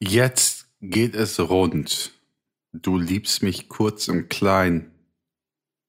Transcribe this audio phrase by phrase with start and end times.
[0.00, 2.12] Jetzt geht es rund.
[2.72, 4.92] Du liebst mich kurz und klein.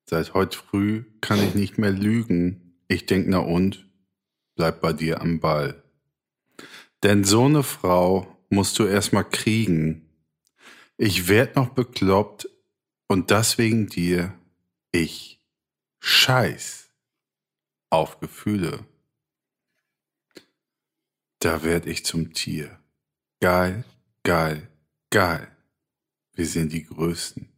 [0.10, 2.74] Seit heute früh kann ich nicht mehr lügen.
[2.88, 3.88] Ich denk na und,
[4.56, 5.84] bleib bei dir am Ball.
[7.04, 10.10] Denn so ne Frau musst du erstmal kriegen.
[10.98, 12.50] Ich werd noch bekloppt
[13.08, 14.34] und das wegen dir.
[14.92, 15.40] Ich
[16.00, 16.90] scheiß
[17.92, 18.88] auf Gefühle.
[21.38, 22.80] Da werd ich zum Tier.
[23.40, 23.86] Geil,
[24.24, 24.68] geil,
[25.10, 25.48] geil.
[26.34, 27.50] Wir sind die Größten.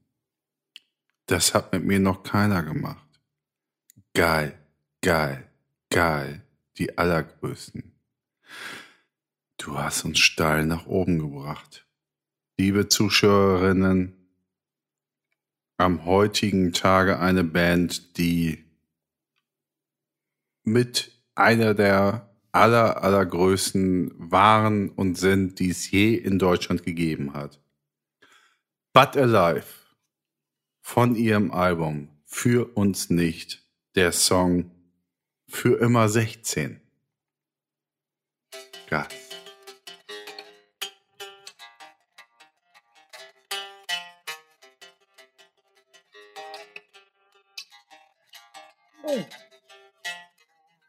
[1.27, 3.07] Das hat mit mir noch keiner gemacht.
[4.13, 4.57] Geil,
[5.01, 5.49] geil,
[5.89, 6.41] geil.
[6.77, 7.91] Die Allergrößten.
[9.57, 11.85] Du hast uns steil nach oben gebracht.
[12.57, 14.21] Liebe Zuschauerinnen,
[15.77, 18.65] am heutigen Tage eine Band, die
[20.63, 27.59] mit einer der aller, allergrößten waren und sind, die es je in Deutschland gegeben hat.
[28.93, 29.67] But Alive
[30.81, 34.71] von ihrem Album Für uns nicht, der Song
[35.47, 36.81] Für immer 16.
[38.89, 39.07] Geil.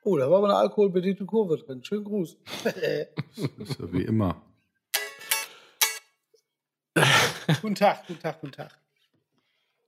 [0.02, 1.82] Oh, da war aber eine alkoholbedingte Kurve drin.
[1.84, 2.36] Schönen Gruß.
[3.78, 4.42] so wie immer.
[7.60, 8.78] guten Tag, guten Tag, guten Tag.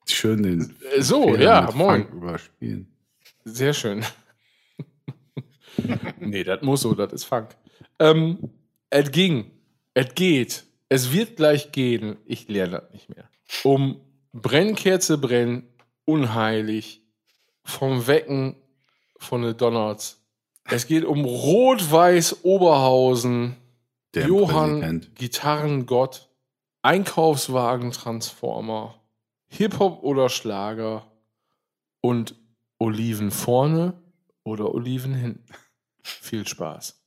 [0.06, 0.76] Schön den.
[0.94, 2.08] Äh, so, ja, moin.
[2.08, 2.88] Überspielen.
[3.44, 4.04] Sehr schön.
[6.18, 7.56] nee, das muss so, das ist Funk.
[7.98, 8.50] Ähm,
[8.90, 9.50] es ging,
[9.94, 12.16] es geht, es wird gleich gehen.
[12.26, 13.28] Ich lerne das nicht mehr.
[13.62, 14.00] Um
[14.32, 15.68] Brennkerze brennen,
[16.04, 17.02] unheilig,
[17.62, 18.56] vom Wecken
[19.24, 20.20] von den Donnerts.
[20.64, 23.56] Es geht um Rot-Weiß Oberhausen,
[24.14, 25.14] Der Johann Präsident.
[25.16, 26.28] Gitarrengott,
[26.82, 29.00] Einkaufswagen-Transformer,
[29.48, 31.06] Hip-Hop oder Schlager
[32.00, 32.34] und
[32.78, 33.94] Oliven vorne
[34.42, 35.44] oder Oliven hinten.
[36.02, 37.00] Viel Spaß.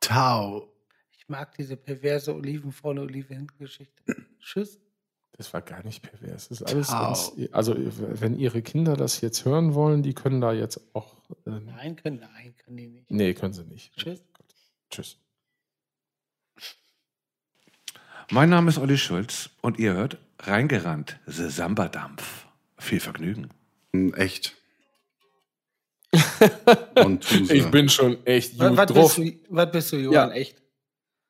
[0.00, 0.68] Tau.
[1.12, 4.02] Ich mag diese perverse Oliven vorne, Oliven hinten Geschichte.
[4.40, 4.80] Tschüss.
[5.38, 6.48] Das war gar nicht pervers.
[6.48, 10.52] Das ist alles ganz, also wenn Ihre Kinder das jetzt hören wollen, die können da
[10.52, 11.16] jetzt auch.
[11.46, 13.10] Ähm, Nein, können, nein, können die nicht.
[13.10, 13.96] nee, können sie nicht.
[13.96, 14.20] Tschüss.
[14.34, 14.46] Gut.
[14.90, 15.16] Tschüss.
[18.30, 22.46] Mein Name ist Olli Schulz und ihr hört Reingerannt, The Samba-Dampf.
[22.78, 23.48] Viel Vergnügen.
[23.92, 24.56] Hm, Echt.
[27.50, 29.16] Ich bin schon echt Was, gut was, drauf.
[29.16, 30.28] bist du, was bist du, Johann?
[30.30, 30.34] Ja.
[30.34, 30.60] Echt?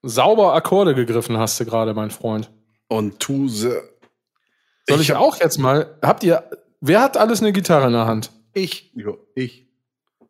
[0.03, 2.51] Sauber Akkorde gegriffen hast du gerade, mein Freund.
[2.89, 3.83] Und Tuse.
[4.89, 5.99] Soll ich, hab- auch jetzt mal?
[6.03, 6.49] Habt ihr.
[6.81, 8.31] Wer hat alles eine Gitarre in der Hand?
[8.55, 9.67] Ich, Jo, ich.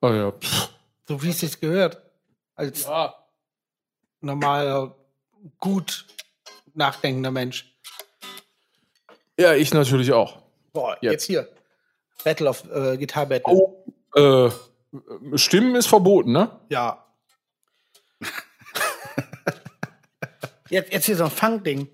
[0.00, 0.32] Oh ja.
[1.08, 2.02] So wie es sich gehört.
[2.54, 3.14] Als ja.
[4.20, 4.94] normaler,
[5.58, 6.06] gut
[6.74, 7.74] nachdenkender Mensch.
[9.38, 10.42] Ja, ich natürlich auch.
[10.72, 11.12] Boah, Jetzt.
[11.12, 11.48] jetzt, hier.
[12.24, 13.52] Battle of äh, Guitar Battle.
[13.52, 14.50] Oh, äh,
[15.36, 16.60] Stimmen ist verboten, ne?
[16.68, 17.06] Ja.
[20.68, 21.88] jetzt, jetzt hier so ein Funk-Ding.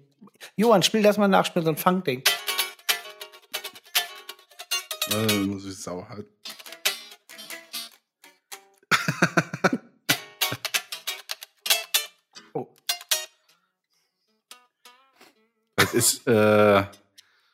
[0.57, 2.25] Johann, spiel das mal nach, spiel so ein Funk-Ding.
[5.13, 6.29] Äh, muss ich sau halten.
[12.55, 12.67] Oh.
[15.77, 16.85] Das ist, äh,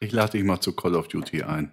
[0.01, 1.73] ich lade dich mal zu Call of Duty ein.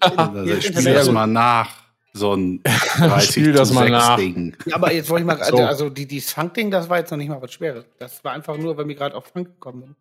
[0.00, 0.98] Also, ich ist spiel Internet.
[0.98, 1.82] das mal nach.
[2.12, 2.62] So ein
[2.98, 4.16] 30 Spiel das mal 6 nach.
[4.16, 4.56] Ding.
[4.66, 5.64] Ja, aber jetzt wollte ich mal, also, So.
[5.64, 7.84] also die, dieses Funk-Ding, das war jetzt noch nicht mal was Schweres.
[7.98, 9.96] Das war einfach nur, weil wir gerade auf Funk gekommen sind.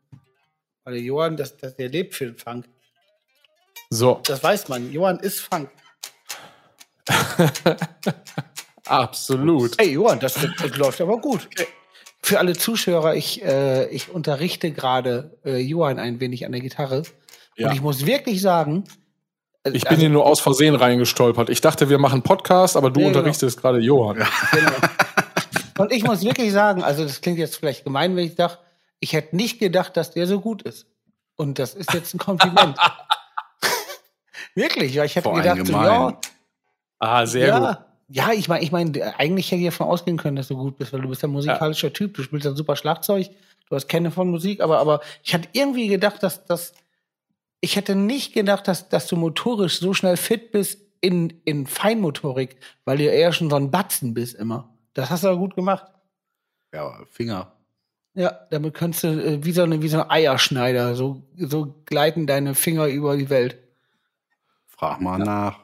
[0.84, 2.66] Weil der Johann, das, das, der lebt für den Funk.
[3.94, 4.90] So, Das weiß man.
[4.94, 5.70] Johann ist Funk.
[8.86, 9.76] absolut.
[9.78, 11.50] Hey, Johann, das, das läuft aber gut.
[12.24, 17.04] Für alle Zuschauer, ich, äh, ich unterrichte gerade äh, Johann ein wenig an der Gitarre.
[17.58, 17.68] Ja.
[17.68, 18.86] Und ich muss wirklich sagen,
[19.66, 21.50] äh, Ich bin hier nur aus Versehen reingestolpert.
[21.50, 23.20] Ich dachte, wir machen Podcast, aber du Ja, genau.
[23.20, 24.26] unterrichtest gerade Johann.
[24.54, 24.72] Genau.
[25.80, 28.58] Und ich muss wirklich sagen, also das klingt jetzt vielleicht gemein, wenn ich sage,
[29.02, 30.86] ich hätte nicht gedacht, dass der so gut ist.
[31.36, 32.78] Und das ist jetzt ein Kompliment.
[34.56, 36.20] wirklich, weil ich hätte Vor gedacht, so, ja,
[37.00, 37.62] Ah, sehr gut.
[37.62, 40.78] ja, ja, ich meine, ich meine, eigentlich hätte ich davon ausgehen können, dass du gut
[40.78, 43.30] bist, weil du bist ein musikalischer Typ, du spielst ein super Schlagzeug,
[43.70, 46.74] du hast keine von Musik, aber, aber ich hatte irgendwie gedacht, dass, dass
[47.62, 52.58] ich hätte nicht gedacht, dass, dass du motorisch so schnell fit bist in, in Feinmotorik,
[52.86, 54.70] weil du ja eher schon so ein Batzen bist immer.
[54.94, 55.86] Das hast du aber gut gemacht.
[56.74, 57.54] Ja, Finger.
[58.14, 62.28] Ja, damit kannst du äh, wie so eine wie so ein Eierschneider, so so gleiten
[62.28, 63.58] deine Finger über die Welt.
[64.82, 65.60] Frag mal nach.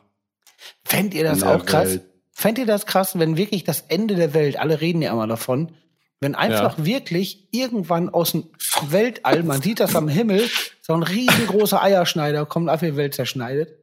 [0.86, 1.90] Fändt ihr das auch krass?
[1.90, 2.06] Welt.
[2.32, 5.72] Fändt ihr das krass, wenn wirklich das Ende der Welt, alle reden ja immer davon,
[6.20, 8.52] Wenn einfach wirklich irgendwann aus dem
[8.90, 10.48] Weltall, man sieht das am Himmel,
[10.82, 13.74] so ein riesengroßer Eierschneider kommt, auf die Welt zerschneidet.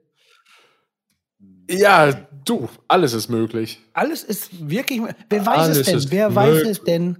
[1.69, 2.13] Ja,
[2.45, 3.81] du, alles ist möglich.
[3.93, 5.01] Alles ist wirklich.
[5.29, 6.11] Wer weiß Alles es denn?
[6.13, 6.71] Wer weiß möglich.
[6.71, 7.19] es denn?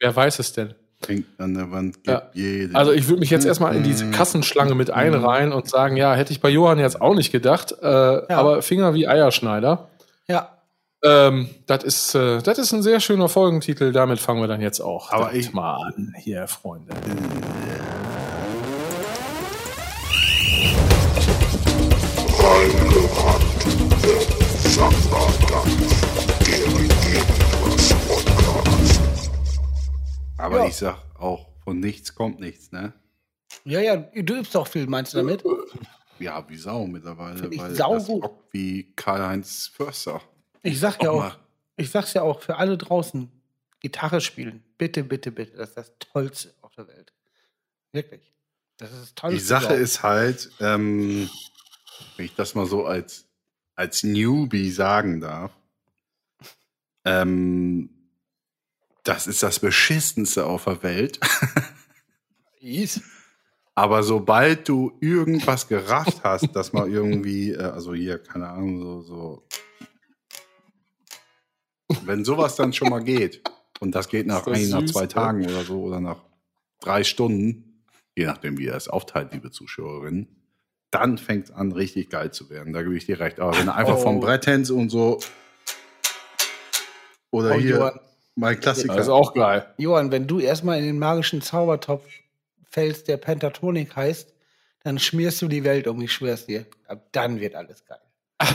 [0.00, 0.74] Wer weiß es denn?
[1.06, 2.22] Hängt an der Wand, gibt Ja.
[2.32, 2.74] jeden.
[2.76, 6.32] Also ich würde mich jetzt erstmal in diese Kassenschlange mit einreihen und sagen, ja, hätte
[6.32, 9.88] ich bei Johann jetzt auch nicht gedacht, äh, aber Finger wie Eierschneider.
[10.28, 10.48] Ja.
[11.04, 13.90] Ähm, das ist, äh, das ist ein sehr schöner Folgentitel.
[13.92, 16.92] Damit fangen wir dann jetzt auch Aber ich- mal an, hier, Freunde.
[30.42, 30.66] Aber Ja.
[30.66, 32.92] ich sag auch, von nichts kommt nichts, ne?
[33.64, 35.44] Ja, ja, du übst doch viel, meinst du damit?
[36.18, 37.38] Ja, wie Sau mittlerweile.
[37.38, 38.00] Find ich weil saugut.
[38.00, 40.20] das rockt wie Karl-Heinz Förster.
[40.62, 41.36] Ich sag ja Auch auch, mal.
[41.76, 43.30] ich sag's ja auch für alle draußen,
[43.80, 44.62] Gitarre spielen.
[44.78, 45.56] Bitte, bitte, bitte.
[45.56, 47.12] Das ist das Tollste auf der Welt.
[47.92, 48.32] Wirklich.
[48.78, 49.38] Das ist das Tollste.
[49.38, 49.82] Die Sache überhaupt.
[49.82, 51.28] ist halt, ähm,
[52.16, 53.26] wenn ich das mal so als,
[53.74, 55.52] als Newbie sagen darf,
[57.04, 57.90] ähm,
[59.04, 61.18] das ist das Beschissenste auf der Welt.
[63.74, 69.00] Aber sobald du irgendwas gerafft hast, dass mal irgendwie, äh, also hier, keine Ahnung, so,
[69.02, 69.48] so.
[72.04, 73.42] Wenn sowas dann schon mal geht,
[73.80, 75.08] und das geht nach das ein, nach zwei ne?
[75.08, 76.22] Tagen oder so, oder nach
[76.80, 77.84] drei Stunden,
[78.14, 80.28] je nachdem, wie ihr es aufteilt, liebe Zuschauerinnen,
[80.90, 82.74] dann fängt es an, richtig geil zu werden.
[82.74, 83.40] Da gebe ich dir recht.
[83.40, 84.20] Aber wenn du einfach vom Oh.
[84.20, 85.18] Brett hänst und so.
[87.30, 88.00] Oder Oh, hier.
[88.34, 88.94] Mein Klassiker.
[88.94, 89.66] Das ist auch geil.
[89.78, 92.04] Johann, wenn du erstmal in den magischen Zaubertopf
[92.70, 94.32] fällst, der Pentatonik heißt,
[94.84, 96.66] dann schmierst du die Welt um, ich schwör's dir.
[96.86, 98.00] Ab dann wird alles geil.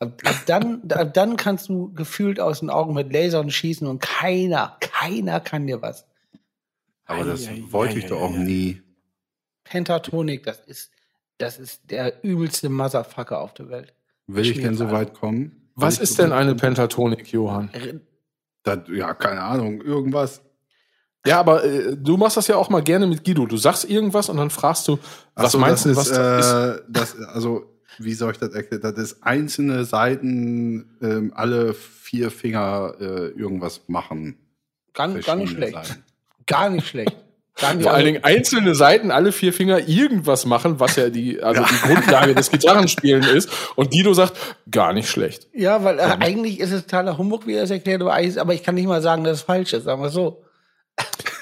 [0.00, 4.00] Ab, ab, dann, ab dann kannst du gefühlt aus den Augen mit Lasern schießen und
[4.00, 6.06] keiner, keiner kann dir was.
[7.04, 8.80] Aber das Ei, wollte ei, ich doch auch nie.
[9.64, 10.92] Pentatonik, das ist,
[11.38, 13.92] das ist der übelste Motherfucker auf der Welt.
[14.28, 15.68] Will ich denn so weit kommen?
[15.74, 16.54] Was ich ist denn eine?
[16.54, 17.70] Pentatonik, Johann?
[18.76, 20.42] Das, ja, keine Ahnung, irgendwas.
[21.26, 23.46] Ja, aber äh, du machst das ja auch mal gerne mit Guido.
[23.46, 24.98] Du sagst irgendwas und dann fragst du,
[25.34, 26.52] was so, meinst du, das was ist, das ist?
[26.52, 28.82] äh, das, also, wie soll ich das erklären?
[28.82, 34.38] Das ist einzelne Seiten, ähm, alle vier Finger äh, irgendwas machen.
[34.94, 35.74] Gar, gar nicht schlecht.
[35.74, 36.04] Seiten.
[36.46, 37.16] Gar nicht schlecht.
[37.60, 41.62] Nicht, Vor allen Dingen einzelne Seiten, alle vier Finger irgendwas machen, was ja die, also
[41.64, 43.50] die Grundlage des Gitarrenspielen ist.
[43.74, 44.36] Und Guido sagt,
[44.70, 45.48] gar nicht schlecht.
[45.52, 48.76] Ja, weil äh, eigentlich ist es totaler Humbug, wie er es erklärt, aber, ich kann
[48.76, 50.44] nicht mal sagen, dass es falsch ist, sagen wir so.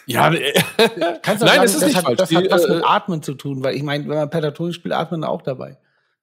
[0.06, 0.52] Ja, äh,
[1.22, 2.18] Kannst du Nein, sagen, das ist nicht hat, falsch.
[2.18, 4.74] Das Die, hat was äh, mit Atmen zu tun, weil ich meine, wenn man Pentatonik
[4.74, 5.76] spielt, atmet man auch dabei.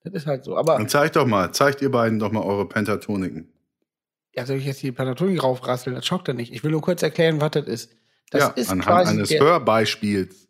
[0.04, 0.57] Das ist halt so.
[0.57, 3.54] Aber Dann zeigt doch mal, zeigt ihr beiden doch mal eure Pentatoniken.
[4.36, 5.95] ja, soll ich jetzt die Pentatonik raufrasseln?
[5.95, 6.51] Das schockt er nicht.
[6.51, 7.92] Ich will nur kurz erklären, was das ist.
[8.33, 10.47] Das ja, ist anhand quasi eines der, Hörbeispiels.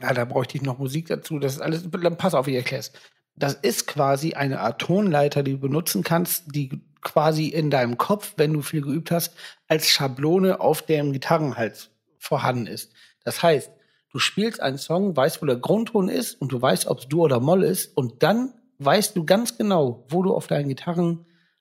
[0.00, 1.38] Ja, da bräuchte ich noch Musik dazu.
[1.38, 1.88] Das ist alles.
[1.88, 2.92] Dann Pass auf, ich erklär's.
[3.36, 8.34] Das ist quasi eine Art Tonleiter, die du benutzen kannst, die quasi in deinem Kopf,
[8.36, 9.34] wenn du viel geübt hast,
[9.68, 12.92] als Schablone auf dem Gitarrenhals vorhanden ist.
[13.22, 13.70] Das heißt,
[14.10, 17.24] du spielst einen Song, weißt, wo der Grundton ist und du weißt, ob es Dur
[17.24, 20.68] oder Moll ist und dann weißt du ganz genau, wo du auf deinen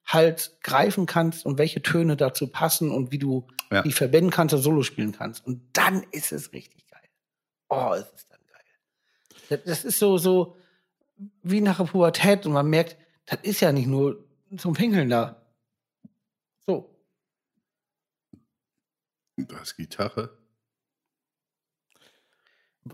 [0.06, 3.82] Gitarrenhals greifen kannst und welche Töne dazu passen und wie du Ja.
[3.82, 5.46] die verbinden kannst oder Solo spielen kannst.
[5.46, 7.02] Und dann ist es richtig geil.
[7.70, 8.62] Oh, es ist dann geil.
[9.50, 10.56] Das, das ist so, so
[11.42, 14.24] wie nach der Pubertät und man merkt, das ist ja nicht nur
[14.58, 15.42] zum Pinkeln da.
[16.66, 16.90] So.
[19.38, 20.38] Das Gitarre.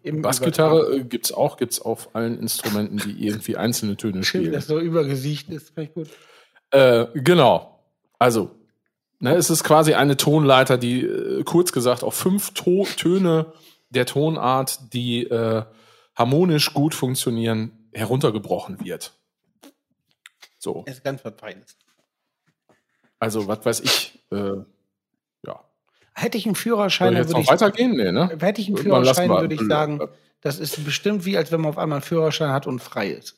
[0.04, 4.54] Im Bassgitarre äh, gibt's auch, gibt's auf allen Instrumenten, die irgendwie einzelne Töne Schön, spielen.
[4.54, 5.72] dass so übergesicht ist.
[5.72, 6.10] Finde ich gut.
[6.72, 7.84] Äh, genau.
[8.20, 8.52] Also,
[9.20, 13.54] ne, es ist quasi eine Tonleiter, die äh, kurz gesagt auf fünf to Töne
[13.90, 15.64] der Tonart, die äh,
[16.16, 19.14] harmonisch gut funktionieren, heruntergebrochen wird.
[20.60, 21.78] So, Es ist ganz was Feines.
[23.18, 24.20] also was weiß ich.
[24.32, 24.58] Äh,
[25.46, 25.64] ja.
[26.14, 27.92] Hätte ich einen Führerschein, würde ich, weitergehen?
[27.96, 28.30] Nee, ne?
[28.40, 30.02] hätte ich einen Führerschein, würde ich sagen,
[30.42, 33.38] das ist bestimmt wie, als wenn man auf einmal einen Führerschein hat und frei ist.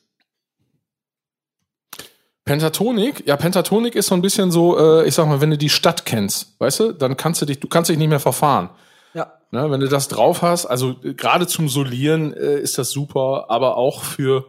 [2.44, 5.68] Pentatonik, ja, Pentatonik ist so ein bisschen so, äh, ich sag mal, wenn du die
[5.68, 8.70] Stadt kennst, weißt du, dann kannst du dich, du kannst dich nicht mehr verfahren.
[9.14, 9.32] Ja.
[9.52, 13.46] Ne, wenn du das drauf hast, also äh, gerade zum Solieren äh, ist das super,
[13.48, 14.46] aber auch für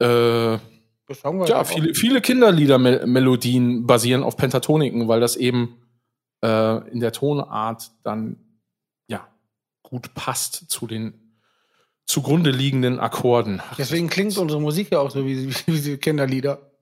[0.00, 0.58] äh,
[1.46, 5.78] ja, viele, viele Kinderlieder-Melodien basieren auf Pentatoniken, weil das eben
[6.42, 8.38] äh, in der Tonart dann
[9.08, 9.26] ja
[9.82, 11.26] gut passt zu den
[12.06, 13.62] zugrunde liegenden Akkorden.
[13.78, 16.72] Deswegen klingt unsere Musik ja auch so wie, wie, wie Kinderlieder.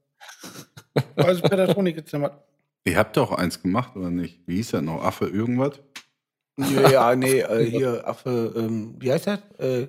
[1.17, 1.43] Also
[1.85, 2.33] jetzt nochmal.
[2.85, 4.41] Ihr habt doch eins gemacht, oder nicht?
[4.47, 5.03] Wie hieß das noch?
[5.03, 5.81] Affe irgendwas?
[6.59, 9.39] Ja, ja nee, äh, hier, Affe, ähm, wie heißt das?
[9.59, 9.89] Äh,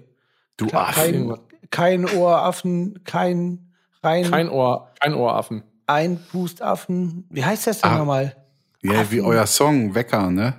[0.57, 1.39] Du kein, Affe.
[1.69, 5.63] kein Ohraffen, kein rein, Kein Ohr, kein Ohraffen.
[5.85, 7.25] ein Pustaffen.
[7.29, 7.97] Wie heißt das denn Ah.
[7.97, 8.35] nochmal?
[8.81, 10.53] Ja, wie euer Song, Wecker, ne?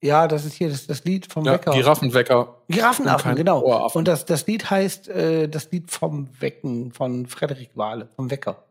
[0.00, 1.72] Ja, das ist hier das, das Lied vom Ja, Wecker.
[1.72, 2.56] Giraffenwecker.
[2.68, 3.62] Giraffenaffen, Und kein genau.
[3.62, 3.98] Ohraffen.
[3.98, 8.62] Und das, das Lied heißt äh, das Lied vom Wecken von Frederik Wahle, vom Wecker.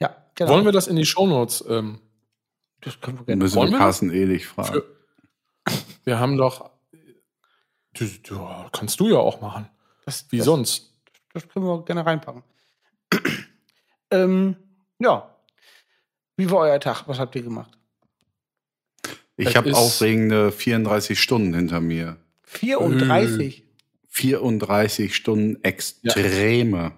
[0.00, 0.50] Ja, genau.
[0.52, 1.64] Wollen wir das in die Shownotes?
[1.68, 2.00] Ähm,
[2.80, 3.42] das können wir gerne.
[3.42, 4.72] müssen Wollen wir wir Carsten Ehlich fragen.
[4.72, 4.98] Für-
[6.04, 6.70] wir haben doch.
[7.94, 9.68] Du, du, kannst du ja auch machen.
[10.04, 10.94] Das, Wie das, sonst?
[11.34, 12.42] Das können wir gerne reinpacken.
[14.10, 14.56] ähm,
[14.98, 15.34] ja.
[16.36, 17.08] Wie war euer Tag?
[17.08, 17.76] Was habt ihr gemacht?
[19.36, 22.16] Ich habe aufregende 34 Stunden hinter mir.
[22.44, 23.64] 34.
[24.08, 26.92] 34 Stunden extreme.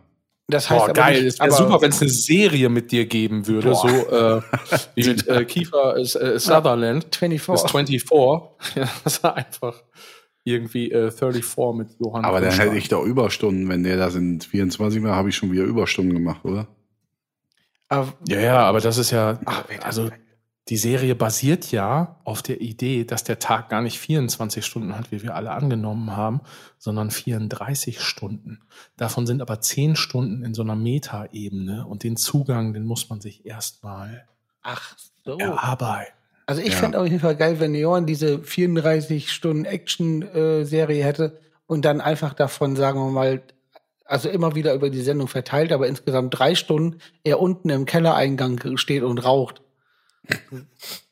[0.51, 1.23] Das heißt Boah, aber geil.
[1.25, 3.71] nicht- Es wäre aber- super, wenn es eine Serie mit dir geben würde.
[3.71, 3.89] Boah.
[3.89, 4.43] So äh,
[4.95, 6.05] wie mit äh, Kiefer äh,
[6.39, 7.15] Sutherland.
[7.17, 7.63] 24.
[7.63, 8.05] Bis 24.
[8.77, 9.83] Ja, das war einfach
[10.45, 12.25] irgendwie äh, 34 mit Johann.
[12.25, 13.69] Aber dann hätte ich doch Überstunden.
[13.69, 16.67] Wenn der da sind 24 Mal, habe ich schon wieder Überstunden gemacht, oder?
[17.89, 19.39] Aber- Ja, ja, aber das ist ja.
[19.45, 20.11] Ach, das- also
[20.71, 25.11] die Serie basiert ja auf der Idee, dass der Tag gar nicht 24 Stunden hat,
[25.11, 26.41] wie wir alle angenommen haben,
[26.79, 28.61] sondern 34 Stunden.
[28.97, 33.21] Davon sind aber 10 Stunden in so einer Metaebene und den Zugang, den muss man
[33.21, 34.27] sich erstmal
[34.63, 35.39] Ach so.
[35.39, 36.13] erarbeiten.
[36.47, 36.77] Also ich Ja.
[36.79, 42.33] fände auf jeden Fall geil, wenn Johann diese 34 Stunden Action-Serie hätte und dann einfach
[42.33, 43.43] davon, sagen wir mal,
[44.05, 48.77] also immer wieder über die Sendung verteilt, aber insgesamt drei Stunden er unten im Kellereingang
[48.77, 49.63] steht und raucht.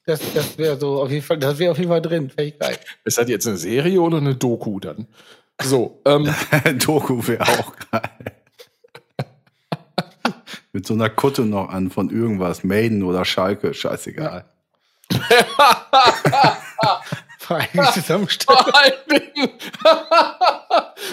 [0.06, 2.32] Das, das wäre so auf jeden Fall, das wäre auf jeden Fall drin.
[2.36, 2.78] Geil.
[3.04, 5.06] Ist das jetzt eine Serie oder eine Doku dann?
[5.60, 6.34] So, ähm,
[6.78, 8.10] Doku wäre auch geil.
[10.72, 12.64] Mit so einer Kutte noch an von irgendwas.
[12.64, 14.44] Maiden oder Schalke, scheißegal.
[17.92, 18.58] Zusammenstellen.
[18.58, 19.50] vor allen Dingen,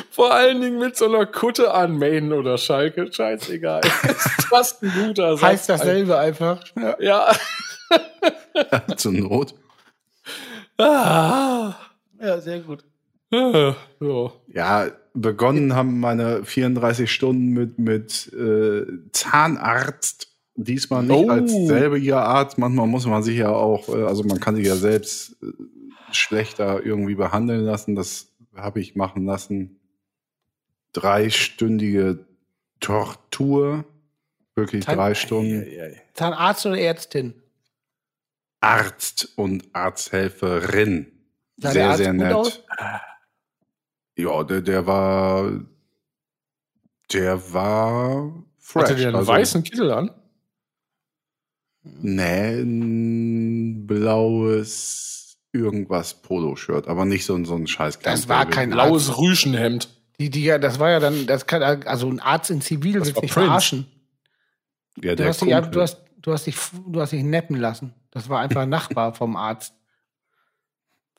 [0.09, 3.81] vor allen Dingen mit so einer Kutte an Main oder Schalke, scheißegal.
[3.81, 5.49] Das ist fast ein guter Satz.
[5.49, 6.61] Heißt dasselbe einfach.
[6.75, 6.95] Ja.
[6.99, 7.35] Ja.
[8.97, 9.55] Zur Not.
[10.77, 11.75] Ah.
[12.19, 12.83] ja, sehr gut.
[13.31, 13.75] Ja.
[13.99, 14.33] So.
[14.53, 20.29] Ja, begonnen haben meine 34 Stunden mit, mit äh, Zahnarzt.
[20.57, 21.29] Diesmal nicht Oh.
[21.29, 22.57] als selbiger Arzt.
[22.57, 25.47] Manchmal muss man sich ja auch, äh, also man kann sich ja selbst äh,
[26.13, 27.95] schlechter irgendwie behandeln lassen.
[27.95, 29.79] Das habe ich machen lassen.
[30.93, 32.25] Dreistündige
[32.79, 33.83] Tortur.
[34.55, 35.65] Wirklich Zahn- drei Stunden.
[36.13, 37.33] Zahnarzt oder Ärztin?
[38.65, 41.11] Arzt und Arzthelferin.
[41.57, 42.33] Sah der sehr, Arzt sehr gut nett.
[42.33, 42.63] aus?
[44.17, 45.61] Ja, der, der war.
[47.13, 48.83] Der war fresh.
[48.83, 50.11] Hatte der einen also- weißen Kittel an?
[51.83, 58.71] Nee, ein blaues irgendwas Poloshirt, aber nicht so, ein- so ein scheiß Das war kein
[58.71, 59.89] Blaues Rüschenhemd.
[60.19, 63.07] Die, die, ja, das war ja dann, das kann, also ein Arzt in Zivil Das
[63.07, 63.47] wird war sich Prince.
[63.47, 63.87] verarschen.
[65.01, 66.55] Ja, Du der hast, dich, du, hast, du, hast dich,
[66.87, 67.93] du hast dich neppen lassen.
[68.15, 69.73] Das war einfach ein Nachbar vom Arzt.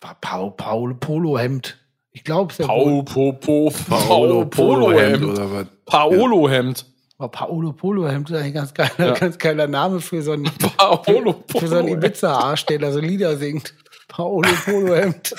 [0.00, 1.79] War Paul, Paul Polohemd.
[2.11, 5.67] Ich glaube, es Pau, po, po, Paolo Polohemd oder was?
[5.85, 6.87] Paolo-Hemd.
[7.19, 8.31] war Paolo Polohemd.
[8.31, 9.12] Ist eigentlich ein ganz geiler, Ja.
[9.12, 10.45] ganz geiler Name für so einen,
[10.79, 11.88] Paolo für so einen.
[11.88, 13.75] Ibiza-Arsch, der da so Lieder singt.
[14.09, 15.35] Paolo Polohemd.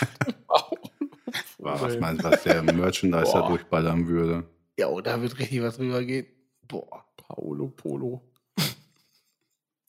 [1.58, 3.48] War, was meinst du, was der Merchandiser Boah.
[3.50, 4.44] durchballern würde?
[4.78, 6.28] Ja, oh, da wird richtig was rübergehen.
[6.68, 7.04] Boah.
[7.18, 8.22] Paolo Polo.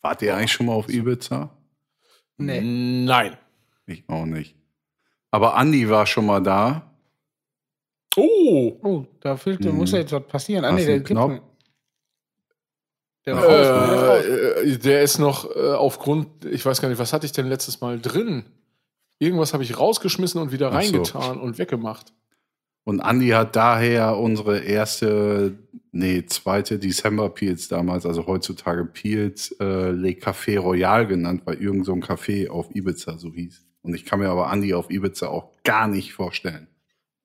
[0.00, 1.50] Wart ihr eigentlich schon mal auf Ibiza?
[2.38, 2.60] Nee.
[2.60, 3.36] Nein.
[3.86, 4.54] Ich auch nicht.
[5.30, 6.90] Aber Andi war schon mal da.
[8.16, 8.78] Oh.
[8.82, 9.72] Oh, da fehlt, Mhm.
[9.76, 10.64] muss ja jetzt was passieren.
[10.76, 11.40] Du der Knopf?
[13.26, 13.36] Der.
[13.36, 17.46] Äh, äh, der ist noch äh, aufgrund, ich weiß gar nicht, was hatte ich denn
[17.48, 18.44] letztes Mal drin?
[19.18, 20.76] Irgendwas habe ich rausgeschmissen und wieder Ach so.
[20.78, 22.12] reingetan und weggemacht.
[22.84, 25.58] Und Andi hat daher unsere erste,
[25.92, 31.86] nee, zweite December Peels damals, also heutzutage Peels, äh, Le Café Royal genannt, weil irgend
[31.86, 33.64] so ein Café auf Ibiza so hieß.
[33.82, 36.68] Und ich kann mir aber Andi auf Ibiza auch gar nicht vorstellen.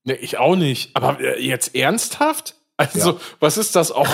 [0.03, 0.95] Ne, ich auch nicht.
[0.95, 2.55] Aber äh, jetzt ernsthaft?
[2.77, 4.09] Also, was ist das auch?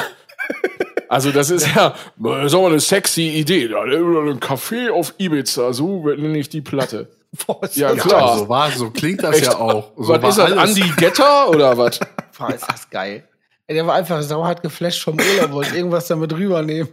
[1.08, 3.68] Also, das ist ja, äh, sag mal, eine sexy Idee.
[3.68, 7.10] Da, Ein Café auf Ibiza, so nenne ich die Platte.
[7.74, 8.40] Ja, klar.
[8.40, 9.46] so war, so klingt das Echt?
[9.46, 9.92] ja auch.
[9.96, 10.70] So was war ist das.
[10.78, 12.00] Andy Getter oder was?
[12.38, 13.28] Boah, ist das geil.
[13.70, 16.90] Ey, der war einfach sauhart geflasht vom Urlaub, wollte irgendwas damit rübernehmen.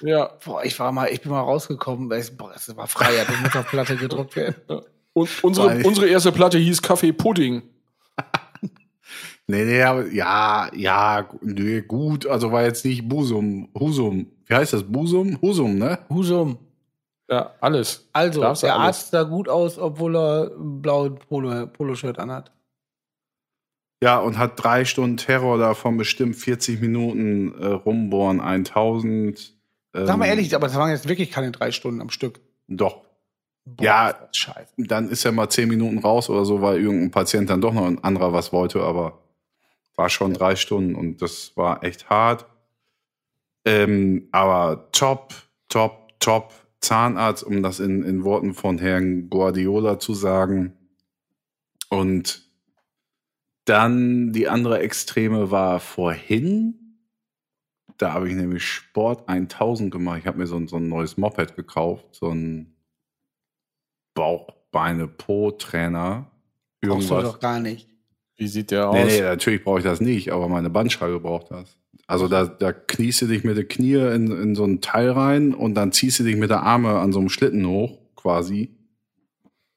[0.00, 0.30] Ja.
[0.44, 3.40] Boah, ich war mal, ich bin mal rausgekommen, weil ich, boah, das war Freiheit, das
[3.40, 4.56] muss auf Platte gedruckt werden.
[5.12, 7.62] Und unsere, unsere erste Platte hieß Kaffee Pudding.
[9.50, 14.26] Nee, nee, aber ja, ja, nee, gut, also war jetzt nicht Busum, Husum.
[14.44, 14.82] Wie heißt das?
[14.82, 15.40] Busum?
[15.40, 16.00] Husum, ne?
[16.10, 16.58] Husum.
[17.30, 18.06] Ja, alles.
[18.12, 18.86] Also, Darfst du der alles.
[18.98, 22.52] Arzt sah gut aus, obwohl er ein blaues Polo- Poloshirt anhat.
[24.02, 29.54] Ja, und hat drei Stunden Terror davon bestimmt 40 Minuten äh, rumbohren 1000.
[29.94, 32.40] Ähm, Sag mal ehrlich, aber das waren jetzt wirklich keine drei Stunden am Stück.
[32.68, 33.02] Doch.
[33.64, 34.28] Boah, Ja.
[34.32, 34.72] Scheiße.
[34.76, 37.86] Dann ist er mal 10 Minuten raus oder so, weil irgendein Patient dann doch noch
[37.86, 39.18] ein anderer was wollte, aber
[39.96, 42.46] war schon drei Stunden und das war echt hart.
[43.64, 45.34] Ähm, aber top,
[45.68, 50.74] top, top Zahnarzt, um das in, in Worten von Herrn Guardiola zu sagen.
[51.88, 52.47] Und
[53.68, 56.74] dann die andere Extreme war vorhin.
[57.98, 60.20] Da habe ich nämlich Sport 1000 gemacht.
[60.20, 62.76] Ich habe mir so ein, so ein neues Moped gekauft, so ein
[64.14, 66.30] Bauch-Beine-Po-Trainer.
[66.80, 67.32] Brauchst du Irgendwas.
[67.32, 67.88] doch gar nicht.
[68.36, 68.94] Wie sieht der aus?
[68.94, 71.76] Nee, nee, natürlich brauche ich das nicht, aber meine Bandscheibe braucht das.
[72.06, 75.52] Also da, da kniest du dich mit den Knie in, in so ein Teil rein
[75.54, 78.70] und dann ziehst du dich mit der Arme an so einem Schlitten hoch, quasi.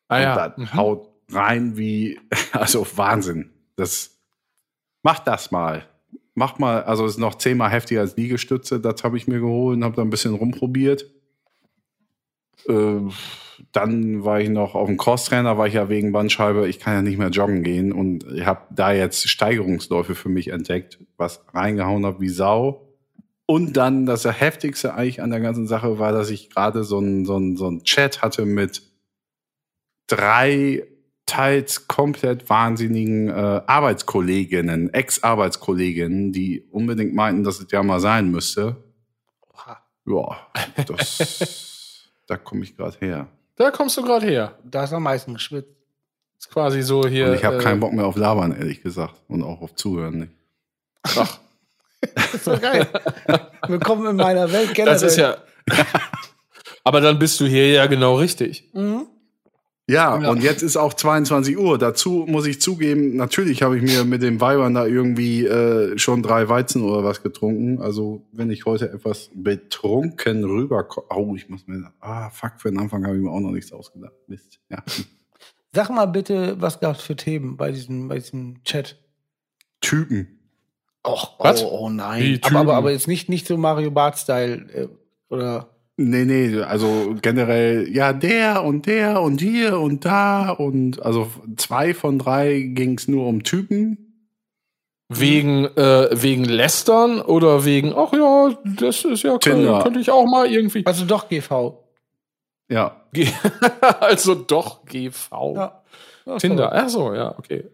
[0.09, 0.49] ah, und ja.
[0.49, 0.73] das Mhm.
[0.75, 2.19] haut rein wie,
[2.51, 3.49] also Wahnsinn.
[3.75, 4.17] Das,
[5.03, 5.87] mach das mal.
[6.33, 8.79] Mach mal, also ist noch zehnmal heftiger als Liegestütze.
[8.79, 11.05] Das habe ich mir geholt und habe da ein bisschen rumprobiert.
[12.67, 13.01] Äh,
[13.71, 17.01] dann war ich noch auf dem Crosstrainer, war ich ja wegen Bandscheibe, ich kann ja
[17.01, 22.05] nicht mehr joggen gehen und ich habe da jetzt Steigerungsläufe für mich entdeckt, was reingehauen
[22.05, 22.87] habe wie Sau.
[23.45, 27.25] Und dann das heftigste eigentlich an der ganzen Sache war, dass ich gerade so ein,
[27.25, 28.83] so ein, so ein Chat hatte mit
[30.07, 30.87] drei
[31.31, 38.75] teils komplett wahnsinnigen äh, Arbeitskolleginnen, Ex-Arbeitskolleginnen, die unbedingt meinten, dass es ja mal sein müsste.
[39.53, 39.81] Oha.
[40.05, 40.47] Ja,
[40.87, 43.27] das, da komme ich gerade her.
[43.55, 44.57] Da kommst du gerade her.
[44.65, 45.69] Da ist am meisten geschwitzt.
[46.37, 47.27] Ist quasi so hier.
[47.27, 49.15] Und ich habe äh, keinen Bock mehr auf Labern, ehrlich gesagt.
[49.29, 50.31] Und auch auf Zuhören nicht.
[51.15, 51.39] Ach,
[52.13, 52.87] Das ist so geil.
[53.67, 54.95] Willkommen in meiner Welt generell.
[54.95, 55.37] das ist ja.
[56.83, 58.69] Aber dann bist du hier ja genau richtig.
[58.73, 59.05] Mhm.
[59.89, 60.29] Ja, Ja.
[60.29, 61.77] und jetzt ist auch 22 Uhr.
[61.77, 66.23] Dazu muss ich zugeben, natürlich habe ich mir mit den Weibern da irgendwie äh, schon
[66.23, 67.81] drei Weizen oder was getrunken.
[67.81, 71.07] Also wenn ich heute etwas betrunken rüberkomme.
[71.09, 71.91] Oh, ich muss mir.
[71.99, 74.13] Ah, fuck, für den Anfang habe ich mir auch noch nichts ausgedacht.
[74.27, 74.59] Mist.
[74.69, 74.81] Ja.
[75.73, 78.97] Sag mal bitte, was gab es für Themen bei diesem, bei diesem Chat?
[79.81, 80.37] Typen.
[81.05, 81.63] Och, Was?
[81.63, 82.21] oh, oh nein.
[82.35, 82.57] Aber, Typen?
[82.57, 84.53] aber, aber jetzt nicht, nicht so Mario Bart-Style.
[84.73, 84.87] Äh,
[85.29, 85.69] oder.
[86.09, 91.93] Nee, nee, also generell, ja, der und der und hier und da und also zwei
[91.93, 94.07] von drei ging es nur um Typen.
[95.13, 99.83] Wegen, äh, wegen Lästern oder wegen, ach ja, das ist ja, Tinder.
[99.83, 100.85] könnte ich auch mal irgendwie.
[100.85, 101.83] Also doch GV.
[102.69, 103.01] Ja,
[103.99, 105.55] also doch GV.
[105.55, 105.83] Ja.
[106.25, 106.37] Ach so.
[106.37, 106.71] Tinder.
[106.73, 107.65] Ach so, ja, okay.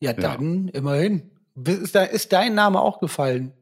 [0.00, 1.30] Ja, dann immerhin.
[1.64, 3.52] Ist, da, ist dein Name auch gefallen?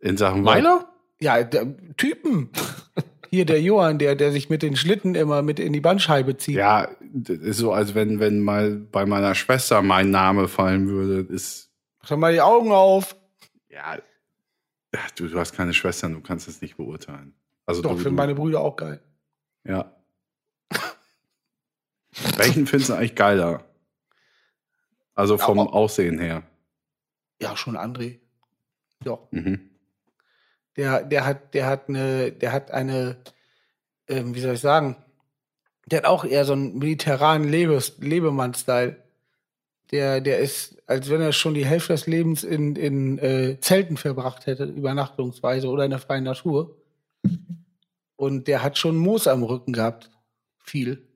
[0.00, 0.86] in Sachen Meiner?
[1.22, 2.50] Ja, der, Typen.
[3.28, 6.56] Hier der Johann, der, der sich mit den Schlitten immer mit in die Bandscheibe zieht.
[6.56, 11.32] Ja, das ist so, als wenn, wenn mal bei meiner Schwester mein Name fallen würde.
[11.32, 11.70] Ist,
[12.02, 13.14] Mach doch mal die Augen auf.
[13.68, 13.96] ja,
[14.92, 17.34] ja, du, du hast keine Schwestern, du kannst es nicht beurteilen.
[17.66, 19.00] Also Doch, du, meine Brüder auch geil.
[19.62, 19.94] Ja.
[22.36, 23.64] Welchen findest du eigentlich geiler?
[25.14, 26.42] Also vom Aber- Aussehen her.
[27.40, 28.18] Ja, schon André.
[29.04, 29.30] Doch.
[29.30, 29.69] Mhm.
[30.80, 33.18] Der, der hat, der hat eine, der hat eine,
[34.08, 34.96] ähm, wie soll ich sagen,
[35.84, 38.96] der hat auch eher so einen mediterranen Lebes, Lebemann-Style.
[39.90, 43.98] Der, der ist, als wenn er schon die Hälfte des Lebens in, in äh, Zelten
[43.98, 46.78] verbracht hätte, übernachtungsweise oder in der freien Natur.
[48.16, 50.10] Und der hat schon Moos am Rücken gehabt.
[50.56, 51.06] Viel.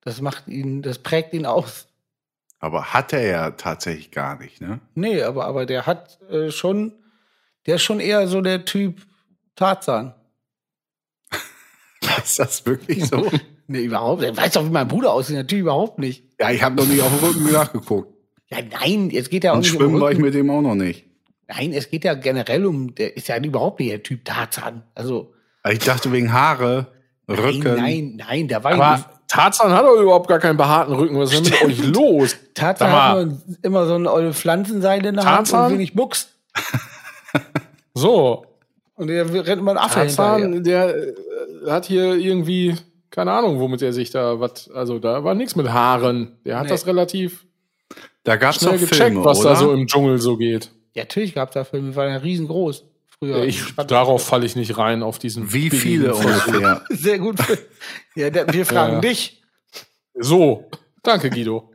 [0.00, 1.86] Das macht ihn, das prägt ihn aus.
[2.58, 4.80] Aber hat er ja tatsächlich gar nicht, ne?
[4.96, 6.94] Nee, aber, aber der hat äh, schon,
[7.66, 9.02] der ist schon eher so der Typ
[9.54, 10.14] Tarzan.
[12.22, 13.30] Ist das wirklich so?
[13.68, 14.22] Nee, überhaupt.
[14.22, 15.34] Er weiß doch, wie mein Bruder aussieht.
[15.34, 16.22] Natürlich überhaupt nicht.
[16.38, 18.14] ja, ich habe noch nicht auf den Rücken nachgeguckt.
[18.48, 20.60] Ja, nein, es geht ja auch Und nicht um schwimmen war ich mit dem auch
[20.62, 21.04] noch nicht.
[21.48, 24.84] Nein, es geht ja generell um, der ist ja überhaupt nicht der Typ Tarzan.
[24.94, 25.34] Also,
[25.68, 26.92] Ich dachte wegen Haare,
[27.28, 27.74] Rücken.
[27.74, 29.08] nein, nein, nein, da war ich Aber nicht.
[29.26, 31.18] Tarzan hat doch überhaupt gar keinen behaarten Rücken.
[31.18, 32.36] Was ist denn mit euch los?
[32.54, 35.72] Tarzan hat nur immer so eine olle Pflanzenseile in der Hand Tarzan?
[35.72, 36.28] und wenig Buchs.
[37.94, 38.44] So,
[38.94, 40.00] Und der rennt immer ein Affe.
[40.00, 41.14] Tarzan, der äh,
[41.68, 42.74] hat hier irgendwie,
[43.10, 46.36] keine Ahnung, womit er sich da was, also da war nichts mit Haaren.
[46.44, 46.70] Der hat Nee.
[46.70, 47.46] das relativ
[48.24, 49.50] Da gab's schnell gecheckt, Filme, was oder?
[49.50, 50.70] da so im Dschungel so geht.
[50.94, 52.84] Ja, natürlich gab es da Filme, die waren ja riesengroß.
[53.18, 53.44] Früher.
[53.44, 56.82] Ich, darauf falle ich nicht rein, auf diesen Wie viele ungefähr?
[56.90, 57.36] Sehr gut.
[58.14, 59.00] Ja, wir fragen Ja.
[59.00, 59.42] dich.
[60.18, 60.68] So,
[61.02, 61.70] danke Guido.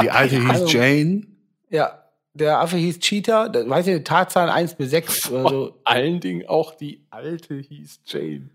[0.00, 1.22] Die alte hieß Also- Jane.
[1.70, 2.03] Ja.
[2.36, 5.48] Der Affe hieß Cheetah, das, weiß ich, Tarzan 1 bis 6 oder so.
[5.66, 8.50] Vor allen Dingen auch die alte hieß Jane.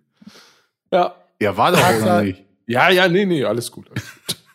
[0.92, 1.16] Ja.
[1.42, 2.44] Ja, war doch oder nicht.
[2.68, 3.90] Ja, ja, nee, nee, alles gut.
[3.90, 4.36] Alles gut.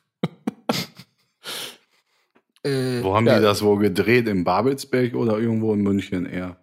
[2.66, 3.36] Äh, Wo haben Ja.
[3.36, 4.26] die das wohl gedreht?
[4.26, 6.56] In Babelsberg oder irgendwo in München eher?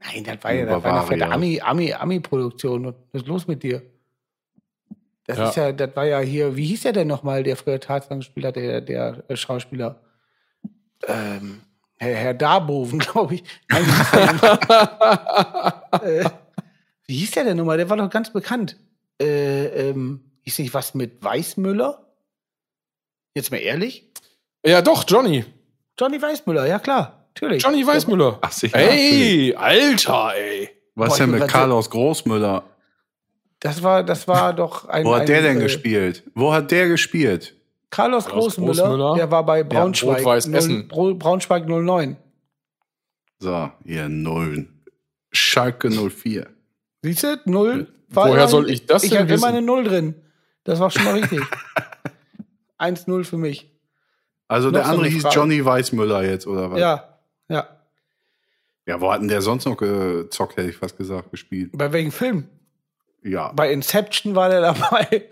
[0.00, 1.30] nein, das war ja das war eine fette.
[1.30, 2.86] Ami, Ami, Ami-Produktion.
[2.86, 3.82] Was ist los mit dir?
[5.26, 5.48] Das Ja.
[5.48, 8.46] ist ja, das war ja hier, wie hieß der denn nochmal, der früher Tarzan gespielt
[8.46, 10.00] hat, der, der äh, Schauspieler?
[11.06, 11.60] Ähm,
[11.98, 13.44] Herr, Herr Darboven, glaube ich.
[13.68, 14.40] Nein, wie hieß der denn?
[16.02, 16.30] äh,
[17.06, 17.76] wie hieß der denn nochmal?
[17.76, 18.76] Der war doch ganz bekannt.
[19.20, 22.06] Äh, ähm, hieß nicht was mit Weißmüller?
[23.34, 24.10] Jetzt mal ehrlich?
[24.64, 25.44] Ja, doch, Johnny.
[25.98, 27.62] Johnny Weißmüller, ja klar, natürlich.
[27.62, 28.38] Johnny Weißmüller.
[28.40, 28.76] Ach, sicher.
[28.78, 30.70] Ey, Alter, ey.
[30.94, 32.64] Was Boah, denn mit Carlos Großmüller?
[33.60, 35.04] Das war, das war doch ein.
[35.04, 36.22] Wo hat ein, der denn äh, gespielt?
[36.34, 37.56] Wo hat der gespielt?
[37.90, 39.14] Carlos Carlos Großmüller, Großmüller.
[39.16, 40.22] der war bei Braunschweig.
[40.46, 40.88] Null- Essen.
[40.88, 42.16] Braunschweig 09.
[43.38, 44.84] So, ihr Nullen.
[45.30, 46.46] Schalke 04.
[47.02, 47.40] Siehst du?
[47.46, 47.92] Null.
[48.08, 49.56] Woher immer- soll ich das Ich denn hatte immer wissen?
[49.56, 50.14] eine Null drin.
[50.64, 51.40] Das war schon mal richtig.
[52.78, 53.70] 1-0 für mich.
[54.48, 55.24] Also Noch der so andere eine hieß.
[55.32, 56.80] Johnny Weißmüller jetzt, oder was?
[56.80, 57.68] Ja, ja.
[58.86, 61.70] Ja, wo hat denn der sonst noch gezockt, hätte ich fast gesagt, gespielt?
[61.74, 62.48] Bei welchem Film?
[63.22, 63.52] Ja.
[63.52, 65.28] Bei Inception war der dabei.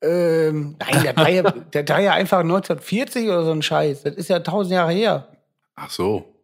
[0.00, 4.04] Ähm, nein, der war, ja, der war ja einfach 1940 oder so ein Scheiß.
[4.04, 5.28] Das ist ja tausend Jahre her.
[5.74, 6.34] Ach so.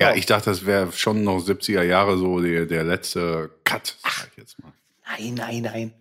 [0.00, 4.28] Ja, ich dachte, das wäre schon noch 70er Jahre so der, der letzte Cut, sag
[4.32, 4.72] ich jetzt mal.
[5.06, 5.94] Nein, nein, nein.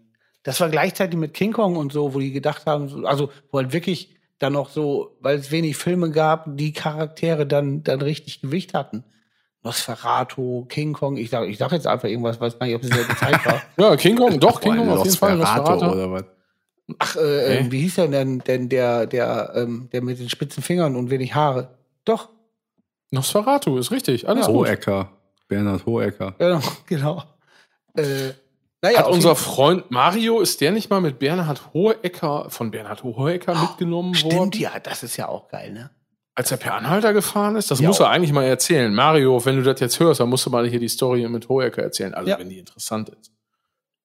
[0.43, 3.59] Das war gleichzeitig mit King Kong und so, wo die gedacht haben, so- also wo
[3.59, 8.41] halt wirklich dann noch so, weil es wenig Filme gab, die Charaktere dann, dann richtig
[8.41, 9.03] Gewicht hatten.
[9.63, 12.89] Nosferatu, King Kong, ich sag, ich sag jetzt einfach irgendwas, weiß gar nicht, ob es
[12.89, 13.61] dieselbe Zeit war.
[13.77, 15.37] Ja, King Kong, doch, King Kong auf jeden Fall.
[15.37, 16.23] Nosferatu oder was?
[16.99, 17.67] Ach, äh, Hä?
[17.67, 21.09] äh, wie hieß der denn, denn der, der, ähm, der mit den spitzen Fingern und
[21.09, 21.69] wenig Haare?
[22.05, 22.29] Doch,
[23.11, 24.27] Nosferatu, ist richtig.
[24.27, 24.55] Alles gut.
[24.55, 25.11] Hohecker.
[25.47, 26.33] Bernhard Hohecker.
[26.37, 27.23] genau, genau.
[27.93, 28.31] Äh,
[28.81, 33.53] naja, Hat unser Freund Mario, ist der nicht mal mit Bernhard Hohecker, von Bernhard Hohecker
[33.53, 34.31] mitgenommen worden?
[34.31, 35.91] Stimmt, ja, das ist ja auch geil, ne?
[36.33, 37.71] Als er per Anhalter gefahren ist?
[37.71, 37.87] Das Ja.
[37.87, 38.93] muss er eigentlich mal erzählen.
[38.93, 41.83] Mario, wenn du das jetzt hörst, dann musst du mal hier die Story mit Hohecker
[41.83, 42.13] erzählen.
[42.13, 42.39] Also, Ja.
[42.39, 43.31] wenn die interessant ist.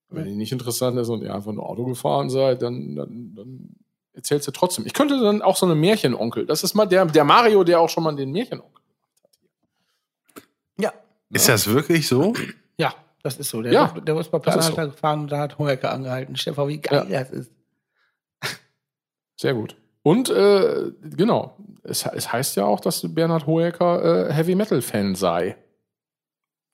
[0.09, 3.77] Wenn die nicht interessant ist und ihr einfach nur Auto gefahren seid, dann, dann, dann
[4.13, 4.87] erzählst du trotzdem.
[4.87, 6.47] Ich könnte dann auch so eine Märchenonkel.
[6.47, 8.83] Das ist mal der, der Mario, der auch schon mal den Märchenonkel.
[10.79, 10.93] Ja,
[11.31, 12.35] Ist das wirklich so?
[12.77, 13.63] ja, das ist so.
[13.63, 16.37] Der, Ja, der ist bei das ist Planhalter gefahren und da hat Hohecker angehalten.
[16.37, 17.51] Stefan, wie geil das ist.
[19.37, 19.77] Sehr gut.
[20.07, 25.17] Und äh, genau, es, es heißt ja auch, dass Bernhard Hohecker äh, Heavy Metal Fan
[25.17, 25.57] sei.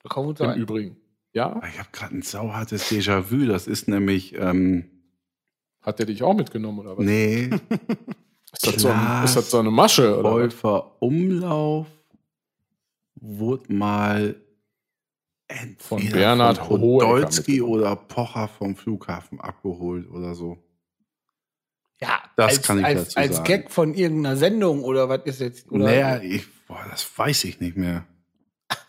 [0.07, 0.59] Kann gut Im sein.
[0.59, 0.97] Übrigen.
[1.33, 3.47] Ja, Ich habe gerade ein sauhartes Déjà-vu.
[3.47, 4.85] Das ist nämlich, ähm,
[5.81, 7.07] hat der dich auch mitgenommen oder was?
[7.07, 7.45] nee,
[8.53, 10.33] Ist, das so ein, ist das so eine Masche oder was?
[10.35, 11.87] Wolfer Umlauf
[13.15, 14.37] wurde mal
[15.49, 17.63] entweder Von Bernhard von mitgenommen.
[17.63, 20.59] oder Pocher vom Flughafen abgeholt oder so.
[22.03, 23.47] Ja, Das als, kann ich als, dazu als sagen.
[23.47, 25.71] Gag von irgendeiner Sendung oder was ist jetzt?
[25.71, 28.05] Oder naja, ich, boah, das weiß ich nicht mehr.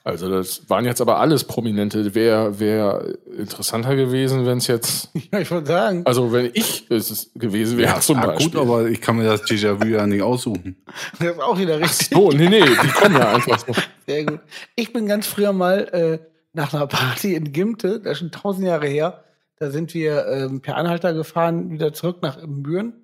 [0.06, 2.15] Also das waren jetzt aber alles Prominente.
[2.15, 7.32] Wäre wär interessanter gewesen, wenn es jetzt, ja, ich würde sagen, also wenn ich es
[7.36, 8.52] gewesen wäre zum ah, Beispiel.
[8.52, 10.76] gut, aber ich kann mir das Déjà-vu ja nicht aussuchen.
[11.19, 12.15] das ist auch wieder richtig.
[12.17, 13.73] Oh, nee, nee, die kommen ja einfach so.
[14.08, 14.39] Sehr gut.
[14.76, 16.19] Ich bin ganz früher mal äh,
[16.54, 19.23] nach einer Party in Gimte, das ist schon tausend Jahre her.
[19.60, 23.02] Da sind wir ähm, per Anhalter gefahren, wieder zurück nach Ibbenbüren.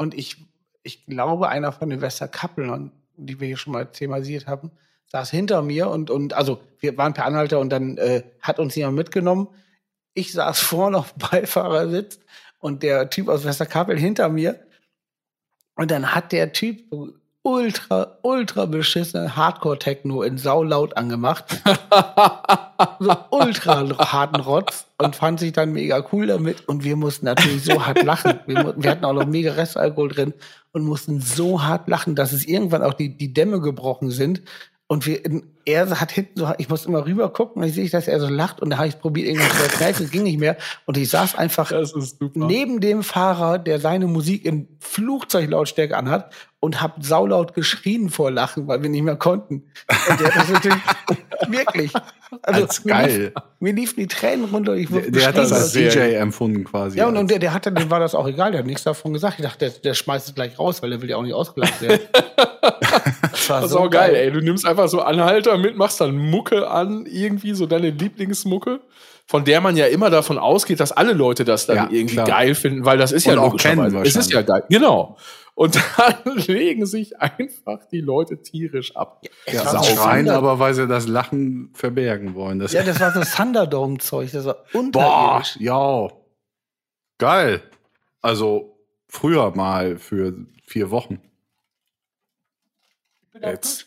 [0.00, 0.46] Und ich,
[0.82, 4.70] ich glaube, einer von den Westerkappeln, die wir hier schon mal thematisiert haben,
[5.08, 8.74] saß hinter mir und, und also wir waren per Anhalter und dann äh, hat uns
[8.76, 9.48] jemand mitgenommen.
[10.14, 12.18] Ich saß vorne auf Beifahrersitz
[12.60, 14.66] und der Typ aus Westerkappel hinter mir.
[15.74, 16.90] Und dann hat der Typ
[17.42, 21.44] ultra, ultra beschissene Hardcore-Techno in saulaut angemacht.
[22.98, 26.68] so ultra harten Rotz und fand sich dann mega cool damit.
[26.68, 28.40] Und wir mussten natürlich so hart lachen.
[28.46, 30.34] Wir, wir hatten auch noch mega Restalkohol drin
[30.72, 34.42] und mussten so hart lachen, dass es irgendwann auch die, die Dämme gebrochen sind.
[34.86, 35.20] Und wir,
[35.64, 38.28] er hat hinten so, ich musste immer rüber gucken, und ich sehe, dass er so
[38.28, 40.56] lacht und da habe ich probiert, irgendwas zu erkneifen, es ging nicht mehr.
[40.84, 41.70] Und ich saß einfach
[42.34, 48.68] neben dem Fahrer, der seine Musik in Flugzeuglautstärke anhat und hab saulaut geschrien vor Lachen,
[48.68, 49.64] weil wir nicht mehr konnten.
[50.10, 50.78] Und der hat das natürlich
[51.48, 51.92] wirklich.
[52.42, 53.20] Also Als mir geil.
[53.22, 54.74] Lief, mir liefen die Tränen runter.
[54.74, 56.98] Ich Der, der hat das als DJ empfunden quasi.
[56.98, 59.12] ja, und, und der, der hatte, dem war das auch egal, der hat nichts davon
[59.12, 59.36] gesagt.
[59.38, 61.80] Ich dachte, der, der schmeißt es gleich raus, weil der will ja auch nicht ausgelacht
[61.82, 62.00] werden.
[63.32, 64.30] das war Das ist auch geil, ey.
[64.30, 68.80] Du nimmst einfach so Anhalter mit, machst dann Mucke an, irgendwie so deine Lieblingsmucke,
[69.26, 72.26] von der man ja immer davon ausgeht, dass alle Leute das dann Ja, irgendwie klar.
[72.26, 73.90] geil finden, weil das ist ja Und auch logischerweise.
[73.96, 74.62] kennen Es ist ja geil.
[74.68, 75.16] Genau.
[75.54, 79.22] Und dann legen sich einfach die Leute tierisch ab.
[79.46, 82.58] Ja, so schreien aber, weil sie das Lachen verbergen wollen.
[82.58, 85.56] Das Ja, das war so Thunderdome-Zeug, das war Boah, unterirdisch.
[85.60, 86.08] ja.
[87.18, 87.62] Geil.
[88.22, 90.34] Also früher mal für
[90.64, 91.20] vier Wochen.
[93.42, 93.86] Jetzt.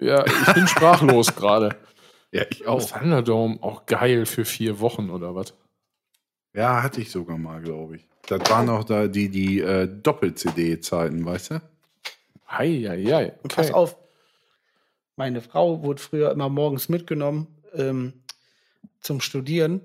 [0.00, 1.76] Ja, ich bin sprachlos gerade.
[2.32, 2.80] Ja, ich Oh.
[2.80, 5.54] Thunderdome, auch geil für vier Wochen oder was?
[6.54, 8.08] Ja, hatte ich sogar mal, glaube ich.
[8.28, 11.62] Das waren auch da die, die äh, Doppel-CD-Zeiten, weißt du?
[12.50, 13.32] Hei, hei, hei.
[13.44, 13.54] Okay.
[13.56, 13.96] Pass auf.
[15.16, 18.12] Meine Frau wurde früher immer morgens mitgenommen ähm,
[19.00, 19.80] zum Studieren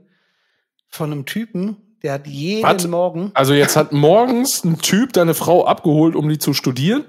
[0.89, 2.85] von einem Typen, der hat jeden Was?
[2.87, 3.31] Morgen.
[3.33, 7.05] Also jetzt hat morgens ein Typ deine Frau abgeholt, um die zu studieren?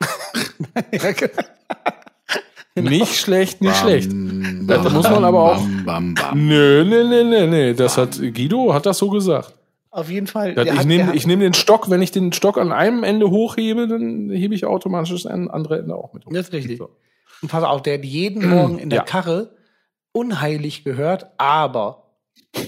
[2.76, 4.10] Nicht schlecht, nicht schlecht.
[4.10, 6.48] Bam, Das bam, muss man aber auch- Bam, bam, bam.
[6.48, 7.74] Nö, nö, nö, nö, nö.
[7.74, 9.54] Das hat Guido hat das so gesagt.
[9.94, 10.54] Auf jeden Fall.
[10.54, 13.30] Das, ich hat- nehme ich nehm den Stock, wenn ich den Stock an einem Ende
[13.30, 16.32] hochhebe, dann hebe ich automatisch das andere Ende auch mit hoch.
[16.32, 16.78] Das ist richtig.
[16.78, 16.90] So.
[17.42, 19.04] Und pass auf, der hat jeden Morgen in der Ja.
[19.04, 19.54] Karre
[20.10, 22.10] unheilig gehört, aber,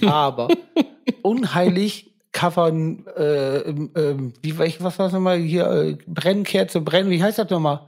[0.06, 0.48] aber,
[1.22, 7.38] unheilig covern, äh, ähm, wie, was war das nochmal hier, äh, Brennkerze, brennen, wie heißt
[7.38, 7.80] das nochmal?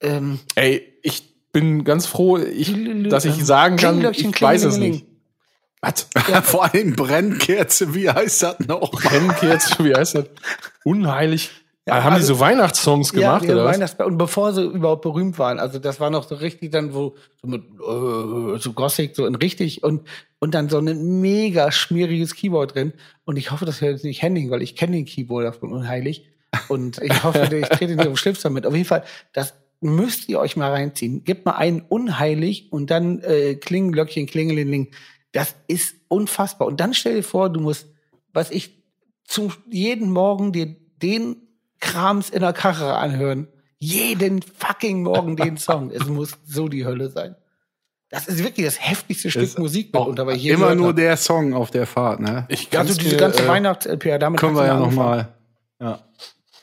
[0.00, 2.74] Ähm, Ey, ich bin ganz froh, ich,
[3.08, 5.06] dass ich ähm, sagen kann, ich weiß es nicht.
[5.80, 6.08] Was?
[6.44, 8.90] Vor allem Brennkerze, wie heißt das noch?
[8.90, 10.26] Brennkerze, wie heißt das?
[10.84, 11.50] Unheilig.
[11.88, 13.74] Ja, haben die also- so Weihnachtssongs gemacht, ja, oder was?
[13.74, 17.16] Weihnachts und bevor sie überhaupt berühmt waren, also das war noch so richtig dann, wo
[17.40, 20.02] so mit äh, so Gothic, so in richtig und
[20.38, 22.92] und dann so ein mega schmieriges Keyboard drin.
[23.24, 26.26] Und ich hoffe, das hört jetzt nicht Henning, weil ich kenne den Keyboarder von Unheilig.
[26.68, 28.66] Und ich hoffe, ich trete nicht auf Schlips damit.
[28.66, 31.24] Auf jeden Fall, das müsst ihr euch mal reinziehen.
[31.24, 34.88] Gebt mal einen Unheilig und dann äh, Klingenglöckchen, Klingelingeling.
[35.32, 36.66] Das ist unfassbar.
[36.66, 37.86] Und dann stell dir vor, du musst,
[38.32, 38.78] was ich,
[39.24, 41.36] zu jeden Morgen dir den
[41.78, 43.48] Krams in der Karre anhören.
[43.78, 45.90] Jeden fucking Morgen den Song.
[45.90, 47.36] Es muss so die Hölle sein.
[48.10, 50.96] Das ist wirklich das heftigste Stück Ist Musik mitunter, weil ich je immer nur hab.
[50.96, 52.44] der Song auf der Fahrt, ne?
[52.48, 55.08] Ich kann's also diese mir, ganze äh, Weihnachts-LP, damit Können wir ja mal noch anfangen.
[55.08, 55.34] mal.
[55.80, 56.00] Ja.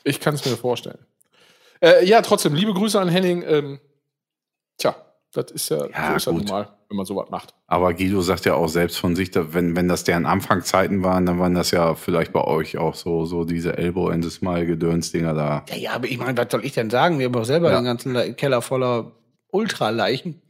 [0.04, 0.98] Ich kann es mir vorstellen.
[1.80, 3.42] Äh, ja, trotzdem, liebe Grüße an Henning.
[3.46, 3.80] Ähm,
[4.76, 4.94] tja,
[5.32, 6.42] das ist ja, Ja, so ist ja gut.
[6.42, 7.54] nun mal, wenn man sowas macht.
[7.66, 11.26] Aber Guido sagt ja auch selbst von sich, dass wenn, wenn das deren Anfangszeiten waren,
[11.26, 14.64] dann waren das ja vielleicht bei euch auch so, so diese Elbow and the Smile
[14.66, 15.64] Gedöns-Dinger da.
[15.68, 17.18] Ja, ja, aber ich meine, was soll ich denn sagen?
[17.18, 17.78] Wir haben doch selber Ja.
[17.80, 19.12] den ganzen Le- Keller voller
[19.50, 20.40] Ultraleichen.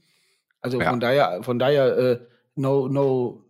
[0.60, 0.90] Also Ja.
[0.90, 2.18] von daher, von daher, äh,
[2.56, 3.42] no, no,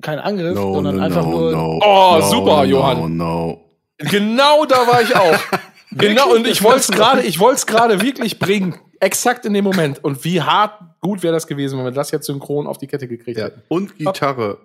[0.00, 1.52] kein Angriff, No, sondern no, einfach no, nur.
[1.52, 1.80] no.
[1.84, 3.16] Oh, no, super, no, Johann.
[3.16, 3.64] No,
[3.98, 5.38] Genau da war ich auch.
[5.90, 8.76] genau, und ich wollte es gerade, ich wollte es gerade wirklich bringen.
[9.00, 10.02] Exakt in dem Moment.
[10.02, 13.06] Und wie hart gut wäre das gewesen, wenn wir das jetzt synchron auf die Kette
[13.06, 13.46] gekriegt Ja.
[13.46, 13.62] hätten.
[13.68, 14.58] Und Gitarre.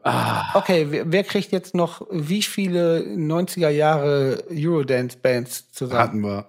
[0.55, 5.99] Okay, wer, wer kriegt jetzt noch wie viele 90er Jahre Eurodance-Bands zusammen?
[5.99, 6.03] Ah.
[6.03, 6.45] Hatten wir.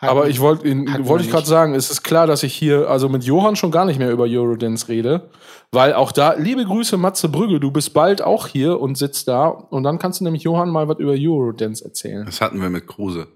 [0.00, 3.08] Aber ich wollte Hatten wollte ich gerade sagen, es ist klar, dass ich hier also
[3.08, 5.28] mit Johann schon gar nicht mehr über Eurodance rede,
[5.72, 9.48] weil auch da liebe Grüße Matze Brügge, du bist bald auch hier und sitzt da
[9.48, 12.24] und dann kannst du nämlich Johann mal was über Eurodance erzählen.
[12.26, 13.26] Das hatten wir mit Kruse.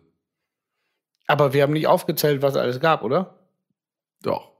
[1.27, 3.35] Aber wir haben nicht aufgezählt, was es alles gab, oder?
[4.23, 4.53] Doch.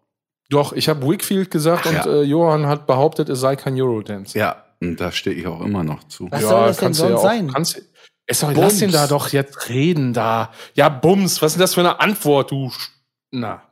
[0.51, 2.21] Doch, ich habe Wickfield gesagt Ach, und ja.
[2.21, 4.37] äh, Johann hat behauptet, es sei kein Eurodance.
[4.39, 6.31] Ja, und da stehe ich auch immer noch zu.
[6.31, 7.51] Was soll das denn sonst auch- sein?
[7.53, 7.83] Kannst,
[8.27, 10.53] es soll, lass den da doch jetzt reden da.
[10.75, 12.67] Ja, Bums, was ist denn das für eine Antwort, du?
[12.69, 12.89] Sch-
[13.31, 13.63] Na.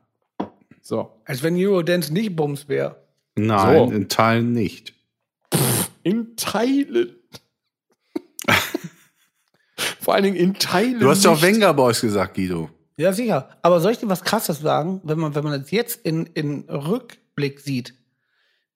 [0.81, 1.21] So.
[1.25, 2.97] Als wenn Eurodance nicht Bums wäre.
[3.37, 3.95] Nein, So.
[3.95, 4.95] in Teilen nicht.
[6.03, 7.15] In Teilen.
[10.01, 10.99] Vor allen Dingen in Teilen.
[11.01, 11.41] Du hast doch.
[11.43, 12.71] Wenger Boys gesagt, Guido.
[13.01, 13.49] Ja, sicher.
[13.63, 15.01] Aber soll ich dir was Krasses sagen?
[15.05, 17.95] Wenn man, wenn man das jetzt in, in Rückblick sieht,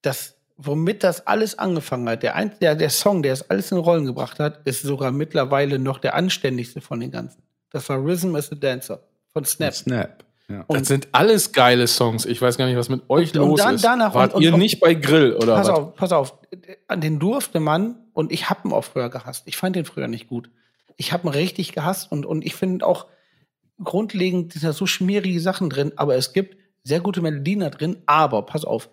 [0.03, 3.79] dass, womit das alles angefangen hat, der, ein, der, der Song, der es alles in
[3.79, 7.43] Rollen gebracht hat, ist sogar mittlerweile noch der anständigste von den ganzen.
[7.71, 9.01] Das war Rhythm is a Dancer
[9.33, 9.75] von Snap.
[9.75, 10.25] Snap.
[10.49, 10.65] Ja.
[10.69, 12.27] Das sind alles geile Songs.
[12.27, 13.85] Ich weiß gar nicht, was mit euch Und- und los dann- ist.
[13.85, 15.79] danach- Wart und- ihr und- nicht bei Grill oder Pass was?
[15.79, 16.35] auf, pass auf.
[16.87, 19.43] An den durfte man, und ich hab ihn auch früher gehasst.
[19.47, 20.49] Ich fand den früher nicht gut.
[20.97, 23.07] Ich hab ihn richtig gehasst und, und ich finde auch
[23.83, 28.03] grundlegend sind da so schmierige Sachen drin, aber es gibt sehr gute Melodien da drin,
[28.07, 28.91] aber pass auf,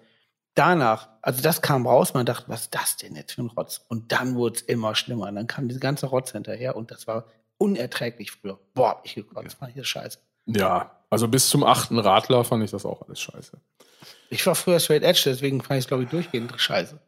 [0.55, 3.81] danach, also das kam raus, man dachte, was ist das denn jetzt für ein Rotz?
[3.87, 5.27] Und dann wurde es immer schlimmer.
[5.27, 7.25] Und dann kam diese ganze Rotz hinterher und das war
[7.57, 8.59] unerträglich früher.
[8.73, 10.17] Boah, hab ich gekotzt, das war hier scheiße.
[10.47, 13.57] Ja, also bis zum achten Radler fand ich das auch alles scheiße.
[14.29, 16.99] Ich war früher Straight Edge, deswegen fand ich es, glaube ich, durchgehend scheiße.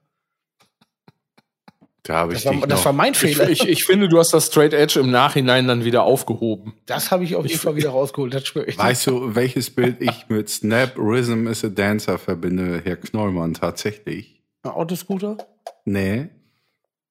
[2.06, 2.86] Da habe ich Das war, das noch.
[2.86, 3.50] war mein Ich, Fehler.
[3.50, 6.74] ich, ich finde, du hast das Straight Edge im Nachhinein dann wieder aufgehoben.
[6.86, 8.78] das habe ich auf jeden Fall wieder rausgeholt, das ich.
[8.78, 14.42] Weißt du, welches Bild ich mit Snap Rhythm is a Dancer verbinde, Herr Knollmann, tatsächlich?
[14.63, 15.38] Ein Autoscooter?
[15.86, 16.30] Nee.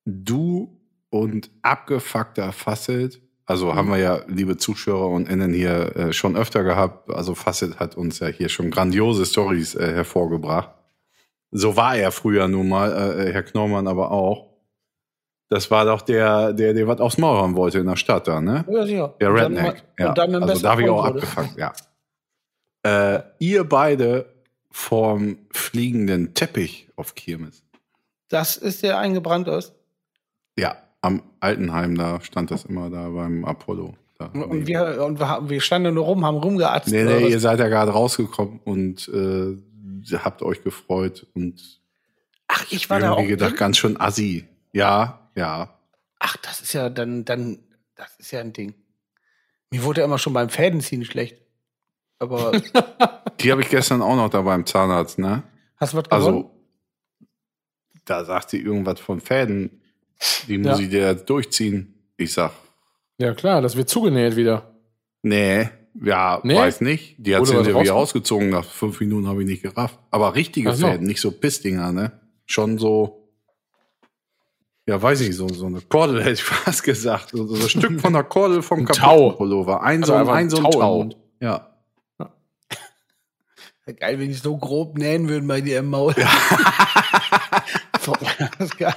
[0.04, 0.78] Du
[1.10, 6.64] und abgefuckter Fasselt Also haben wir ja, liebe Zuschauer und Innen hier äh, schon öfter
[6.64, 7.10] gehabt.
[7.10, 10.70] Also Facet hat uns ja hier schon grandiose Stories äh, hervorgebracht.
[11.50, 14.51] So war er früher nun mal, äh, Herr Knormann aber auch.
[15.52, 18.40] Das war doch der, der, der was aufs Maul haben wollte in der Stadt da,
[18.40, 18.64] ne?
[18.70, 19.14] Ja, sicher.
[19.20, 19.84] Der Und dann Redneck.
[19.98, 20.14] Ja.
[20.14, 21.18] Dann mein also da habe ich auch wurde.
[21.18, 21.72] abgefangen, ja.
[22.84, 24.24] Äh, ihr beide
[24.70, 27.62] vorm fliegenden Teppich auf Kirmes.
[28.30, 29.74] Das ist der eingebrannt ist.
[30.58, 33.92] Ja, am Altenheim, da stand das immer da beim Apollo.
[34.18, 36.88] Da Und wir, und wir, standen nur rum, haben rumgeatzt.
[36.88, 41.78] Nee, nee, ihr seid ja gerade rausgekommen und äh, habt euch gefreut und
[42.48, 43.26] Ach, ich war da auch.
[43.26, 43.58] gedacht, drin?
[43.58, 44.48] ganz schön assi.
[44.72, 45.78] Ja, ja.
[46.18, 47.58] Ach, das ist ja dann, dann,
[47.96, 48.74] das ist ja ein Ding.
[49.70, 51.36] Mir wurde ja immer schon beim Fädenziehen schlecht.
[52.18, 52.52] Aber
[53.40, 55.42] Die habe ich gestern auch noch da beim Zahnarzt, ne?
[55.76, 56.26] hast du was gewonnen?
[56.44, 56.50] Also,
[58.04, 59.82] da sagt sie irgendwas von Fäden.
[60.46, 60.84] Die muss Ja.
[60.84, 61.94] ich dir durchziehen.
[62.16, 62.52] Ich sag,
[63.18, 64.74] Ja, klar, das wird zugenäht wieder.
[65.22, 65.68] nee,
[66.00, 66.56] ja, Nee?
[66.56, 67.16] weiß nicht.
[67.18, 67.90] Die hat sie wieder rausgekommen?
[67.90, 68.50] ausgezogen.
[68.50, 69.98] Nach fünf Minuten habe ich nicht gerafft.
[70.10, 70.86] Aber richtige so.
[70.86, 72.20] Fäden, nicht so Pissdinger, ne?
[72.46, 73.21] Schon so,
[74.86, 77.30] ja, weiß ich, so, so eine Kordel hätte ich fast gesagt.
[77.30, 79.30] So, so ein Stück von der Kordel vom Ein kaputten Tau.
[79.32, 79.82] Pullover.
[79.82, 81.08] Ein Also so, einfach ein ein so ein Tau Tau.
[81.40, 81.68] Ja.
[83.84, 86.14] Wär Geil, wenn die so grob nähen würden bei dir im Maul.
[88.04, 88.16] Boah,
[88.58, 88.94] das ist geil.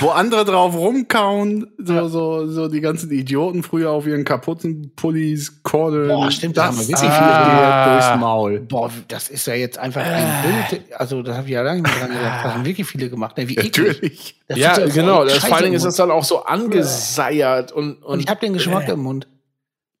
[0.00, 5.62] Wo andere drauf rumkauen, so, so, so die ganzen Idioten früher auf ihren kaputten Pullis,
[5.62, 6.08] Kordeln.
[6.08, 8.60] Boah, stimmt, da haben wir wirklich geht viele durchs Maul.
[8.60, 10.82] Boah, das ist ja jetzt einfach ein Bild.
[10.98, 12.44] Also, das habe ich ja lange nicht mehr dran gedacht.
[12.44, 13.36] Das haben wirklich viele gemacht.
[13.36, 13.48] Ne?
[13.48, 13.76] Wie eklig.
[13.76, 14.40] Natürlich.
[14.48, 15.24] Das Ja, ja genau.
[15.24, 18.52] Das, vor allen Dingen ist das dann auch so angeseiert und, Und ich habe den
[18.54, 19.26] Geschmack äh, im Mund.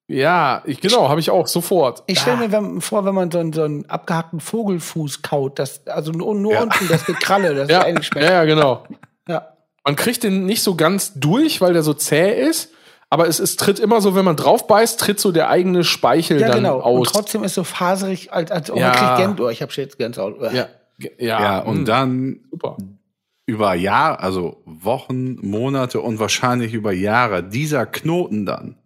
[0.08, 2.02] Ja, ich, genau, habe ich auch sofort.
[2.08, 5.86] Ich stelle mir wenn, vor, wenn man so einen, so einen abgehackten Vogelfuß kaut, das,
[5.86, 6.62] also nur, nur Ja.
[6.62, 7.86] unten das Gekralle, das Ja, ja.
[7.86, 8.28] ähnlich ja, schmeckt.
[8.28, 8.82] ja, genau.
[9.84, 12.70] Man kriegt den nicht so ganz durch, weil der so zäh ist.
[13.12, 16.40] Aber es, es tritt immer so, wenn man drauf beißt, tritt so der eigene Speichel
[16.40, 16.76] Ja, dann genau.
[16.76, 17.12] Und aus.
[17.12, 18.88] trotzdem ist so faserig, als, als oh, Ja.
[18.88, 19.52] man kriegt Gänsehaut.
[19.52, 20.40] Ich habe jetzt Gänsehaut.
[20.52, 20.52] ja,
[20.98, 22.76] ja, Ja, und mh, dann super.
[23.46, 28.76] über Jahre, also Wochen, Monate und wahrscheinlich über Jahre, dieser Knoten dann.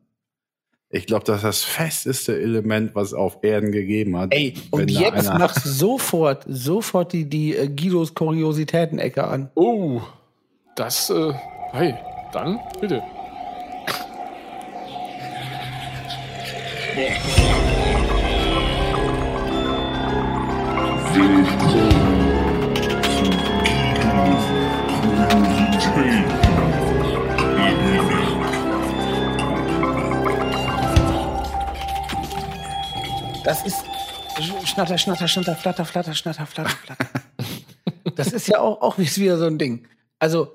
[0.88, 4.32] Ich glaube, das ist das festeste Element, was es auf Erden gegeben hat.
[4.32, 9.50] Ey, und jetzt machst du sofort, sofort die, die äh, Guidos Kuriositäten-Ecke an.
[9.54, 10.00] Oh,
[10.74, 11.32] das, äh,
[11.72, 11.94] hey,
[12.32, 13.02] dann bitte.
[33.44, 33.84] Das ist
[34.64, 37.06] Schnatter, Schnatter, Schnatter, Flatter, Flatter, Schnatter, Flatter, Flatter.
[38.16, 39.86] das ist ja auch, auch wieder so ein Ding.
[40.18, 40.54] Also,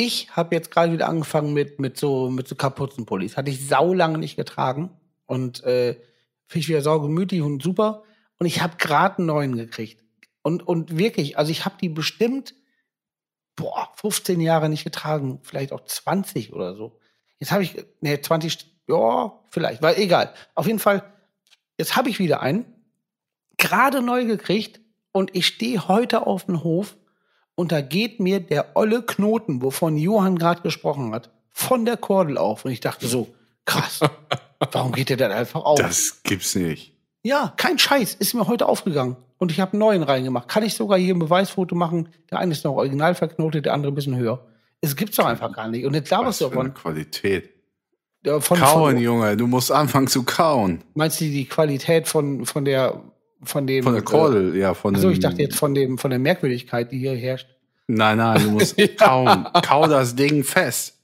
[0.00, 3.36] ich habe jetzt gerade wieder angefangen mit, mit so, mit so Kapuzenpullis.
[3.36, 4.90] Hatte ich saulange nicht getragen.
[5.26, 5.92] Und äh,
[6.46, 8.02] finde ich wieder saugemütig und super.
[8.38, 10.02] Und ich habe gerade einen neuen gekriegt.
[10.40, 12.54] Und, und wirklich, also ich habe die bestimmt,
[13.56, 15.40] boah, 15 Jahre nicht getragen.
[15.42, 16.98] Vielleicht auch 20 oder so.
[17.38, 20.32] Jetzt habe ich, ne, 20, ja, vielleicht, weil egal.
[20.54, 21.04] Auf jeden Fall,
[21.76, 22.64] jetzt habe ich wieder einen,
[23.58, 24.80] gerade neu gekriegt
[25.12, 26.96] und ich stehe heute auf dem Hof
[27.60, 32.38] und da geht mir der olle Knoten, wovon Johann gerade gesprochen hat, von der Kordel
[32.38, 32.64] auf.
[32.64, 33.28] Und ich dachte so,
[33.66, 34.00] krass,
[34.72, 35.78] warum geht der denn einfach auf?
[35.78, 36.94] Das gibt's nicht.
[37.22, 39.16] Ja, kein Scheiß, ist mir heute aufgegangen.
[39.36, 40.48] Und ich habe einen neuen reingemacht.
[40.48, 42.08] Kann ich sogar hier ein Beweisfoto machen?
[42.30, 44.42] Der eine ist noch original verknotet, der andere ein bisschen höher.
[44.80, 45.84] Es gibt's doch einfach gar nicht.
[45.84, 46.72] Und jetzt laberst du davon.
[46.72, 47.50] Qualität.
[48.24, 50.82] Von, Kauen, von, Junge, du musst anfangen zu kauen.
[50.94, 53.02] meinst du die Qualität von, von der,
[53.42, 53.84] von dem.
[53.84, 56.90] Von der Kordel, ja, von Äh, also ich dachte jetzt von dem, von der Merkwürdigkeit,
[56.92, 57.48] die hier herrscht.
[57.86, 59.46] Nein, nein, du musst kauen.
[59.62, 60.96] Kau das Ding fest.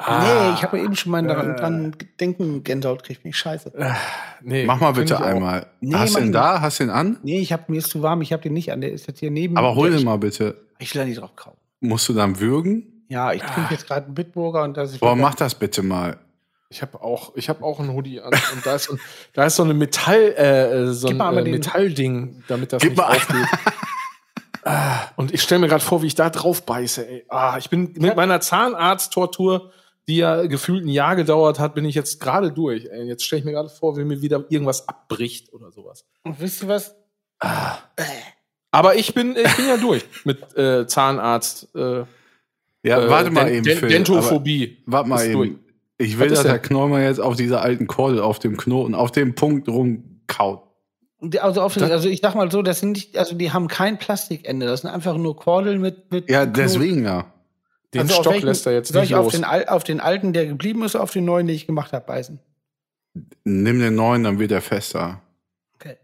[0.00, 3.72] nee, ich habe eben schon mal daran, dran denken, Gänsehaut kriegt mich scheiße.
[4.42, 5.66] Nee, Mach mal bitte einmal.
[5.80, 6.60] Nee, Hast du ich da?
[6.60, 7.18] Hast du den an?
[7.22, 9.20] Nee, ich hab, mir ist zu warm, ich habe den nicht an, der ist jetzt
[9.20, 10.56] hier neben Aber hol den mal bitte.
[10.78, 11.54] Ich will da nicht drauf kauen.
[11.80, 13.04] Musst du dann würgen?
[13.08, 15.00] Ja, ich trinke jetzt gerade einen Bitburger und das ist.
[15.00, 16.16] Boah, mach das bitte mal.
[16.72, 18.96] Ich habe auch, ich habe auch einen Hoodie an und da ist, so-
[19.34, 23.00] da ist so eine Metall, äh, so Gib ein äh, Metallding, damit das Gib nicht
[23.00, 23.46] aufgeht.
[24.64, 27.06] ah, und ich stelle mir gerade vor, wie ich da drauf beiße.
[27.06, 27.24] Ey.
[27.28, 29.70] Ah, ich bin mit meiner Zahnarzttortur,
[30.08, 32.86] die ja gefühlt ein Jahr gedauert hat, bin ich jetzt gerade durch.
[32.86, 33.04] Ey.
[33.06, 36.06] Jetzt stelle ich mir gerade vor, wie mir wieder irgendwas abbricht oder sowas.
[36.24, 36.94] Und wisst ihr was?
[38.70, 41.68] Aber ich bin, ich bin ja durch mit äh, Zahnarzt.
[41.74, 42.04] Äh,
[42.84, 43.88] Ja, äh, warte mal Den- eben, Phil.
[43.90, 44.78] Dentophobie.
[44.86, 45.32] Warte mal eben.
[45.34, 45.50] durch.
[46.02, 46.62] Ich will, dass der denn?
[46.62, 50.62] Knoll mal jetzt auf dieser alten Kordel, auf dem Knoten, auf dem Punkt rumkaut.
[51.40, 54.66] Also, auf, also ich sag mal so, das sind nicht, also die haben kein Plastikende,
[54.66, 56.54] das sind einfach nur Kordeln mit, mit Ja, Knoten.
[56.60, 57.32] deswegen ja.
[57.94, 59.34] Den Also Stock welchen- lässt er jetzt Soll nicht ich auf los.
[59.34, 62.40] den, auf den alten, der geblieben ist, auf den neuen, den ich gemacht habe, beißen?
[63.44, 65.20] Nimm den neuen, dann wird er fester.
[65.74, 65.96] Okay.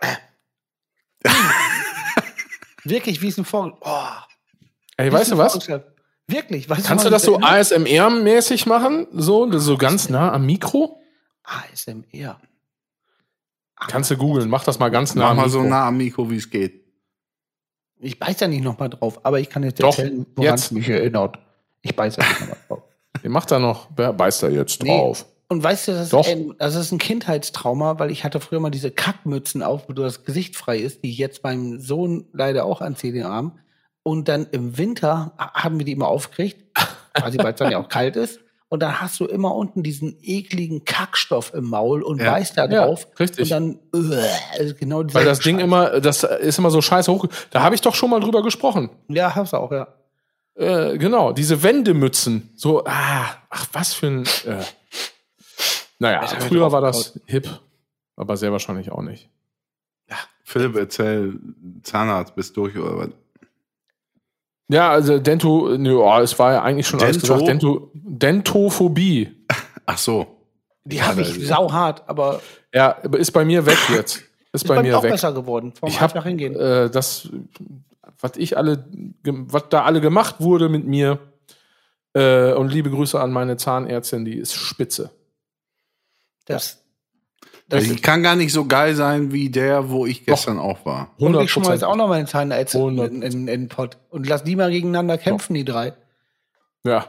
[2.84, 3.78] Wirklich, wie es ein Vor...
[3.80, 3.98] Oh,
[4.96, 5.52] Ey, wie weißt du was?
[5.52, 5.84] Vorgeschlagen-
[6.28, 7.38] Wirklich, weißt Kannst du das so?
[7.38, 9.06] ASMR-mäßig machen?
[9.12, 11.00] So, so ganz nah am Mikro?
[11.44, 12.40] ASMR.
[13.88, 15.62] Kannst du googeln, mach das mal ganz nah Mach am mal Mikro.
[15.62, 16.82] so nah am Mikro, wie es geht.
[17.98, 20.64] Ich beiß ja nicht nochmal drauf, aber ich kann jetzt Doch, erzählen, woran jetzt.
[20.66, 21.38] es mich erinnert.
[21.82, 22.82] Ich beiß ja nicht nochmal drauf.
[23.22, 24.88] Den macht da noch, wer beißt da jetzt Nee.
[24.96, 25.26] drauf?
[25.48, 26.26] Und weißt du, das ist, Doch.
[26.26, 30.24] ein, das ist ein Kindheitstrauma, weil ich hatte früher mal diese Kackmützen auf, wo das
[30.24, 33.58] Gesicht frei ist, die ich jetzt meinem Sohn leider auch anziehe, den Arm.
[34.04, 36.74] Und dann im Winter haben wir die immer aufgekriegt,
[37.14, 38.40] quasi weil es dann ja auch kalt ist.
[38.68, 42.30] Und dann hast du immer unten diesen ekligen Kackstoff im Maul und Ja.
[42.32, 43.06] beißt da Ja, drauf.
[43.20, 43.42] richtig.
[43.42, 43.50] Und
[43.92, 45.64] dann äh, also genau Weil das Ding Scheiß.
[45.64, 47.26] immer, das ist immer so scheiße hoch.
[47.50, 48.88] Da habe ich doch schon mal drüber gesprochen.
[49.08, 49.88] Ja, hab's auch, ja.
[50.54, 52.50] Äh, genau, diese Wendemützen.
[52.56, 54.24] So, ah, ach, was für ein.
[54.46, 54.62] Äh.
[55.98, 57.48] Naja, früher war das hip,
[58.16, 59.28] aber sehr wahrscheinlich auch nicht.
[60.44, 61.38] Philipp, erzähl,
[61.82, 63.08] Zahnarzt, bist durch oder was?
[64.68, 67.46] Ja, also Dento, nö, oh, es war ja eigentlich schon alles gesagt.
[67.46, 69.44] Dento, Dentophobie.
[69.86, 70.26] Ach so.
[70.84, 72.40] Die habe ich sauhart, aber
[72.72, 74.16] Ja, aber ist bei mir weg jetzt.
[74.52, 75.12] Ist, ist bei, mir auch weg.
[75.12, 75.72] besser geworden.
[75.78, 76.54] Vom Ich habe hingehen.
[76.56, 77.28] äh, das,
[78.20, 78.84] was ich alle,
[79.24, 81.18] was da alle gemacht wurde mit mir.
[82.14, 85.10] Äh, und liebe Grüße an meine Zahnärztin, die ist spitze.
[86.46, 86.81] das,
[87.72, 90.84] Das Also ich kann gar nicht so geil sein wie der, wo ich gestern auch
[90.84, 91.12] war.
[91.16, 93.10] Und 100 ich schon mal jetzt auch noch meine Zahnärzte 100.
[93.10, 93.96] in, in, in den Pott.
[94.10, 95.94] Und lass die mal gegeneinander kämpfen, die drei.
[96.84, 97.06] Ja,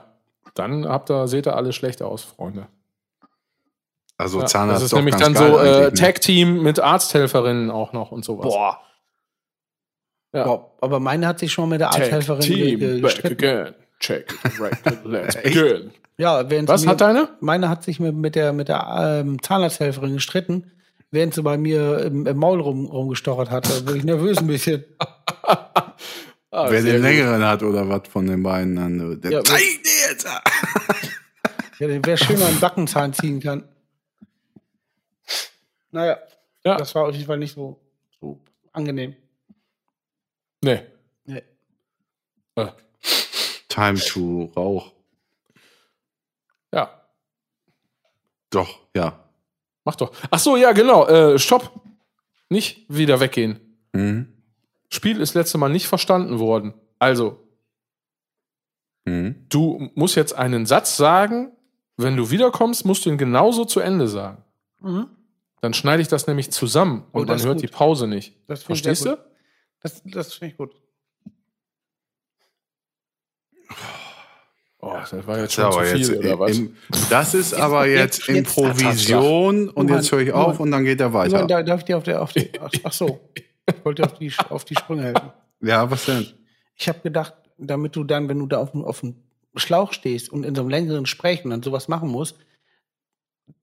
[0.53, 2.67] dann habt ihr, seht ihr alle schlecht aus, Freunde.
[4.17, 5.93] Also Ja, Zahnarzt das ist doch nämlich ganz dann geil so äh, ne?
[5.93, 8.45] Tag-Team mit Arzthelferinnen auch noch und sowas.
[8.45, 8.79] Boah.
[10.31, 10.45] Ja.
[10.45, 10.71] Boah.
[10.79, 13.33] Aber meine hat sich schon mit der Arzthelferin gestritten.
[13.33, 13.75] again.
[13.99, 15.91] Check right, let's begin.
[16.23, 17.27] Ja, während Was mir, hat deine?
[17.41, 20.71] Meine hat sich mit, mit der, mit der ähm, Zahnarzthelferin gestritten,
[21.11, 23.65] während sie bei mir im, im Maul rum, rumgestochert hat.
[23.69, 24.85] Da wurde ich nervös ein bisschen.
[26.55, 27.01] Ah, Wer den gut.
[27.01, 28.75] längeren hat oder was von den beiden.
[28.75, 30.27] Dann, der Ja, zeig dir jetzt!
[31.79, 33.63] Ja, den wäre schön mal einen Backenzahn ziehen kann.
[35.91, 36.19] Naja,
[36.63, 36.77] Ja.
[36.77, 37.79] das war auf jeden Fall nicht so,
[38.21, 38.39] so
[38.71, 39.15] angenehm.
[40.63, 40.81] Nee.
[41.25, 41.41] Nee.
[42.55, 42.67] Äh,
[43.67, 44.92] Time to Rauch.
[46.73, 47.01] Ja,
[48.49, 49.23] Doch, ja.
[49.85, 50.11] mach doch.
[50.31, 51.07] Ach so, ja, genau.
[51.07, 51.81] Äh, stopp.
[52.49, 53.59] Nicht wieder weggehen.
[53.93, 54.31] Mhm.
[54.91, 56.73] Spiel ist letzte Mal nicht verstanden worden.
[56.99, 57.39] Also,
[59.05, 59.45] Mhm.
[59.49, 61.51] du musst jetzt einen Satz sagen.
[61.97, 64.43] Wenn du wiederkommst, musst du ihn genauso zu Ende sagen.
[64.79, 65.07] Mhm.
[65.61, 67.69] Dann schneide ich das nämlich zusammen Oh, und das man hört gut.
[67.69, 68.35] die Pause nicht.
[68.47, 69.17] Verstehst du?
[69.81, 70.73] Das, das finde ich gut.
[74.85, 76.57] Oh, das war jetzt Das ist schon aber zu viel, jetzt oder was?
[76.57, 76.75] im,
[77.09, 80.57] das ist aber jetzt- jetzt, jetzt Improvision und Mann, jetzt höre ich auf Mann.
[80.59, 81.47] und dann geht er weiter.
[81.47, 83.19] da, darf ich dir auf der, auf die, ach, ach so.
[83.65, 85.31] Ich wollte auf die, auf die Sprünge helfen.
[85.61, 86.27] Ja, was denn?
[86.75, 89.15] Ich habe gedacht, damit du dann, wenn du da auf, dem- auf dem
[89.55, 92.35] Schlauch stehst und in so einem längeren Gespräch und dann sowas machen musst,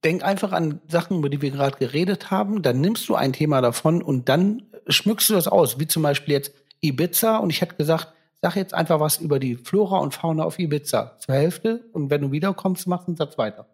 [0.05, 3.61] denk einfach an Sachen, über die wir gerade geredet haben, dann nimmst du ein Thema
[3.61, 7.75] davon und dann schmückst du das aus, wie zum Beispiel jetzt Ibiza und ich hätte
[7.77, 8.09] gesagt,
[8.43, 12.23] sag jetzt einfach was über die Flora und Fauna auf Ibiza zur Hälfte und wenn
[12.23, 13.67] du wiederkommst, machst du einen Satz weiter.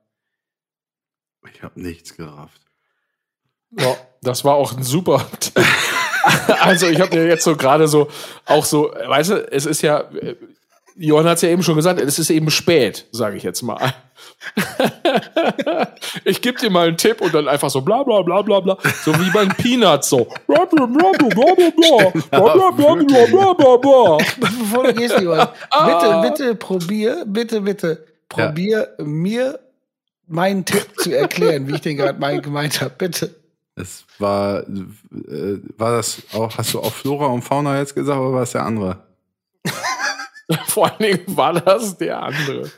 [1.52, 2.60] Ich habe nichts gerafft.
[3.70, 5.24] Ja, das war auch ein super.
[6.60, 8.08] also ich habe mir jetzt so gerade so
[8.44, 10.36] auch so, weißt du, es ist ja, äh,
[10.96, 13.94] Johann hat es ja eben schon gesagt, es ist eben spät, sage ich jetzt mal.
[16.24, 18.76] Ich gebe dir mal einen Tipp und dann einfach so bla bla bla bla bla,
[19.04, 20.26] so wie beim Peanuts so.
[20.46, 24.18] Bla bla bla bla bla bla bla bla bla bla bla bla bla.
[24.38, 26.22] Bevor du gehst, Johann, Ah.
[26.22, 29.58] bitte, bitte probier, bitte, bitte, probier mir
[30.26, 32.94] meinen Tipp zu erklären, wie ich den gerade mein, gemeint habe.
[32.98, 33.34] Bitte.
[33.76, 38.32] Es war, äh, war das auch, hast du auch Flora und Fauna jetzt gesagt oder
[38.32, 39.04] war es der andere?
[40.68, 42.70] Vor allen Dingen war das der andere.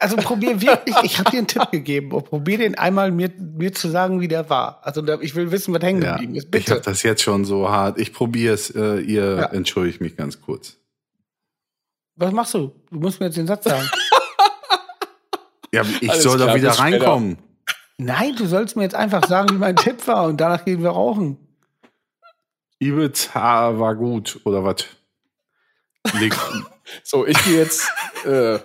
[0.00, 3.88] Also probier wirklich, ich habe dir einen Tipp gegeben, probier den einmal mir, mir zu
[3.88, 4.80] sagen, wie der war.
[4.82, 6.44] Also ich will wissen, was hängen Ja, geblieben ist.
[6.44, 6.72] ich Bitte.
[6.72, 7.98] habe das jetzt schon so hart.
[7.98, 8.70] Ich probiere es.
[8.70, 9.44] Äh, ihr Ja.
[9.46, 10.76] entschuldigt mich ganz kurz.
[12.16, 12.72] Was machst du?
[12.90, 13.88] Du musst mir jetzt den Satz sagen.
[15.74, 16.92] Ja, ich Alles soll da klar, wieder bis später.
[17.06, 17.38] reinkommen.
[17.96, 20.90] Nein, du sollst mir jetzt einfach sagen, wie mein Tipp war und danach gehen wir
[20.90, 21.38] rauchen.
[22.78, 24.84] Ibiza war gut oder was?
[27.04, 27.90] So, ich gehe jetzt.
[28.26, 28.58] Äh,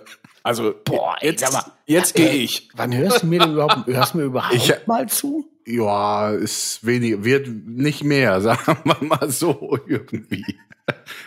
[0.48, 1.64] also, Boah, ey, jetzt, mal.
[1.86, 2.68] jetzt gehe ich.
[2.74, 5.48] Wann hörst du mir denn überhaupt, hörst du mir überhaupt Ich- mal zu?
[5.66, 10.44] Ja, ist wenig, wird nicht mehr, sagen wir mal so irgendwie.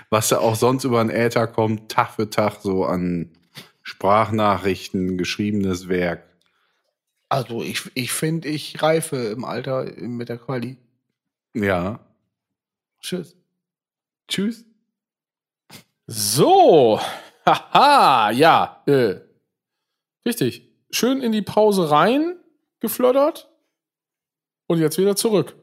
[0.09, 3.29] was da auch sonst über den Äther kommt, Tag für Tag so an
[3.83, 6.23] Sprachnachrichten, geschriebenes Werk.
[7.29, 10.77] Also ich, ich finde, ich reife im Alter mit der Quali.
[11.53, 11.99] Ja.
[13.01, 13.35] Tschüss.
[14.27, 14.65] Tschüss.
[16.07, 16.99] So,
[17.45, 19.15] haha, ja, äh,
[20.25, 20.69] richtig.
[20.91, 22.35] Schön in die Pause rein
[22.79, 23.49] geflottert
[24.67, 25.55] und jetzt wieder zurück.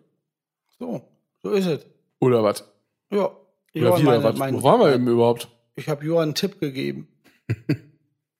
[0.78, 1.02] So,
[1.42, 1.86] so ist es.
[2.20, 2.64] Oder was?
[3.10, 3.26] Ja.
[3.26, 3.36] Oder
[3.74, 4.36] Johann, wieder meine- was?
[4.38, 5.48] mein- Wo waren wir eben überhaupt?
[5.76, 7.08] Ich habe Johann einen Tipp gegeben.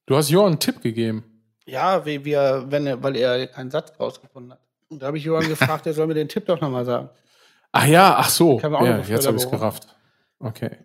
[0.07, 1.23] Du hast Johann einen Tipp gegeben.
[1.67, 4.61] Ja, wie wir, wenn er, weil er keinen Satz rausgefunden hat.
[4.89, 7.11] Und da habe ich Johann gefragt, er soll mir den Tipp doch nochmal sagen.
[7.73, 8.57] Ach ja, ach so.
[8.57, 9.87] Ich habe auch ja, jetzt habe ich es gerafft.
[10.39, 10.79] Okay.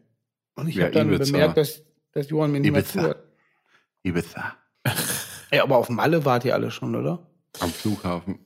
[0.56, 1.82] Und ich Ja, habe dann bemerkt, dass,
[2.14, 3.00] dass Johann mir nicht mehr Ibiza.
[3.00, 3.24] zuhört.
[4.04, 4.54] Ibiza.
[5.52, 7.20] Ja, aber auf Malle wart ihr alle schon, oder?
[7.60, 8.40] Am Flughafen.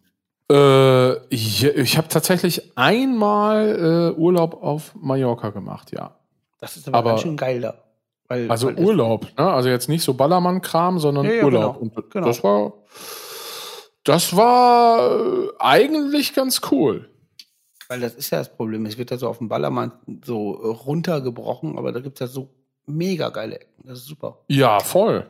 [0.52, 6.18] Äh, ich ich habe tatsächlich einmal äh, Urlaub auf Mallorca gemacht, ja.
[6.60, 7.84] Das ist aber, Aber- ganz schön geil da.
[8.30, 9.50] Weil, Also weil Urlaub, ne?
[9.50, 11.80] Also jetzt nicht so Ballermann-Kram, sondern Ja, ja, Urlaub.
[11.80, 12.28] genau, Und genau.
[12.28, 12.74] das war,
[14.04, 17.10] das war äh, eigentlich ganz cool.
[17.88, 18.86] Weil das ist ja das Problem.
[18.86, 19.94] Es wird ja so auf dem Ballermann
[20.26, 22.50] so äh, runtergebrochen, aber da gibt es ja so
[22.88, 23.88] mega geile Ecken.
[23.88, 24.40] Das ist super.
[24.48, 25.28] Ja, voll.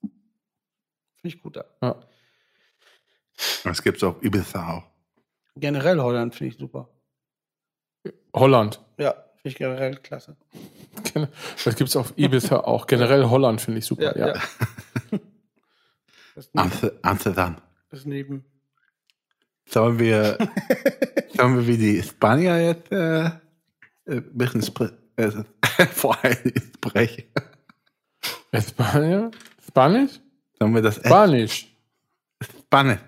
[0.00, 1.64] Finde ich gut da.
[1.82, 1.96] Ja.
[3.64, 4.84] Das gibt's auf Ibiza auch.
[5.56, 6.88] Generell Holland finde ich super.
[8.34, 8.80] Holland.
[8.98, 10.36] Ja, finde ich generell klasse.
[11.64, 12.86] Das gibt's auf Ibiza auch.
[12.86, 14.16] Generell Holland finde ich super.
[14.16, 14.40] Ja, Ja, ja.
[16.36, 17.56] Das, neben, Amster- Amsterdam.
[17.90, 18.44] das neben.
[19.68, 20.36] Sollen wir,
[21.36, 23.30] sollen wir wie die Spanier jetzt äh,
[24.06, 24.60] ein bisschen
[25.18, 25.44] spre
[25.78, 27.24] äh, vor allem sprechen?
[28.54, 29.36] Spanisch?
[29.66, 30.20] Spanisch?
[30.58, 31.66] Sollen wir das Spanisch.
[32.42, 33.00] Spanisch?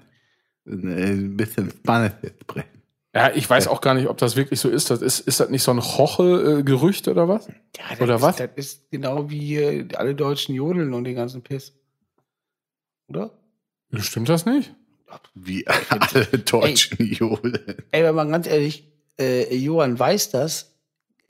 [0.66, 2.82] Äh, Ein bisschen Spanisch jetzt sprechen.
[3.14, 4.90] Ja, ich weiß auch gar nicht, ob das wirklich so ist.
[4.90, 7.46] Das ist, ist das nicht so ein Hoche-Gerücht oder was?
[7.46, 7.54] Ja,
[7.88, 8.36] das Oder ist, was?
[8.36, 11.72] Das ist genau wie äh, alle Deutschen jodeln und den ganzen Piss.
[13.08, 13.30] Oder?
[13.94, 14.74] Stimmt das nicht?
[15.34, 17.76] Wie alle deutschen Jodeln.
[17.90, 20.75] Ey, wenn man ganz ehrlich, äh, Johann weiß das.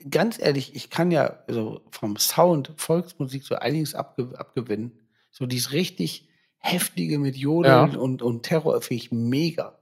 [0.09, 4.99] Ganz ehrlich, ich kann ja also vom Sound Volksmusik so einiges abge abgewinnen.
[5.31, 6.29] So dieses richtig
[6.59, 7.97] heftige mit Jodeln Ja.
[7.97, 9.77] und, und Terror finde ich mega.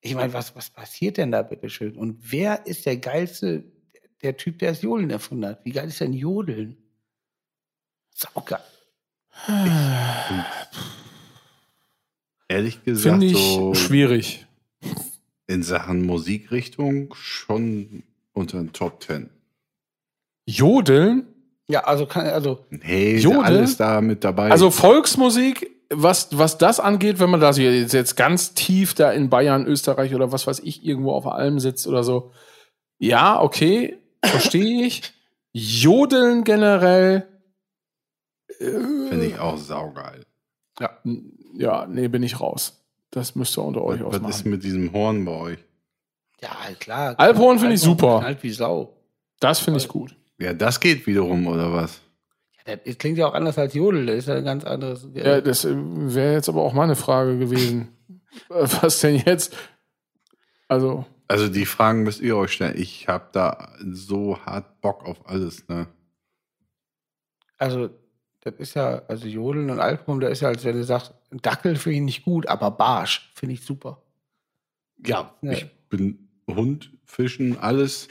[0.00, 1.96] Ich meine, was, was passiert denn da bitte schön?
[1.96, 3.64] Und wer ist der geilste,
[4.22, 5.64] der Typ, der das Jodeln erfunden hat?
[5.64, 6.76] Wie geil ist denn Jodeln?
[8.14, 8.60] Saugeil.
[12.48, 14.46] Ehrlich gesagt, Finde ich so schwierig.
[15.46, 18.02] in Sachen Musikrichtung schon
[18.32, 19.30] unter den Top Ten.
[20.46, 21.26] Jodeln?
[21.68, 23.44] Ja, also kann, also ist Jodeln?
[23.44, 24.50] alles da mit dabei.
[24.50, 29.12] Also Volksmusik, was, was das angeht, wenn man da so jetzt, jetzt ganz tief da
[29.12, 32.32] in Bayern, Österreich oder was weiß ich, irgendwo auf der Alm sitzt oder so.
[32.98, 35.12] Ja, okay, verstehe ich.
[35.52, 37.28] Jodeln generell.
[38.58, 40.24] finde ich auch saugeil.
[41.54, 42.82] Ja, nee, bin ich raus.
[43.10, 44.50] Das müsst ihr unter euch Was, was ist ausmachen.
[44.50, 45.58] mit diesem Horn bei euch?
[46.42, 47.14] Ja, klar.
[47.18, 48.20] Alphorn finde ich super.
[48.20, 48.96] knallt wie Sau.
[49.40, 50.14] Das finde ich gut.
[50.38, 52.00] Ja, das geht wiederum, oder was?
[52.66, 55.06] Ja, das klingt ja auch anders als Jodel, das ist ja ein ganz anderes.
[55.14, 57.88] Ja, das äh, wäre jetzt aber auch meine Frage gewesen.
[58.48, 59.54] Äh, Was denn jetzt?
[60.66, 62.78] Also, Also die Fragen müsst ihr euch stellen.
[62.80, 65.86] Ich habe da so hart Bock auf alles, ne?
[67.58, 67.90] also,
[68.40, 71.76] das ist ja, also Jodeln und Alphorn, da ist ja, als wenn du sagst, Dackel
[71.76, 74.02] finde ich nicht gut, aber Barsch finde ich super.
[75.06, 75.52] Ja, Ja.
[75.52, 78.08] ich bin Hund, Fischen, alles.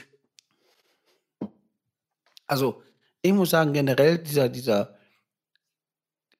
[2.46, 2.82] Also,
[3.22, 4.96] ich muss sagen, generell dieser, dieser,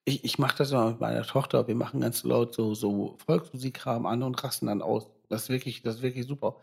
[0.05, 4.07] ich, ich mache das immer mit meiner Tochter, wir machen ganz laut so, so Volksmusikkram
[4.07, 5.09] an und rasten dann aus.
[5.29, 6.57] Das ist wirklich, das ist wirklich super.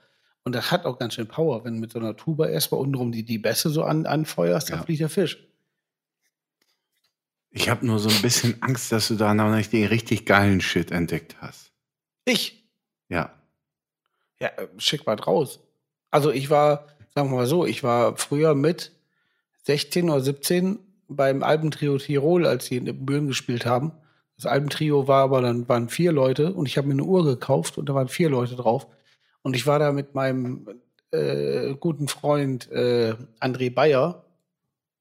[0.44, 3.24] Und das hat auch ganz schön Power, wenn mit so einer Tuba erstmal untenrum die,
[3.24, 4.84] die Bässe so an, anfeuerst, dann Ja.
[4.84, 5.46] fliegt der Fisch.
[7.52, 10.62] Ich habe nur so ein bisschen Angst, dass du da noch nicht den richtig geilen
[10.62, 11.72] Shit entdeckt hast.
[12.26, 12.70] Ich,
[13.10, 13.39] Ja.
[14.42, 15.60] Ja, äh, schick mal raus.
[16.12, 18.92] Also ich war, sagen wir mal so, ich war früher mit
[19.64, 23.92] 16 oder 17 beim Albentrio Tirol, als sie in Büren gespielt haben.
[24.36, 27.78] Das Albentrio war aber dann waren vier Leute und ich habe mir eine Uhr gekauft
[27.78, 28.88] und da waren vier Leute drauf.
[29.42, 30.68] Und ich war da mit meinem
[31.12, 34.24] äh, guten Freund äh, André Bayer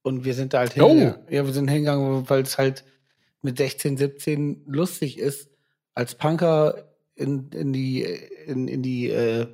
[0.03, 0.89] und wir sind da halt Oh.
[0.89, 1.19] hingegangen.
[1.31, 2.85] Ja, wir sind hingegangen, weil es halt
[3.43, 5.49] mit 16, 17 lustig ist,
[5.95, 6.88] als Punker
[7.19, 8.03] in, in die,
[8.47, 9.47] in, in die, äh,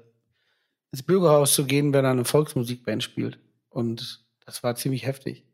[0.93, 3.39] ins Bürgerhaus zu gehen, wenn er eine Volksmusikband spielt.
[3.71, 5.45] Und das war ziemlich heftig.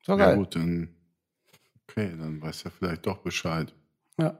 [0.00, 0.36] Das war Ja geil.
[0.36, 0.94] gut, dann
[1.88, 3.72] okay, dann weiß er vielleicht doch Bescheid.
[4.18, 4.38] Ja.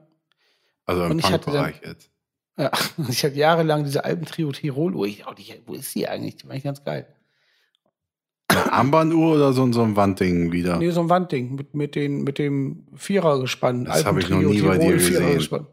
[0.85, 2.09] Also im ich Punkbereich jetzt.
[2.57, 5.07] Ja, und ich hatte jahrelang diese Albentrio Tirol-Uhr.
[5.07, 6.37] Ich dachte, die- wo ist die eigentlich?
[6.37, 7.07] Die war eigentlich ganz geil.
[8.49, 10.77] Eine Armbanduhr oder so, so ein Wandding wieder?
[10.77, 13.85] Nee, so ein Wandding mit, mit, den, mit dem Vierergespann.
[13.85, 15.67] Das habe ich noch nie bei dir gesehen.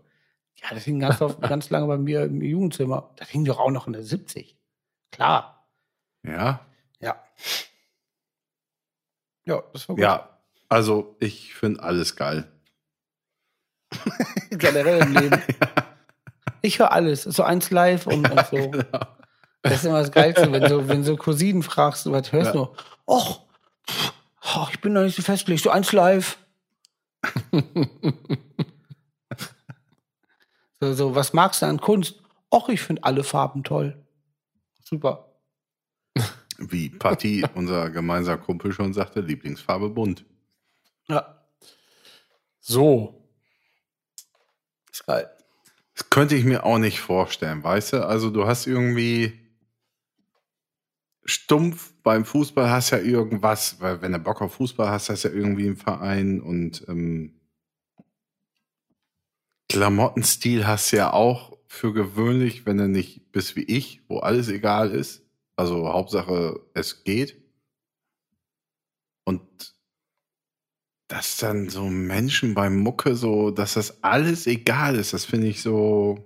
[0.63, 3.11] Ja, das hing ganz, auf, ganz lange bei mir im Jugendzimmer.
[3.17, 4.57] Das hing doch auch noch in der 70.
[5.11, 5.67] Klar.
[6.23, 6.67] Ja?
[7.01, 7.23] Ja.
[9.47, 10.03] Ja, das war gut.
[10.03, 10.39] Ja,
[10.69, 12.51] also ich finde alles geil.
[14.51, 15.43] Generell im Leben.
[16.63, 17.23] Ich höre alles.
[17.23, 18.57] So eins live und, und so.
[18.71, 19.07] Genau.
[19.63, 22.67] Das ist immer das Geilste, wenn so, wenn so Cousinen fragst, was hörst Ja.
[22.67, 22.75] du?
[23.07, 23.47] Och,
[24.57, 25.63] oh, ich bin noch nicht so festgelegt.
[25.63, 26.37] So eins live.
[30.81, 32.23] So, so, was magst du an Kunst?
[32.51, 34.03] Och, ich finde alle Farben toll.
[34.83, 35.27] Super.
[36.59, 40.25] Wie Patti, unser gemeinsamer Kumpel, schon sagte, Lieblingsfarbe bunt.
[41.09, 41.43] Ja,
[42.61, 43.27] So.
[44.93, 45.29] ist geil.
[45.95, 48.07] Das könnte ich mir auch nicht vorstellen, weißt du?
[48.07, 49.39] Also du hast irgendwie
[51.25, 55.29] stumpf beim Fußball hast ja irgendwas, weil wenn du Bock auf Fußball hast, hast du
[55.29, 57.40] ja irgendwie einen Verein und ähm,
[59.71, 64.49] Klamottenstil hast du ja auch für gewöhnlich, wenn du nicht bist wie ich, wo alles
[64.49, 65.23] egal ist.
[65.55, 67.37] Also Hauptsache es geht.
[69.25, 69.43] Und
[71.07, 75.63] dass dann so Menschen beim Mucke so, dass das alles egal ist, das finde ich
[75.63, 76.19] so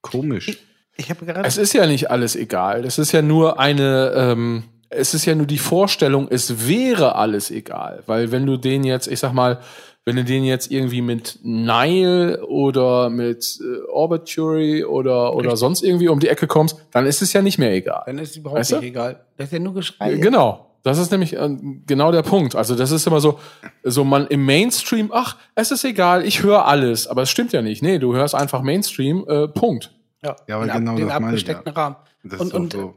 [0.00, 0.58] komisch.
[0.96, 1.46] Ich habe gerade.
[1.46, 2.84] Es ist ja nicht alles egal.
[2.84, 7.52] Es ist ja nur eine, ähm, es ist ja nur die Vorstellung, es wäre alles
[7.52, 8.02] egal.
[8.06, 9.60] Weil wenn du den jetzt, ich sag mal,
[10.04, 15.58] wenn du den jetzt irgendwie mit Nile oder mit äh, Orbituary oder, oder Richtig.
[15.60, 18.02] sonst irgendwie um die Ecke kommst, dann ist es ja nicht mehr egal.
[18.06, 18.76] Dann ist es überhaupt Weißt du?
[18.76, 19.24] nicht egal.
[19.36, 20.14] Das ist ja nur Geschrei.
[20.14, 20.66] Genau.
[20.82, 22.56] Das ist nämlich äh, genau der Punkt.
[22.56, 23.38] Also das ist immer so,
[23.84, 27.06] so man im Mainstream, ach, es ist egal, ich höre alles.
[27.06, 27.82] Aber es stimmt ja nicht.
[27.82, 29.92] Nee, du hörst einfach Mainstream, äh, Punkt.
[30.22, 31.54] Ja, Ja, aber den, genau den das meine ich ja.
[31.56, 31.96] abgesteckten Rahmen.
[32.24, 32.94] Das Und- und- so.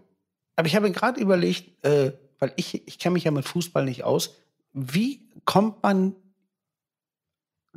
[0.55, 4.03] Aber ich habe gerade überlegt, äh, weil ich, ich kenne mich ja mit Fußball nicht
[4.03, 4.35] aus,
[4.73, 6.15] wie kommt man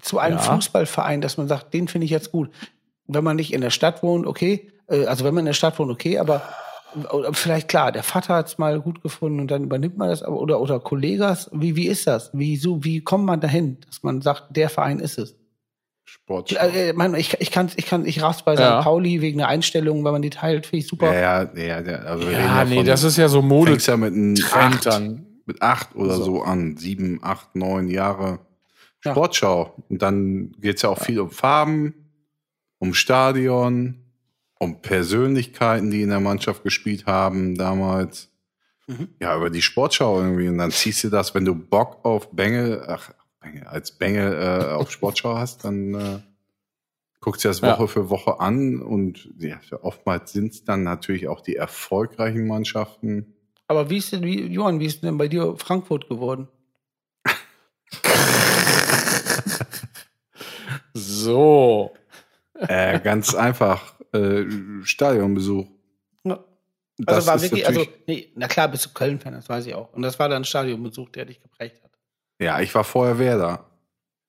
[0.00, 0.42] zu einem Ja.
[0.42, 2.50] Fußballverein, dass man sagt, den finde ich jetzt gut.
[3.06, 5.78] Wenn man nicht in der Stadt wohnt, okay, äh, also wenn man in der Stadt
[5.78, 6.42] wohnt, okay, aber
[7.12, 10.22] oder vielleicht klar, der Vater hat es mal gut gefunden und dann übernimmt man das,
[10.22, 12.30] aber oder oder Kollegas, wie wie ist das?
[12.32, 15.34] Wie so wie kommt man dahin, dass man sagt, der Verein ist es?
[16.04, 16.56] Sportschau.
[16.58, 18.78] Äh, mein, ich, ich kann, ich kann, ich raff's bei Ja.
[18.80, 18.84] St.
[18.84, 21.12] Pauli wegen der Einstellung, wenn man die teilt, finde ich super.
[21.12, 23.72] Ja, ja, ja, ja, also wir reden Ja, nee, das ist ja so Mode.
[23.72, 25.26] fängst ja mit einem Trend acht, dann.
[25.46, 26.24] mit acht oder So.
[26.24, 26.42] so.
[26.42, 28.38] an, sieben, acht, neun Jahre
[29.06, 29.12] Ja.
[29.12, 29.74] Sportschau.
[29.88, 31.94] Und dann geht's ja auch viel um Farben,
[32.78, 34.02] um Stadion,
[34.58, 38.30] um Persönlichkeiten, die in der Mannschaft gespielt haben damals.
[38.86, 39.08] Mhm.
[39.20, 40.48] Ja, über die Sportschau irgendwie.
[40.48, 44.72] Und dann ziehst du das, wenn du Bock auf Bengel, ach, Bengel, als Bengel äh,
[44.74, 46.18] auf Sportschau hast, dann äh,
[47.20, 47.72] guckst du das Ja.
[47.76, 48.80] Woche für Woche an.
[48.80, 53.34] Und ja, oftmals sind es dann natürlich auch die erfolgreichen Mannschaften.
[53.68, 56.48] Aber wie ist denn, wie, Johann, wie ist denn bei dir Frankfurt geworden?
[60.96, 61.92] So.
[62.58, 64.44] Äh, ganz einfach, äh,
[64.82, 65.66] Stadionbesuch.
[66.24, 66.42] Ja.
[66.98, 69.92] Das Also war wirklich, also, nee, na klar, bist du Köln-Fan, das weiß ich auch.
[69.92, 71.90] Und das war dann ein Stadionbesuch, der dich geprägt hat.
[72.40, 73.66] Ja, ich war vorher Werder.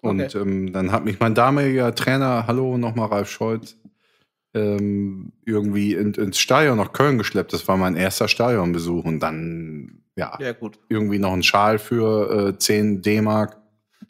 [0.01, 0.37] Und Okay.
[0.39, 3.77] ähm, dann hat mich mein damaliger Trainer, hallo nochmal Ralf Scholz,
[4.53, 7.53] ähm, irgendwie in, ins Stadion nach Köln geschleppt.
[7.53, 9.05] Das war mein erster Stadionbesuch.
[9.05, 10.77] Und dann, ja, Ja, gut.
[10.89, 13.57] irgendwie noch ein Schal für äh, 10 D-Mark.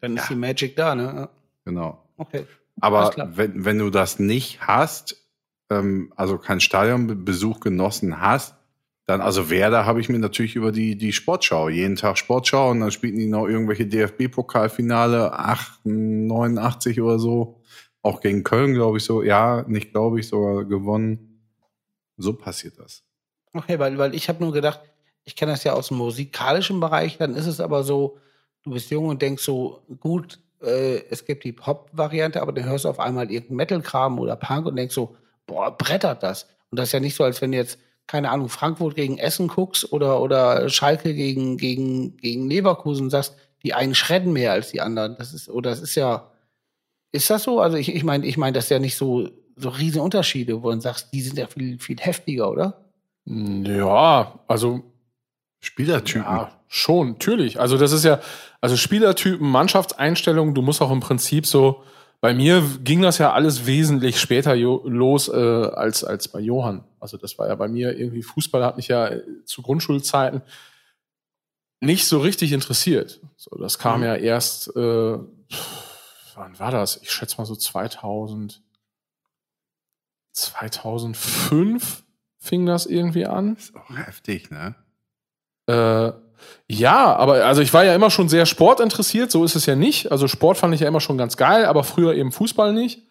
[0.00, 1.02] Dann ist die Magic da, ne?
[1.04, 1.28] Ja.
[1.64, 2.04] Genau.
[2.18, 2.46] Okay.
[2.80, 5.16] Aber wenn, wenn du das nicht hast,
[5.70, 8.54] ähm, also keinen Stadionbesuch genossen hast,
[9.06, 12.80] dann, also Werder habe ich mir natürlich über die, die Sportschau, jeden Tag Sportschau und
[12.80, 15.32] dann spielten die noch irgendwelche DFB-Pokalfinale,
[15.84, 17.62] 89 oder so.
[18.02, 21.40] Auch gegen Köln, glaube ich, so, ja, nicht glaube ich, sogar gewonnen.
[22.18, 23.02] So passiert das.
[23.54, 24.80] Okay, weil, weil ich habe nur gedacht,
[25.24, 28.18] ich kenne das ja aus dem musikalischen Bereich, dann ist es aber so,
[28.62, 32.84] du bist jung und denkst so, gut, äh, es gibt die Pop-Variante, aber dann hörst
[32.84, 36.48] du auf einmal irgendeinen Metal-Kram oder Punk und denkst so, boah, brettert das.
[36.70, 39.48] Und das ist ja nicht so, als wenn du jetzt, keine Ahnung, Frankfurt gegen Essen
[39.48, 44.70] guckst oder, oder Schalke gegen, gegen, gegen Leverkusen und sagst, die einen schredden mehr als
[44.70, 45.16] die anderen.
[45.18, 46.30] Das ist, oder das ist ja,
[47.12, 47.60] ist das so?
[47.60, 50.70] Also ich, ich meine, ich meine, das ist ja nicht so, so riesen Unterschiede, wo
[50.70, 52.84] du sagst, die sind ja viel, viel heftiger, oder?
[53.24, 54.82] Ja, also
[55.60, 56.22] Spielertypen.
[56.22, 57.58] Ja, schon, natürlich.
[57.60, 58.20] Also das ist ja,
[58.60, 61.82] also Spielertypen, Mannschaftseinstellungen, du musst auch im Prinzip so,
[62.20, 66.84] bei mir ging das ja alles wesentlich später los äh, als, als bei Johann.
[66.98, 70.42] Also das war ja bei mir irgendwie, Fußball hat mich ja äh, zu Grundschulzeiten
[71.80, 73.20] nicht so richtig interessiert.
[73.36, 74.06] So, das kam Mhm.
[74.06, 75.18] ja erst, äh,
[76.34, 76.98] wann war das?
[77.02, 78.60] Ich schätze mal so 2000,
[80.32, 82.04] 2005
[82.38, 83.56] fing das irgendwie an.
[83.56, 84.74] Ist auch heftig, ne?
[85.66, 86.12] Äh,
[86.66, 90.12] Ja, aber also ich war ja immer schon sehr sportinteressiert, so ist es ja nicht.
[90.12, 93.02] Also Sport fand ich ja immer schon ganz geil, aber früher eben Fußball nicht.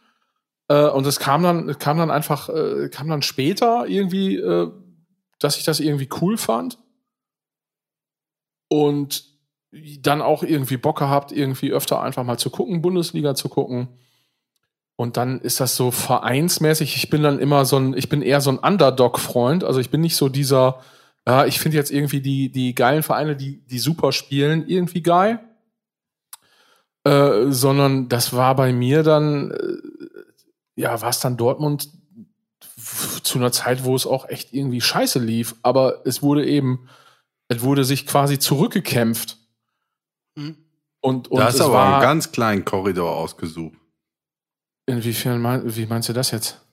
[0.68, 4.72] Äh, und es kam dann, kam dann einfach, äh, kam dann später irgendwie, äh,
[5.40, 6.78] dass ich das irgendwie cool fand.
[8.70, 9.24] Und
[10.00, 13.90] dann auch irgendwie Bock gehabt, irgendwie öfter einfach mal zu gucken, Bundesliga zu gucken.
[14.96, 16.96] Und dann ist das so vereinsmäßig.
[16.96, 19.64] Ich bin dann immer so ein, ich bin eher so ein Underdog-Freund.
[19.64, 20.82] Also ich bin nicht so dieser,
[21.28, 25.42] ja, ich finde jetzt irgendwie die, die geilen Vereine, die, die super spielen, irgendwie geil.
[27.04, 31.90] Äh, sondern das war bei mir dann, äh, ja, war es dann Dortmund
[33.24, 35.56] zu einer Zeit, wo es auch echt irgendwie scheiße lief.
[35.64, 36.88] Aber es wurde eben,
[37.50, 39.38] es wurde sich quasi zurückgekämpft.
[40.40, 40.56] Hm.
[41.02, 43.78] Und, und Da du aber war, einen ganz kleinen Korridor ausgesucht.
[44.86, 46.67] inwiefern, mein, wie meinst du das jetzt?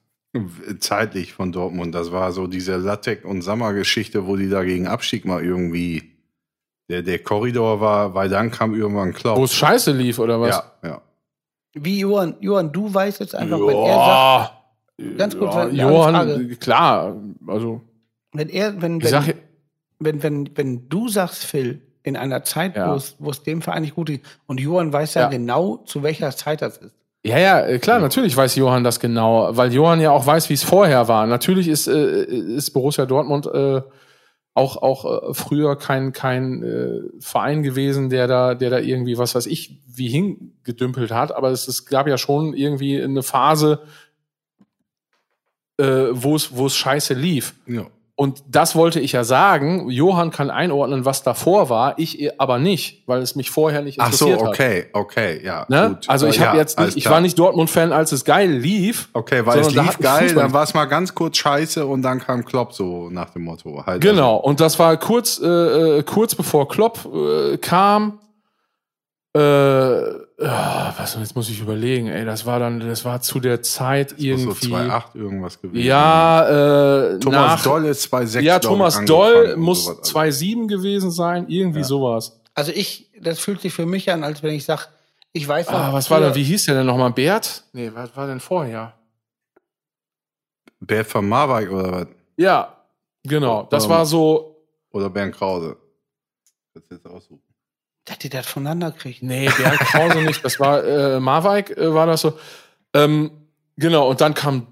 [0.81, 1.95] Zeitlich von Dortmund.
[1.95, 6.11] Das war so diese Lattek- und Sammer-Geschichte, wo die da gegen Abstieg mal irgendwie
[6.89, 9.39] der, der Korridor war, weil dann kam irgendwann Klopp.
[9.39, 10.57] Wo es scheiße lief, oder was?
[10.83, 11.03] Ja, ja.
[11.75, 14.53] Wie Johann, Johann, du weißt jetzt einfach, wenn er sagt,
[14.99, 15.17] Ja.
[15.19, 16.57] Ganz kurz, ja, Johann, Frage.
[16.57, 17.17] klar,
[17.49, 17.81] also
[18.33, 19.27] wenn er, wenn, ich sag,
[19.99, 22.93] wenn, wenn, wenn, wenn du sagst, Phil, in einer Zeit, Ja.
[22.93, 25.29] wo es, wo es dem Verein nicht gut geht, und Johann weiß ja, Ja.
[25.31, 26.95] genau, zu welcher Zeit das ist.
[27.27, 30.55] Ja, ja, äh, klar, natürlich weiß Johann das genau, weil Johann ja auch weiß, wie
[30.55, 31.27] es vorher war.
[31.27, 33.81] Natürlich ist, äh, ist Borussia Dortmund äh,
[34.53, 39.35] auch, auch äh, früher kein, kein äh, Verein gewesen, der da, der da irgendwie, was
[39.35, 43.83] weiß ich, wie hingedümpelt hat, aber es, es gab ja schon irgendwie eine Phase,
[45.79, 47.55] äh, wo es, wo es scheiße lief.
[47.67, 47.87] ja.
[48.17, 49.91] Und das wollte ich ja sagen.
[49.91, 54.13] Johann kann einordnen, was davor war, ich aber nicht, weil es mich vorher nicht Ach
[54.13, 54.49] so, interessiert hat.
[54.55, 55.67] okay, okay, ja.
[55.69, 55.89] Ne?
[55.97, 56.09] gut.
[56.09, 59.09] Also ich Ja, habe jetzt alles nicht, ich war nicht Dortmund-Fan, als es geil lief.
[59.15, 62.21] Okay, weil es lief geil, Fußball- dann war es mal ganz kurz scheiße und dann
[62.21, 63.83] kam Klopp so nach dem Motto.
[63.85, 64.37] Halt Genau.
[64.37, 65.47] Und das war kurz, äh,
[65.99, 68.21] äh, kurz bevor Klopp äh, kam.
[69.37, 69.39] Äh,
[70.39, 74.27] was, jetzt muss ich überlegen, ey, das war dann, das war zu der Zeit Also,
[74.47, 74.91] muss so irgendwie.
[74.91, 75.85] 2,8 irgendwas gewesen.
[75.87, 78.41] ja, äh, Thomas nach, Doll ist 2,6.
[78.43, 80.13] ja, Thomas Doll muss sowas.
[80.15, 81.85] 2,7 gewesen sein, irgendwie Ja.
[81.85, 82.41] sowas.
[82.55, 84.83] Also ich, das fühlt sich für mich an, als wenn ich sage,
[85.33, 87.11] ich weiß noch, Ah, was war denn, wie hieß der denn nochmal?
[87.13, 87.65] Bert?
[87.73, 88.95] Nee, was war denn vorher?
[90.79, 92.07] Bert von Marwijk oder was?
[92.37, 92.77] Ja,
[93.25, 93.65] genau.
[93.65, 95.77] Das war so, Oder Bernd Krause.
[96.73, 97.41] Du jetzt aussuchen.
[98.05, 99.27] Dass die das voneinander kriegen.
[99.29, 102.35] nee, Bernd Krause nicht, das war, äh, Marwijk äh, war das so.
[102.93, 103.31] Ähm,
[103.77, 104.67] genau, und dann kam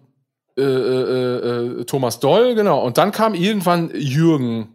[0.59, 4.69] äh, äh, äh, Thomas Doll, genau, und dann kam irgendwann Jürgen.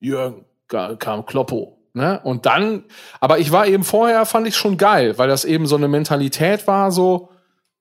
[0.00, 1.74] Jürgen ka- kam Kloppo.
[1.94, 2.20] Ne?
[2.22, 2.84] Und dann,
[3.18, 6.68] aber ich war eben vorher, fand ich schon geil, weil das eben so eine Mentalität
[6.68, 7.30] war, so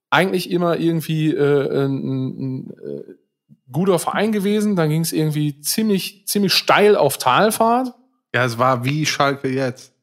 [0.10, 1.98] eigentlich immer irgendwie äh, ein,
[2.40, 3.04] ein, äh,
[3.72, 4.76] guter Verein gewesen.
[4.76, 7.94] Dann ging es irgendwie ziemlich, ziemlich steil auf Talfahrt.
[8.34, 9.94] Ja, es war wie Schalke jetzt.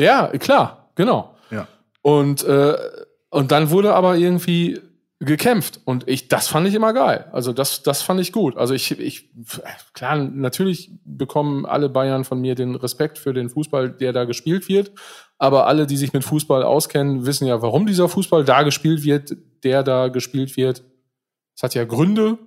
[0.00, 1.34] Ja, klar, genau.
[1.50, 1.66] Ja.
[2.02, 2.76] Und, äh,
[3.30, 4.80] und dann wurde aber irgendwie
[5.20, 5.80] gekämpft.
[5.84, 7.26] Und ich, das fand ich immer geil.
[7.32, 8.56] Also das, das fand ich gut.
[8.56, 9.30] Also ich, ich,
[9.92, 14.68] klar, natürlich bekommen alle Bayern von mir den Respekt für den Fußball, der da gespielt
[14.68, 14.92] wird.
[15.38, 19.36] Aber alle, die sich mit Fußball auskennen, wissen ja, warum dieser Fußball da gespielt wird,
[19.64, 20.84] der da gespielt wird.
[21.56, 22.38] Es hat ja Gründe.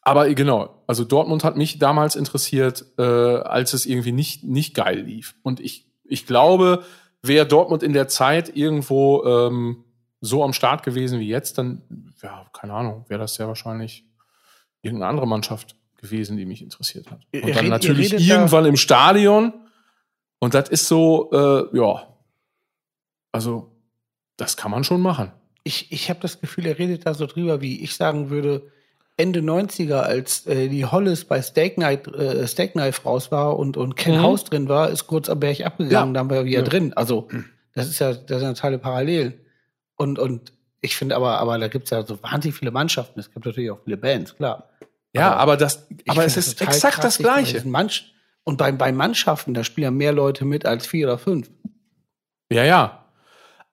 [0.00, 5.02] Aber genau, also Dortmund hat mich damals interessiert, äh, als es irgendwie nicht, nicht geil
[5.02, 5.36] lief.
[5.42, 6.84] Und ich, ich glaube,
[7.22, 9.84] wäre Dortmund in der Zeit irgendwo ähm,
[10.20, 11.82] so am Start gewesen wie jetzt, dann,
[12.22, 14.04] ja, keine Ahnung, wäre das sehr wahrscheinlich
[14.82, 17.20] irgendeine andere Mannschaft gewesen, die mich interessiert hat.
[17.32, 19.52] Und ihr dann red- ihr natürlich redet da- irgendwann im Stadion.
[20.40, 22.06] Und das ist so, äh, ja,
[23.30, 23.70] also
[24.36, 25.32] das kann man schon machen.
[25.64, 28.70] Ich, ich habe das Gefühl, er redet da so drüber, wie ich sagen würde,
[29.16, 33.76] Ende 90er, als äh, die Hollis bei Steak, Night, äh, Steak Knife raus war und,
[33.76, 34.22] und Ken Mhm.
[34.22, 36.20] House drin war, ist kurz am Berg abgegangen, Ja.
[36.20, 36.64] dann war er wieder Ja.
[36.64, 36.92] drin.
[36.94, 37.28] Also,
[37.74, 39.34] das ist ja, das sind ja Teile Parallelen.
[39.96, 43.20] Und, und ich finde aber, aber da gibt's ja so wahnsinnig viele Mannschaften.
[43.20, 44.68] Es gibt natürlich auch viele Bands, klar.
[45.14, 47.62] Ja, Aber aber, das, aber es ist exakt krass, das Gleiche.
[48.44, 51.50] und bei, bei Mannschaften, da spielen ja mehr Leute mit als vier oder fünf.
[52.50, 53.04] Ja, ja.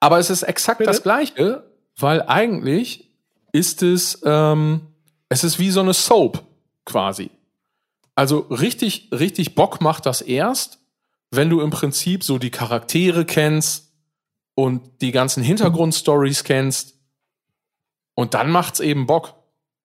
[0.00, 0.90] Aber es ist exakt Bitte?
[0.90, 1.64] das Gleiche,
[1.98, 3.10] weil eigentlich
[3.52, 4.82] ist es, ähm,
[5.30, 6.44] es ist wie so eine Soap
[6.84, 7.30] quasi.
[8.14, 10.80] Also richtig, richtig Bock macht das erst,
[11.30, 13.92] wenn du im Prinzip so die Charaktere kennst
[14.54, 16.98] und die ganzen Hintergrundstories kennst.
[18.14, 19.34] Und dann macht's eben Bock.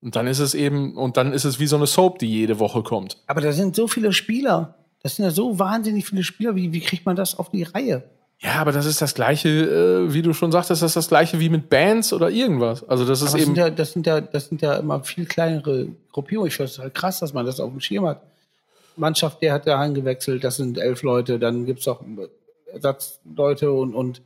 [0.02, 2.60] Und dann ist es eben, und dann ist es wie so eine Soap, die jede
[2.60, 3.24] Woche kommt.
[3.28, 4.76] Aber da sind so viele Spieler.
[5.02, 6.56] Das sind ja so wahnsinnig viele Spieler.
[6.56, 8.04] Wie, wie kriegt man das auf die Reihe?
[8.40, 11.40] Ja, aber das ist das gleiche, äh, wie du schon sagtest, das ist das gleiche
[11.40, 12.88] wie mit Bands oder irgendwas.
[12.88, 13.56] Also das ist Aber das eben.
[13.56, 16.50] sind, ja, das, sind ja, das sind ja immer viel kleinere Gruppierungen.
[16.50, 18.22] Ich finde es halt krass, dass man das auf dem Schirm hat.
[18.98, 22.02] Mannschaft, der hat da eingewechselt, das sind elf Leute, dann gibt's auch
[22.72, 24.22] Ersatzleute und, und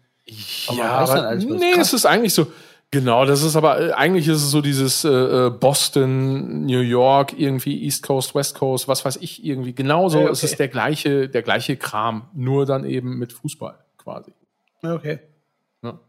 [0.78, 1.88] Ja, was nee, krass.
[1.88, 2.48] es ist eigentlich so.
[2.92, 7.34] Genau, das ist aber äh, eigentlich ist es so dieses äh, äh, Boston, New York,
[7.38, 9.74] irgendwie East Coast, West Coast, was weiß ich irgendwie.
[9.74, 10.32] Genauso okay.
[10.32, 13.78] es ist der gleiche, der gleiche Kram, nur dann eben mit Fußball
[14.10, 14.34] quasi.
[14.84, 15.20] okay.
[15.84, 16.00] Ja.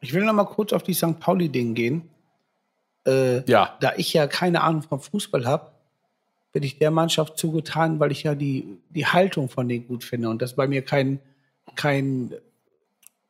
[0.00, 1.18] Ich will noch mal kurz auf die St.
[1.20, 2.08] Pauli-Ding gehen.
[3.06, 5.72] Äh, Ja, da ich ja keine Ahnung vom Fußball habe,
[6.52, 10.28] bin ich der Mannschaft zugetan, weil ich ja die, die Haltung von denen gut finde.
[10.28, 11.18] Und das ist bei mir kein,
[11.74, 12.32] kein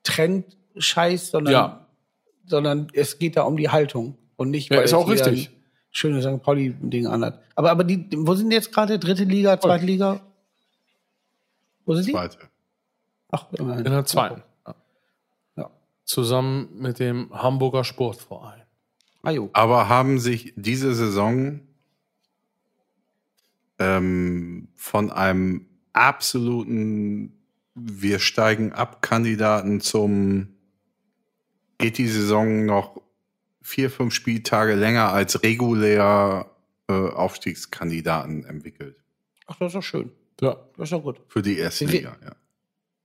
[0.02, 1.86] Trend-Scheiß, sondern, Ja.
[2.46, 4.16] sondern es geht da um die Haltung.
[4.36, 5.48] Und nicht, Ja, ist jetzt auch richtig.
[5.50, 5.54] ein
[5.90, 6.42] schönes St.
[6.42, 7.40] Pauli-Ding anhat.
[7.54, 8.98] Aber, aber die, wo sind jetzt gerade?
[8.98, 10.20] Dritte Liga, zweite Liga?
[11.84, 12.12] Wo sind die?
[12.12, 12.38] Zweite.
[13.30, 13.84] Ach, immerhin.
[13.84, 14.42] in der zweiten.
[14.66, 14.74] Ja.
[15.56, 15.70] Ja.
[16.04, 18.62] Zusammen mit dem Hamburger Sportverein.
[19.22, 19.32] Ah.
[19.52, 21.60] Aber haben sich diese Saison
[23.78, 27.32] ähm, von einem absoluten
[27.74, 30.48] Wir steigen ab Kandidaten zum
[31.78, 33.00] geht die Saison noch
[33.62, 36.50] vier, fünf Spieltage länger als regulär
[36.88, 39.02] äh, Aufstiegskandidaten entwickelt.
[39.46, 40.12] Ach, das ist doch schön.
[40.40, 40.56] Ja.
[40.76, 41.20] Das ist doch gut.
[41.28, 42.32] Für die erste Wie- Liga, ja.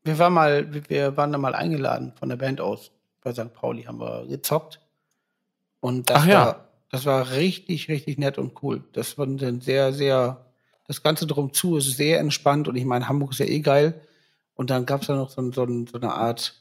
[0.04, 2.92] Wir waren mal, wir- wir waren da mal eingeladen von der Band aus.
[3.22, 3.54] Bei St.
[3.54, 4.80] Pauli haben wir gezockt.
[5.82, 6.46] Und das Ach ja.
[6.46, 8.84] war, das war richtig, richtig nett und cool.
[8.94, 10.46] Das war dann sehr, sehr,
[10.88, 14.02] das Ganze drum zu ist sehr entspannt und ich meine, Hamburg ist ja eh geil.
[14.56, 16.56] Und dann gab es da noch so, so, so eine Art,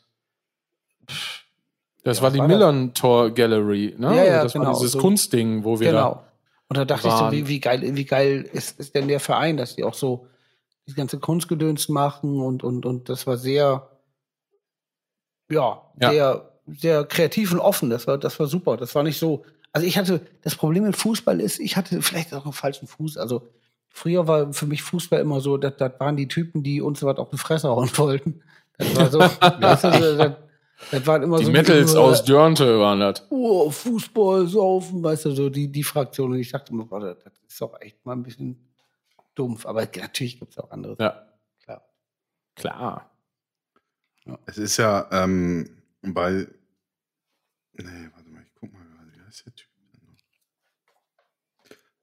[2.04, 2.56] Das Ja, war was die war das?
[2.56, 4.16] Millan Tor Gallery, ne?
[4.16, 6.22] Ja, ja, das genau, war dieses so- Kunstding, wo wir genau.
[6.68, 7.32] Und da dachte ich so, waren.
[7.32, 10.26] wie, wie geil, wie geil ist, ist denn der Verein, dass die auch so
[10.88, 13.88] die ganze Kunstgedöns machen und, und, und das war sehr,
[15.50, 16.10] ja, Ja.
[16.10, 17.90] sehr, sehr kreativ und offen.
[17.90, 18.76] Das war, das war super.
[18.76, 19.44] Das war nicht so.
[19.72, 23.16] Also ich hatte, das Problem mit Fußball ist, ich hatte vielleicht auch einen falschen Fuß.
[23.18, 23.48] Also
[23.88, 27.18] früher war für mich Fußball immer so, das, das waren die Typen, die uns was
[27.18, 28.40] auf die Fresse hauen wollten.
[28.78, 30.32] Das war so, weißt du, das, das,
[30.90, 33.26] das waren immer Die so Metals äh, aus Dörnte waren das.
[33.30, 36.32] oh, Fußball, Saufen, weißt du, so die, die Fraktion.
[36.32, 38.67] Und ich dachte immer, warte, das ist doch echt mal ein bisschen
[39.38, 39.66] dumpf.
[39.66, 40.96] Aber natürlich gibt es auch andere.
[40.98, 41.28] Ja,
[41.60, 41.84] Klar.
[42.56, 43.10] klar.
[44.46, 46.46] Es ist ja ähm, bei.
[47.72, 49.68] Nee, warte mal, ich guck mal gerade, wie heißt der Typ?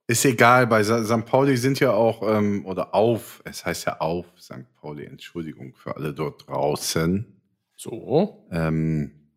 [0.08, 1.26] Ist egal, bei St.
[1.26, 4.72] Pauli sind ja auch, ähm, oder auf, es heißt ja auf St.
[4.76, 7.42] Pauli, Entschuldigung für alle dort draußen,
[7.76, 8.48] So.
[8.52, 9.32] ähm,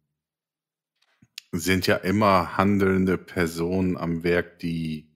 [1.52, 5.10] sind ja immer handelnde Personen am Werk, die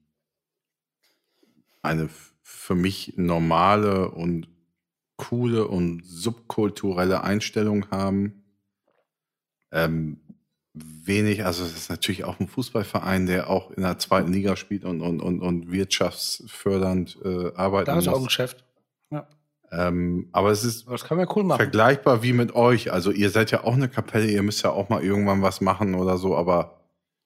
[1.83, 2.09] eine
[2.53, 4.48] für mich normale und
[5.16, 8.44] coole und subkulturelle Einstellung haben.
[9.72, 10.20] Ähm,
[10.74, 14.84] wenig, also es ist natürlich auch ein Fußballverein, der auch in der zweiten Liga spielt
[14.84, 18.28] und, und, und, und wirtschaftsfördernd äh, arbeiten Da ist auch ein muss.
[18.28, 18.64] Geschäft.
[19.11, 19.26] Ja.
[19.70, 21.59] Ähm, aber es ist man cool machen.
[21.59, 22.92] vergleichbar wie mit euch.
[22.92, 25.94] Also ihr seid ja auch eine Kapelle, ihr müsst ja auch mal irgendwann was machen
[25.94, 26.82] oder so, aber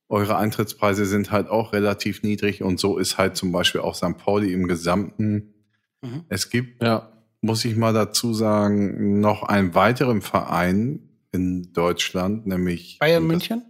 [0.08, 4.16] eure Eintrittspreise sind halt auch relativ niedrig und so ist halt zum Beispiel auch St.
[4.18, 5.54] Pauli im Gesamten.
[6.02, 6.24] Mhm.
[6.28, 7.12] Es gibt, Ja.
[7.40, 13.62] muss ich mal dazu sagen, noch einen weiteren Verein in Deutschland, nämlich Bayern und München?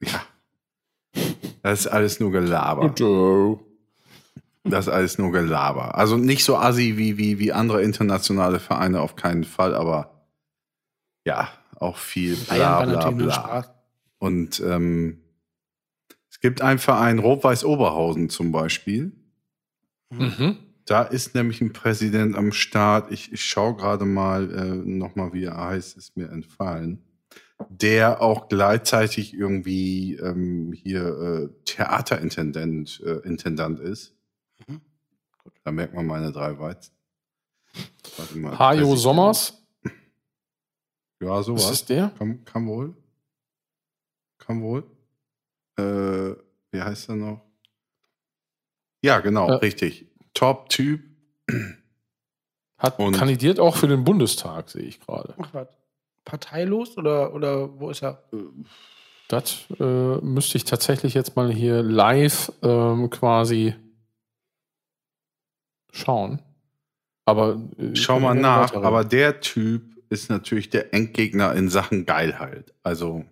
[0.00, 0.22] Das, ja.
[1.62, 2.92] Das ist alles nur Gelaber.
[2.96, 3.58] Joe.
[4.64, 5.96] Das ist alles nur Gelaber.
[5.96, 10.26] Also nicht so assi wie, wie, wie andere internationale Vereine auf keinen Fall, aber
[11.24, 13.74] ja, auch viel bla bla bla.
[14.18, 15.20] Und ähm,
[16.38, 19.10] es gibt einen Verein, Rot-Weiß Oberhausen zum Beispiel.
[20.10, 20.56] Mhm.
[20.84, 23.10] Da ist nämlich ein Präsident am Start.
[23.10, 27.02] Ich, ich schaue gerade mal äh, nochmal, wie er heißt, ist mir entfallen.
[27.68, 34.14] Der auch gleichzeitig irgendwie ähm, hier äh, Theaterintendant äh, Intendant ist.
[34.68, 34.80] Mhm.
[35.64, 36.94] Da merkt man meine drei Weizen.
[38.16, 38.56] Warte mal.
[38.56, 38.94] Hajo.
[38.94, 39.60] Sommers.
[41.20, 41.68] Ja, Ist sowas.
[41.68, 42.12] das der?
[42.16, 42.94] Kann, kann wohl.
[44.38, 44.84] Kann wohl.
[45.78, 46.36] Äh,
[46.72, 47.40] wie heißt er noch?
[49.02, 49.56] Ja, genau, Ja.
[49.56, 50.06] richtig.
[50.34, 51.02] Top-Typ.
[52.78, 55.34] Hat Und- kandidiert auch für den Bundestag, sehe ich gerade.
[55.38, 55.68] Ach, was?
[56.24, 58.22] Parteilos oder, oder wo ist er?
[59.28, 63.74] Das äh, müsste ich tatsächlich jetzt mal hier live ähm, quasi
[65.92, 66.40] schauen.
[67.24, 72.74] Aber äh, Schau mal nach, aber der Typ ist natürlich der Endgegner in Sachen Geilheit.
[72.82, 73.24] Also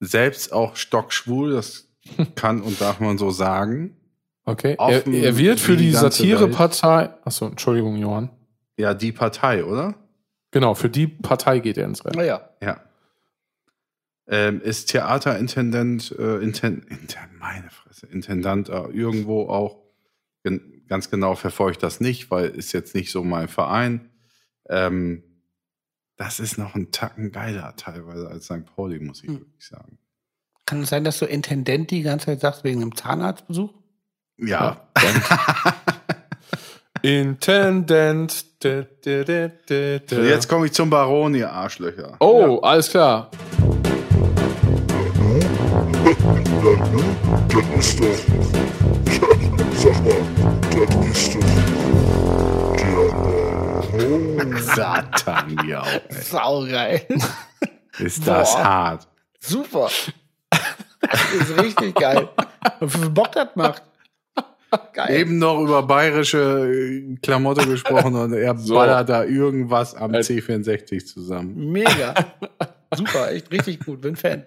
[0.00, 1.88] selbst auch stockschwul, das
[2.34, 3.96] kann und darf man so sagen.
[4.44, 4.76] okay.
[4.78, 7.10] Er, er wird für die die Satirepartei.
[7.24, 8.30] Achso, Entschuldigung, Johann.
[8.76, 9.94] Ja, die Partei, oder?
[10.50, 12.16] Genau, für die Partei geht er ins Rennen.
[12.16, 12.48] Naja.
[12.62, 12.80] Ja.
[14.28, 19.82] Ähm, ist Theaterintendant, äh, Inten, Inten, meine Fresse, Intendant äh, irgendwo auch
[20.42, 24.08] gen ganz genau verfolge ich das nicht, weil ist jetzt nicht so mein Verein.
[24.68, 25.22] Ähm,
[26.16, 28.64] das ist noch ein Tacken geiler teilweise als St.
[28.74, 29.40] Pauli, muss ich Hm.
[29.40, 29.98] wirklich sagen.
[30.64, 33.72] Kann es sein, dass du Intendent die ganze Zeit sagst wegen einem Zahnarztbesuch?
[34.38, 35.74] Ja, da.
[37.02, 37.46] Und
[40.26, 42.16] jetzt komme ich zum Baron, ihr Arschlöcher.
[42.20, 43.30] Oh, alles klar.
[47.48, 48.06] Das ist doch.
[49.76, 50.22] Sag mal,
[50.70, 52.35] das ist doch.
[54.76, 56.22] Satan, ey.
[56.22, 57.06] Saugeil.
[57.98, 58.64] Ist das Boah.
[58.64, 59.08] hart.
[59.40, 59.88] Super.
[61.00, 62.28] Das ist richtig geil.
[62.80, 63.82] Wie Bock das macht.
[64.92, 65.20] Geil.
[65.20, 68.74] Eben noch über bayerische äh, Klamotte gesprochen und er So.
[68.74, 70.18] ballert da irgendwas am Äh.
[70.18, 71.70] C64 zusammen.
[71.72, 72.14] Mega.
[72.94, 74.00] Super, echt richtig gut.
[74.02, 74.44] Bin Fan.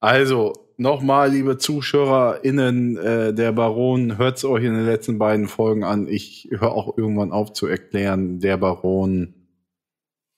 [0.00, 6.08] Also, nochmal, liebe ZuschauerInnen, äh, der Baron, hört's euch in den letzten beiden Folgen an.
[6.08, 9.34] Ich höre auch irgendwann auf zu erklären, der Baron,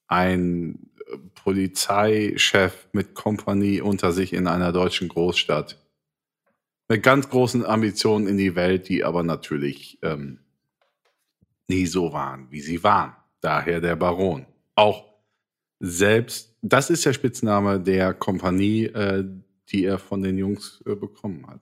[0.08, 0.90] ein
[1.34, 5.78] Polizeichef mit Kompanie unter sich in einer deutschen Großstadt.
[6.88, 10.40] Mit ganz großen Ambitionen in die Welt, die aber natürlich ähm,
[11.68, 13.14] nie so waren, wie sie waren.
[13.40, 14.46] Daher der Baron.
[14.74, 15.04] Auch
[15.78, 19.24] selbst, das ist der Spitzname der Kompanie, äh,
[19.72, 21.60] die er von den Jungs äh, bekommen hat.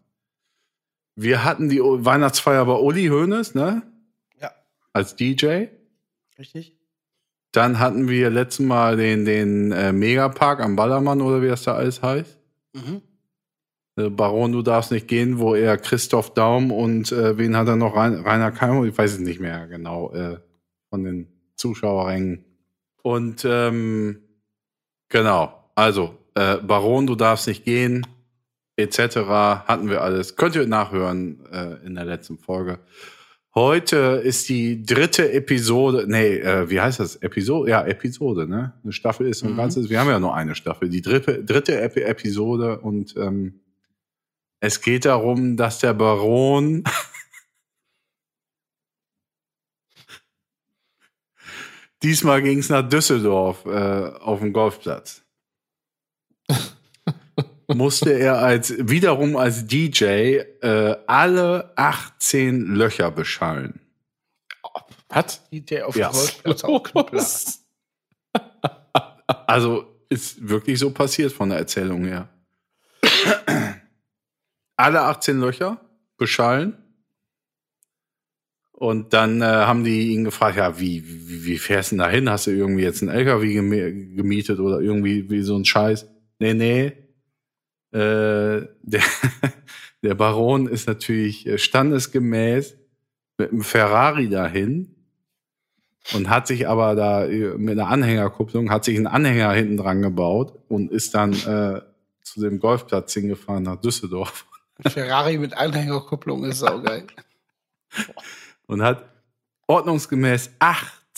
[1.17, 3.83] Wir hatten die O- Weihnachtsfeier bei Uli Hoeneß, ne?
[4.41, 4.53] Ja.
[4.93, 5.67] Als DJ.
[6.39, 6.75] Richtig?
[7.53, 11.75] Dann hatten wir letztes Mal den, den äh, Megapark am Ballermann oder wie das da
[11.75, 12.39] alles heißt.
[12.75, 13.03] Mhm.
[13.97, 17.77] Äh, Baron, du darfst nicht gehen, wo er Christoph Daum und äh, wen hat er
[17.77, 17.97] noch?
[17.97, 20.39] Rein, Rainer Keimo, ich weiß es nicht mehr genau, äh,
[20.91, 22.45] von den Zuschauerrängen.
[23.03, 24.23] Und ähm,
[25.09, 28.07] genau, also äh, Baron, du darfst nicht gehen,
[28.77, 28.99] etc.
[29.67, 30.37] hatten wir alles.
[30.37, 32.79] Könnt ihr nachhören äh, in der letzten Folge.
[33.55, 37.17] Heute ist die dritte Episode, nee, äh, wie heißt das?
[37.17, 37.71] Episode?
[37.71, 38.75] Ja, Episode, ne?
[38.85, 39.57] Eine Staffel ist ein Mhm.
[39.57, 43.61] ganzes, wir haben ja nur eine Staffel, die dritte, dritte Epi Episode und ähm,
[44.61, 46.85] es geht darum, dass der Baron
[52.03, 55.23] diesmal ging es nach Düsseldorf äh, auf dem Golfplatz.
[57.75, 60.05] Musste er als wiederum als DJ
[60.63, 63.81] äh, alle 18 Löcher beschallen.
[65.11, 65.49] Was?
[65.51, 66.11] DJ auf Ja.
[66.11, 67.65] dem Golfplatz.
[69.47, 72.29] Also ist wirklich so passiert von der Erzählung her.
[74.77, 75.81] Alle 18 Löcher
[76.17, 76.77] beschallen.
[78.73, 82.11] Und dann äh, haben die ihn gefragt, ja, wie, wie, wie fährst du denn da
[82.11, 82.31] hin?
[82.31, 86.07] Hast du irgendwie jetzt einen LKW gemi- gemietet oder irgendwie wie so ein Scheiß?
[86.39, 86.93] Nee, nee.
[87.91, 89.03] Äh, der,
[90.03, 92.77] der Baron ist natürlich äh, standesgemäß
[93.39, 94.95] mit einem Ferrari dahin
[96.15, 100.03] und hat sich aber da äh, mit einer Anhängerkupplung, hat sich einen Anhänger hinten dran
[100.03, 101.81] gebaut und ist dann äh,
[102.23, 104.45] zu dem Golfplatz hingefahren nach Düsseldorf
[104.87, 107.07] Ferrari mit Anhängerkupplung ist saugeil.
[108.67, 109.05] und hat
[109.67, 110.51] ordnungsgemäß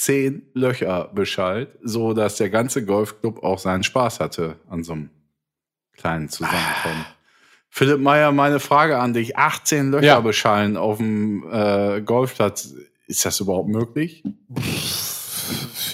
[0.04, 5.10] 18 Löcher beschallt, so dass der ganze Golfclub auch seinen Spaß hatte an so einem
[5.92, 7.04] kleinen Zusammenkommen.
[7.68, 9.36] Philipp Meyer, meine Frage an dich.
[9.36, 10.20] 18 Löcher Ja.
[10.20, 12.74] beschallen auf dem äh, Golfplatz.
[13.06, 14.22] Ist das überhaupt möglich?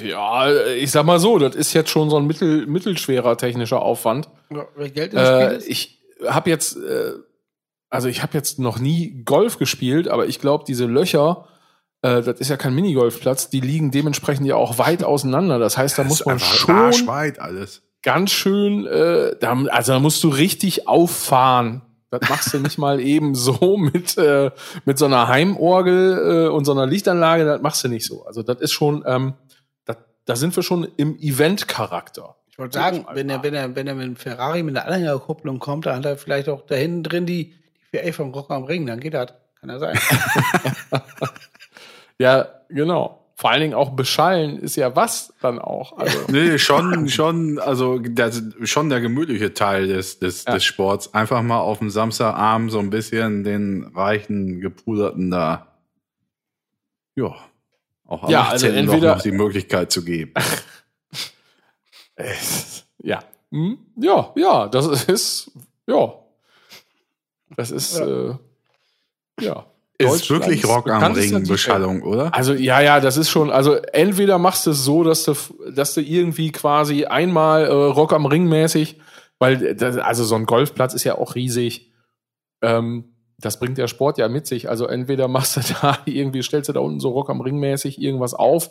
[0.04, 4.28] Ja, ich sag mal so, das ist jetzt schon so ein mittel, mittelschwerer technischer Aufwand.
[4.50, 7.12] Ja, Geld ins Spiel Äh, ich habe jetzt, äh,
[7.90, 11.48] also ich habe jetzt noch nie Golf gespielt, aber ich glaube, diese Löcher,
[12.06, 15.58] äh, das ist ja kein Minigolfplatz, die liegen dementsprechend ja auch weit auseinander.
[15.58, 16.92] Das heißt, da Das muss man schon
[18.02, 21.82] ganz schön, äh, da, also da musst du richtig auffahren.
[22.10, 24.52] Das machst du nicht mal eben so mit, äh,
[24.84, 28.24] mit so einer Heimorgel äh, und so einer Lichtanlage, das machst du nicht so.
[28.24, 29.34] Also das ist schon, ähm,
[29.84, 32.36] das, da sind wir schon im Event-Charakter.
[32.48, 35.58] Ich wollte sagen, wenn er, wenn er, wenn er mit einem Ferrari mit einer Anhängerkupplung
[35.58, 37.54] kommt, dann hat er vielleicht auch da hinten drin die,
[37.92, 39.34] die 4A vom Rock am Ring, dann geht das.
[39.60, 39.98] Kann ja sein.
[42.18, 43.22] Ja, genau.
[43.38, 45.98] Vor allen Dingen auch beschallen ist ja was dann auch.
[45.98, 50.54] Also, Nee, schon, schon, also das, schon der gemütliche Teil des, des, Ja.
[50.54, 51.12] des Sports.
[51.12, 55.66] Einfach mal auf dem Samstagabend so ein bisschen den reichen, gepuderten da,
[57.14, 57.34] ja,
[58.06, 58.52] auch am Ja, 18.
[58.52, 60.32] also noch entweder- noch die Möglichkeit zu geben.
[63.02, 63.22] ja.
[63.50, 63.78] Hm?
[63.96, 65.50] Ja, ja, das ist,
[65.86, 66.14] ja.
[67.56, 68.06] Das ist, Ja.
[68.30, 68.34] äh,
[69.40, 69.66] ja.
[69.98, 71.46] Ist wirklich Rock am Ring.
[71.46, 72.34] Beschallung, oder?
[72.34, 73.50] Also ja, ja, das ist schon.
[73.50, 75.34] Also entweder machst du es so, dass du,
[75.74, 79.00] dass du irgendwie quasi einmal äh, Rock am Ring mäßig,
[79.38, 81.92] weil das, also so ein Golfplatz ist ja auch riesig.
[82.62, 84.68] Ähm, das bringt der Sport ja mit sich.
[84.68, 88.00] Also entweder machst du da irgendwie, stellst du da unten so Rock am Ring mäßig
[88.00, 88.70] irgendwas auf,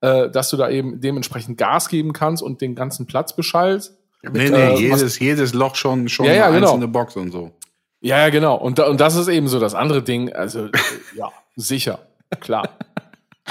[0.00, 3.98] äh, dass du da eben dementsprechend Gas geben kannst und den ganzen Platz beschallst.
[4.22, 6.72] Nee, nee, äh, jedes, jedes Loch schon, schon Ja, ja, eine genau.
[6.72, 7.52] einzelne Box und so.
[8.00, 8.56] Ja, ja, genau.
[8.56, 10.32] Und, und das ist eben so das andere Ding.
[10.32, 10.70] Also, äh,
[11.16, 11.98] ja, sicher,
[12.40, 12.68] klar.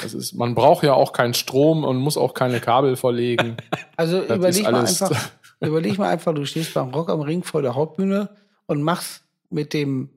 [0.01, 3.57] Das ist, man braucht ja auch keinen Strom und muss auch keine Kabel verlegen.
[3.95, 5.29] Also Das überleg mal einfach,
[5.59, 8.29] überleg mal einfach, du stehst beim Rock am Ring vor der Hauptbühne
[8.67, 10.09] und machst mit dem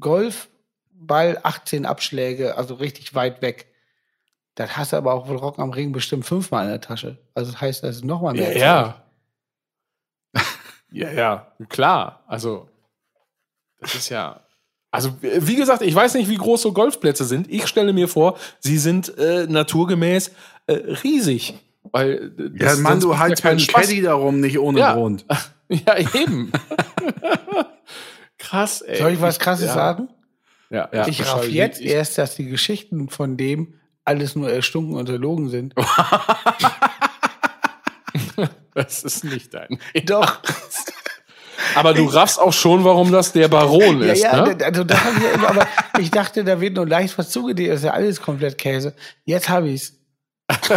[0.00, 3.68] Golfball 18 Abschläge, also richtig weit weg.
[4.56, 7.18] Das hast du aber auch wohl Rock am Ring bestimmt fünfmal in der Tasche.
[7.34, 8.58] Also das heißt, das ist nochmal Ja, mehr.
[8.58, 9.02] ja.
[10.90, 12.22] ja, ja, klar.
[12.26, 12.68] Also,
[13.82, 14.40] das ist ja.
[14.90, 17.50] Also, wie gesagt, ich weiß nicht, wie groß so Golfplätze sind.
[17.50, 20.32] Ich stelle mir vor, sie sind äh, naturgemäß
[20.66, 20.72] äh,
[21.02, 21.54] riesig.
[21.84, 23.86] Weil, äh, Ja, Mann, du haltst dem Spaß.
[23.86, 24.94] Caddy darum, nicht ohne Ja.
[24.94, 25.24] Grund.
[25.86, 26.52] Ja, eben.
[28.38, 28.98] Krass, ey.
[28.98, 29.72] Soll ich was krasses ja.
[29.72, 30.10] sagen?
[30.68, 31.08] Ja, ja.
[31.08, 35.74] ich raff jetzt erst, dass die Geschichten von dem alles nur erstunken und erlogen sind.
[38.74, 39.78] Das ist nicht dein.
[40.06, 40.40] Doch.
[41.74, 44.56] Aber du raffst auch schon, warum das der Baron Ja, ist, ja, ne?
[44.64, 45.66] also da hab ich ja immer, aber
[45.98, 48.94] ich dachte, da wird nur leicht was zugedreht, das ist ja alles komplett Käse.
[49.24, 49.94] Jetzt habe ich's.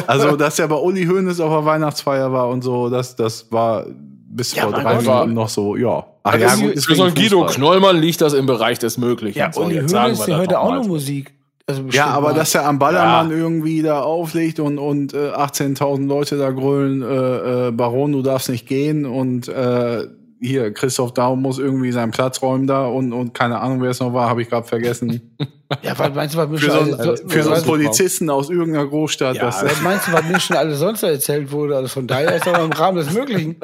[0.08, 3.86] Also, dass er bei Uli Hoeneß auf der Weihnachtsfeier war und so, das, das war
[3.88, 4.98] bis Ja, vor drei.
[5.02, 6.06] Minuten noch so, ja.
[6.24, 7.46] Ach Für so einen Guido.
[7.46, 9.38] Knollmann liegt das im Bereich des Möglichen.
[9.40, 11.34] Ja, So, Uli Hoeneß, der hört doch auch noch Musik.
[11.68, 12.36] Also Ja, aber mal.
[12.36, 17.68] dass er am Ballermann irgendwie da auflegt und, und äh, 18.000 Leute da grölen, äh,
[17.68, 20.08] äh, Baron, du darfst nicht gehen und äh,
[20.46, 24.00] hier, Christoph Daum muss irgendwie seinen Platz räumen da und, und keine Ahnung, wer es
[24.00, 25.36] noch war, habe ich gerade vergessen.
[25.82, 28.52] Ja, was meinst du, was mir Für schon so, alles, für so einen Polizisten aus
[28.52, 29.38] irgendeiner Großstadt.
[29.38, 31.76] Ja, das, was meinst du, was mir schon alles sonst so erzählt wurde?
[31.76, 33.60] Also von daher ist aber im Rahmen des Möglichen.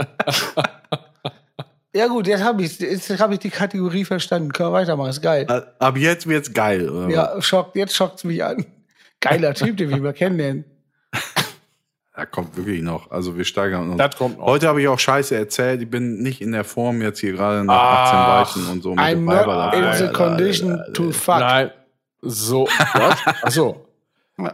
[1.93, 4.51] Ja gut, jetzt habe ich, jetzt hab ich die Kategorie verstanden.
[4.51, 5.45] Können wir weitermachen, ist geil.
[5.49, 6.89] äh, ab jetzt wird's geil.
[6.89, 7.09] Oder?
[7.09, 8.65] Ja, schockt, jetzt schockt's mich an.
[9.19, 10.65] Geiler Typ, den wir mal kennenlernen.
[12.13, 13.09] Da kommt wirklich noch.
[13.09, 13.97] Also wir steigern uns.
[13.97, 14.45] Das kommt noch.
[14.45, 15.81] Heute habe ich auch Scheiße erzählt.
[15.81, 18.89] Ich bin nicht in der Form jetzt hier gerade nach Ach, 18 Weichen und so.
[18.91, 21.39] mit I'm dem not in the condition to fuck.
[21.39, 21.71] Nein.
[22.21, 23.17] So, was?
[23.43, 23.87] Achso.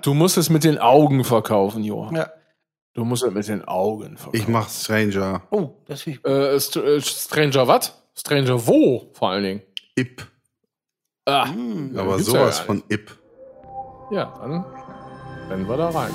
[0.01, 2.15] Du musst es mit den Augen verkaufen, Johann.
[2.15, 2.29] Ja.
[2.93, 4.35] Du musst es mit den Augen verkaufen.
[4.37, 5.41] Ich mach Stranger.
[5.49, 7.93] Oh, das finde ich Äh, St äh, Stranger was?
[8.15, 9.61] Stranger wo, vor allen Dingen?
[9.95, 10.25] Ip.
[11.25, 11.43] Ah,
[11.95, 12.83] Aber gibt's ja sowas gar von.
[12.89, 13.11] Ip.
[14.11, 14.65] Ja, dann
[15.49, 16.11] rennen wir da rein.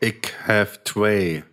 [0.00, 1.44] Ich have Tway.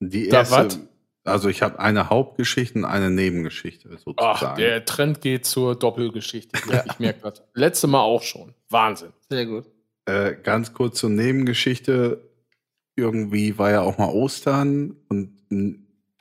[0.00, 0.88] Die erste,
[1.22, 4.16] also ich habe eine Hauptgeschichte und eine Nebengeschichte sozusagen.
[4.18, 6.58] Ach, der Trend geht zur Doppelgeschichte.
[6.86, 7.44] Ich merke das.
[7.54, 8.54] Letzte Mal auch schon.
[8.70, 9.12] Wahnsinn.
[9.28, 9.66] sehr gut.
[10.06, 12.28] Äh, ganz kurz zur Nebengeschichte.
[12.96, 15.34] Irgendwie war ja auch mal Ostern und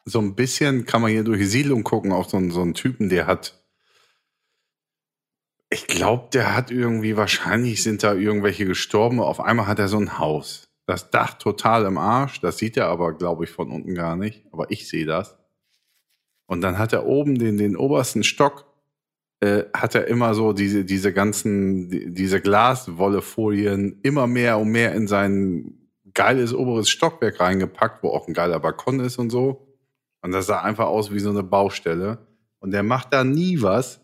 [0.05, 2.75] so ein bisschen kann man hier durch die Siedlung gucken auf so einen, so einen
[2.75, 3.62] Typen, der hat.
[5.73, 9.19] Ich glaube, der hat irgendwie, wahrscheinlich sind da irgendwelche gestorben.
[9.19, 10.67] Auf einmal hat er so ein Haus.
[10.85, 12.41] Das Dach total im Arsch.
[12.41, 14.45] Das sieht er aber, glaube ich, von unten gar nicht.
[14.51, 15.35] Aber ich sehe das.
[16.45, 18.67] Und dann hat er oben den, den obersten Stock
[19.39, 24.93] äh, hat er immer so diese, diese ganzen, die- diese Glaswollefolien immer mehr und mehr
[24.93, 29.75] in sein geiles oberes Stockwerk reingepackt, wo auch ein geiler Balkon ist und so.
[30.21, 32.27] Und das sah einfach aus wie so eine Baustelle.
[32.59, 33.99] Und der macht da nie was.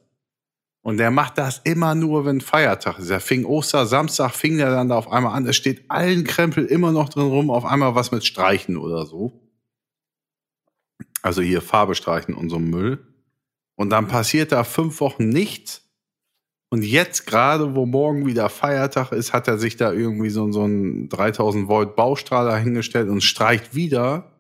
[0.90, 3.12] Und der macht das immer nur, wenn Feiertag ist.
[3.12, 5.46] Er fing Oster, Samstag fing der dann da auf einmal an.
[5.46, 9.40] Es steht allen Krempel immer noch drin rum, auf einmal was mit Streichen oder so.
[11.22, 13.06] Also hier Farbe streichen und so Müll.
[13.76, 15.88] Und dann passiert da fünf Wochen nichts.
[16.72, 20.64] Und jetzt gerade, wo morgen wieder Feiertag ist, hat er sich da irgendwie so, so
[20.64, 24.39] einen 3000 Volt Baustrahler hingestellt und streicht wieder.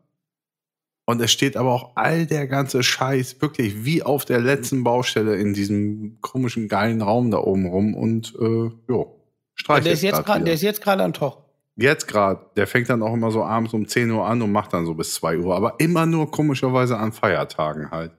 [1.09, 5.37] Und es steht aber auch all der ganze Scheiß wirklich wie auf der letzten Baustelle
[5.37, 9.19] in diesem komischen geilen Raum da oben rum und äh, jo,
[9.55, 11.37] streicht Der ist jetzt gerade, der ist jetzt gerade am Tag.
[11.77, 14.71] Jetzt gerade, der fängt dann auch immer so abends um 10 Uhr an und macht
[14.71, 18.11] dann so bis 2 Uhr, aber immer nur komischerweise an Feiertagen halt.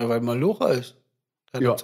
[0.00, 0.96] Ja, weil man Locher ist.
[1.56, 1.76] Ja.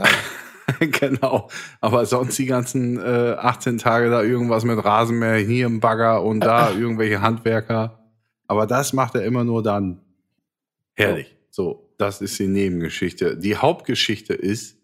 [0.81, 1.49] genau.
[1.81, 6.41] Aber sonst die ganzen äh, 18 Tage da irgendwas mit Rasenmäher, hier im Bagger und
[6.41, 8.01] da irgendwelche Handwerker.
[8.49, 10.01] Aber das macht er immer nur dann.
[11.01, 11.35] Herrlich.
[11.51, 13.37] So, das ist die Nebengeschichte.
[13.37, 14.77] Die Hauptgeschichte ist,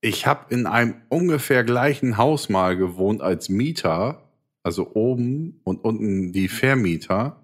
[0.00, 4.28] ich habe in einem ungefähr gleichen Haus mal gewohnt als Mieter,
[4.62, 7.40] also oben und unten die Vermieter.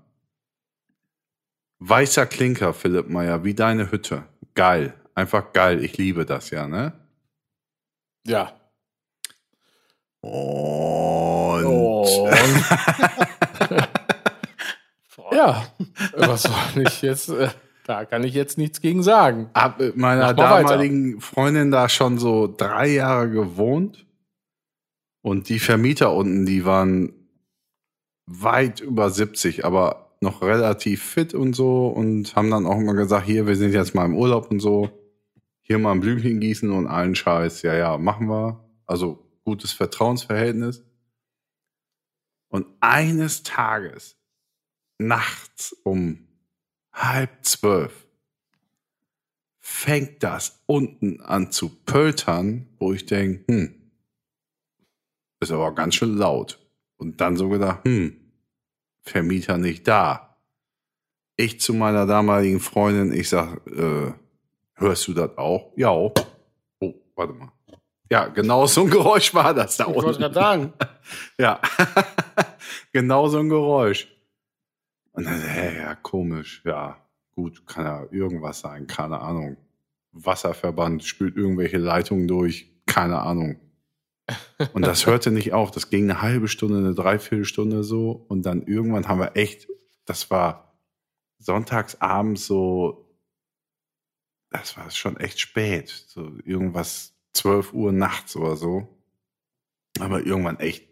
[1.78, 4.24] Weißer Klinker, Philipp Meyer, wie deine Hütte.
[4.54, 4.94] Geil.
[5.14, 5.84] Einfach geil.
[5.84, 6.92] Ich liebe das ja, ne?
[8.26, 8.54] Ja.
[10.20, 12.08] Und Und
[15.32, 15.66] ja,
[16.16, 17.28] was soll ich jetzt?
[17.28, 17.48] Äh,
[17.84, 19.50] da kann ich jetzt nichts gegen sagen.
[19.54, 20.68] hab mit meiner Mach mal weiter.
[20.68, 24.06] damaligen Freundin da schon so drei Jahre gewohnt.
[25.22, 27.12] Und die Vermieter unten, die waren
[28.26, 33.26] weit über 70, aber noch relativ fit und so und haben dann auch immer gesagt,
[33.26, 34.90] hier, wir sind jetzt mal im Urlaub und so.
[35.60, 37.62] Hier mal ein Blümchen gießen und allen Scheiß.
[37.62, 38.64] Ja, ja, machen wir.
[38.86, 40.84] Also gutes Vertrauensverhältnis.
[42.48, 44.16] Und eines Tages,
[44.98, 46.28] nachts um
[46.92, 48.06] halb zwölf,
[49.58, 53.74] fängt das unten an zu pöltern, wo ich denke, hm,
[55.40, 56.58] ist aber ganz schön laut.
[56.96, 58.16] Und dann so gedacht, hm,
[59.04, 60.36] Vermieter nicht da.
[61.36, 64.12] Ich zu meiner damaligen Freundin, ich sag, äh,
[64.74, 65.72] hörst du das auch?
[65.76, 65.90] Ja.
[65.90, 66.12] Oh,
[67.16, 67.50] warte mal.
[68.10, 70.20] Ja, genau so ein Geräusch war das da Ich wollte unten.
[70.20, 70.72] gerade sagen.
[71.38, 71.60] Ja,
[72.92, 74.06] genau so ein Geräusch.
[75.12, 76.96] Und dann, hä, ja, komisch, ja,
[77.32, 79.56] gut, kann ja irgendwas sein, keine Ahnung.
[80.12, 83.60] Wasserverband spült irgendwelche Leitungen durch, keine Ahnung.
[84.72, 88.62] Und das hörte nicht auf, das ging eine halbe Stunde, eine Dreiviertelstunde so und dann
[88.66, 89.68] irgendwann haben wir echt,
[90.04, 90.78] das war
[91.38, 93.18] sonntags abends so,
[94.50, 98.88] das war schon echt spät, so irgendwas 12 Uhr nachts oder so.
[99.98, 100.88] Aber irgendwann echt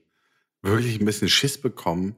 [0.62, 2.16] wirklich ein bisschen Schiss bekommen,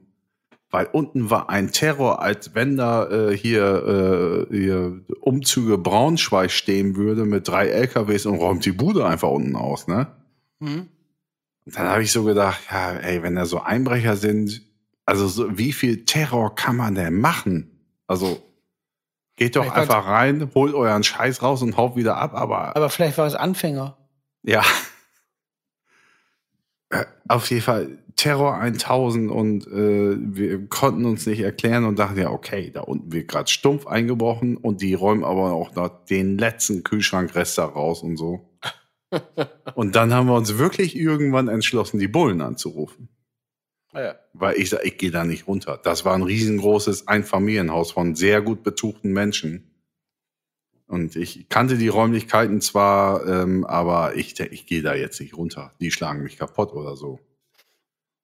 [0.73, 6.95] weil unten war ein Terror, als wenn da äh, hier, äh, hier Umzüge Braunschweig stehen
[6.95, 10.07] würde mit drei LKWs und räumt die Bude einfach unten aus, ne?
[10.59, 10.87] Hm?
[11.65, 14.63] Und dann habe ich so gedacht, ja, ey, wenn da so Einbrecher sind,
[15.05, 17.79] also so, wie viel Terror kann man denn machen?
[18.07, 18.41] Also
[19.35, 22.89] geht doch Ich einfach rein, holt euren Scheiß raus und haut wieder ab, aber Aber
[22.89, 23.95] vielleicht war es Anfänger.
[24.41, 24.63] ja.
[26.89, 32.17] Äh, Auf jeden Fall Terror 1000 und äh, wir konnten uns nicht erklären und dachten
[32.17, 36.37] ja, okay, da unten wird gerade stumpf eingebrochen und die räumen aber auch noch den
[36.37, 38.49] letzten Kühlschrankrest da raus und so.
[39.75, 43.09] und dann haben wir uns wirklich irgendwann entschlossen, die Bullen anzurufen.
[43.93, 44.15] Ja.
[44.31, 45.77] Weil ich sag, ich gehe da nicht runter.
[45.83, 49.69] Das war ein riesengroßes Einfamilienhaus von sehr gut betuchten Menschen.
[50.87, 55.73] Und ich kannte die Räumlichkeiten zwar, ähm, aber ich, ich gehe da jetzt nicht runter.
[55.81, 57.19] Die schlagen mich kaputt oder so.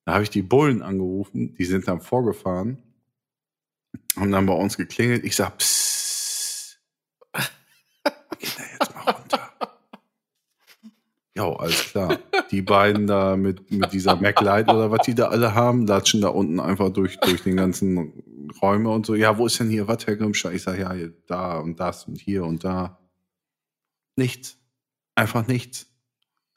[0.10, 2.82] Da habe ich die Bullen angerufen, die sind dann vorgefahren,
[4.16, 5.24] haben dann bei uns geklingelt.
[5.24, 6.82] Ich sag, psst,
[8.40, 9.52] geh da jetzt mal runter.
[11.36, 12.18] Jo, alles klar.
[12.50, 16.30] Die beiden da mit, mit dieser MacLight oder was die da alle haben, latschen da
[16.30, 19.14] unten einfach durch, durch den ganzen Räume und so.
[19.14, 20.52] Ja, wo ist denn hier was, Herr Grimscher?
[20.52, 22.98] Ich sag, ja, hier, da und das und hier und da.
[24.16, 24.58] Nichts.
[25.14, 25.86] Einfach nichts.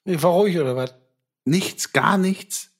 [0.06, 0.94] Ich war ruhig oder was?
[1.44, 2.71] Nichts, gar nichts.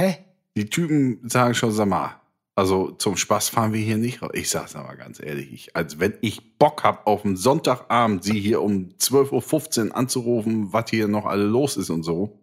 [0.00, 0.16] Hä?
[0.56, 2.18] Die Typen sagen schon, sag mal,
[2.54, 4.30] also zum Spaß fahren wir hier nicht raus.
[4.32, 8.40] Ich sag's aber ganz ehrlich, ich, als wenn ich Bock hab, auf einen Sonntagabend sie
[8.40, 12.40] hier um 12.15 Uhr anzurufen, was hier noch alle los ist und so.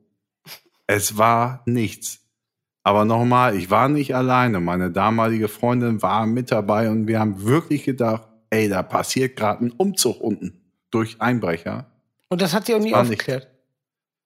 [0.86, 2.20] Es war nichts.
[2.84, 4.60] Aber nochmal, ich war nicht alleine.
[4.60, 9.66] Meine damalige Freundin war mit dabei und wir haben wirklich gedacht, ey, da passiert gerade
[9.66, 10.62] ein Umzug unten
[10.92, 11.92] durch Einbrecher.
[12.30, 13.14] Und das hat sie auch nie war nicht.
[13.14, 13.48] aufgeklärt.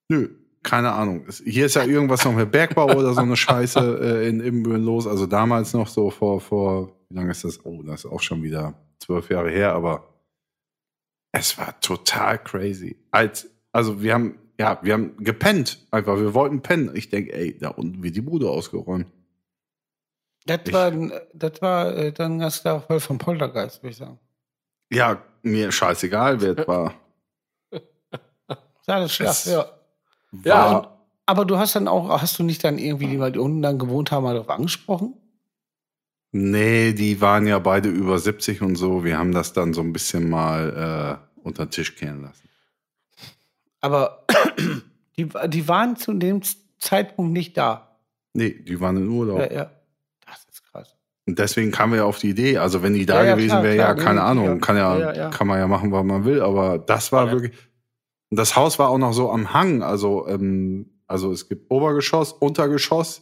[0.09, 0.29] Nö,
[0.63, 1.25] keine Ahnung.
[1.45, 3.79] Hier ist ja irgendwas noch mit Bergbau oder so eine Scheiße
[4.23, 5.07] äh, in Ibbenbüren los.
[5.07, 7.65] Also damals noch so vor, vor, wie lange ist das?
[7.65, 10.07] Oh, das ist auch schon wieder zwölf Jahre her, aber
[11.31, 12.97] es war total crazy.
[13.09, 16.17] Als, also wir haben, ja, wir haben gepennt einfach.
[16.17, 16.91] Wir wollten pennen.
[16.95, 19.07] Ich denke, ey, da unten wird die Bude ausgeräumt.
[20.45, 20.91] Das Ich- war,
[21.33, 24.19] das war äh, dann ganz klar Fall vom Poltergeist, würde ich sagen.
[24.91, 26.93] Ja, mir scheißegal, wer es war.
[28.87, 29.19] Das.
[29.19, 29.65] Es- Ja.
[30.43, 33.39] Ja, War- Aber du hast dann auch, hast du nicht dann irgendwie, die mal die
[33.39, 35.13] unten dann gewohnt haben, mal darauf angesprochen?
[36.33, 39.03] Nee, die waren ja beide über 70 und so.
[39.03, 42.47] Wir haben das dann so ein bisschen mal äh, unter den Tisch kehren lassen.
[43.81, 44.25] Aber
[45.17, 46.41] die, die waren zu dem
[46.79, 47.97] Zeitpunkt nicht da.
[48.33, 49.39] Nee, die waren in Urlaub.
[49.39, 49.71] Ja, ja.
[50.25, 50.95] Das ist krass.
[51.27, 52.57] Und deswegen kamen wir ja auf die Idee.
[52.59, 55.47] Also wenn die da Ja, gewesen klar, wäre, klar, ja, keine Ahnung, kann ja, kann
[55.47, 56.41] man ja machen, was man will.
[56.41, 57.51] Aber das war wirklich.
[58.31, 59.83] Und das Haus war auch noch so am Hang.
[59.83, 63.21] Also, ähm, also es gibt Obergeschoss, Untergeschoss.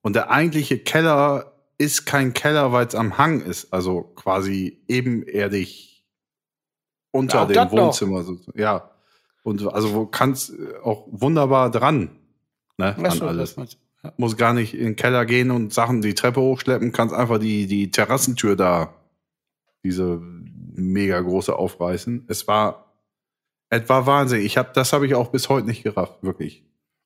[0.00, 3.72] Und der eigentliche Keller ist kein Keller, weil es am Hang ist.
[3.72, 6.04] Also quasi ebenerdig
[7.10, 7.86] unter Ja, dem noch.
[7.86, 8.24] Wohnzimmer.
[8.24, 8.90] So, ja.
[9.42, 10.52] Und also wo kannst
[10.82, 12.18] auch wunderbar dran.
[12.78, 13.56] Ne, an so, alles.
[14.02, 14.12] Ja.
[14.16, 17.66] muss gar nicht in den Keller gehen und Sachen die Treppe hochschleppen, kannst einfach die,
[17.66, 18.94] die Terrassentür da,
[19.84, 20.20] diese
[20.74, 22.24] mega große aufreißen.
[22.28, 22.81] Es war,
[23.72, 24.42] es war Wahnsinn.
[24.44, 26.62] Ich hab, das habe ich auch bis heute nicht gerafft, wirklich.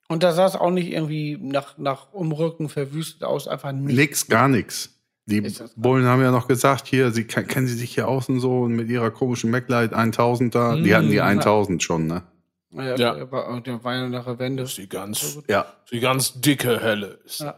[0.08, 3.96] Und da sah es auch nicht irgendwie nach, nach Umrücken verwüstet aus, einfach nicht.
[3.96, 4.90] Nix, gar nix.
[5.28, 5.40] Die
[5.74, 8.88] Bullen haben ja noch gesagt, hier, sie ke- kennen sie sich hier außen so mit
[8.88, 10.76] ihrer komischen MacLight 1000 da.
[10.76, 11.40] Die hatten die Mm.
[11.40, 12.22] 1000 schon, ne?
[12.70, 13.14] Ja, Ja.
[13.14, 13.50] Der war,
[13.94, 14.62] ja nach der Wende.
[14.62, 15.66] Das ist die ganz, Ja.
[15.90, 17.18] die ganz dicke Helle.
[17.24, 17.56] Ist Ja.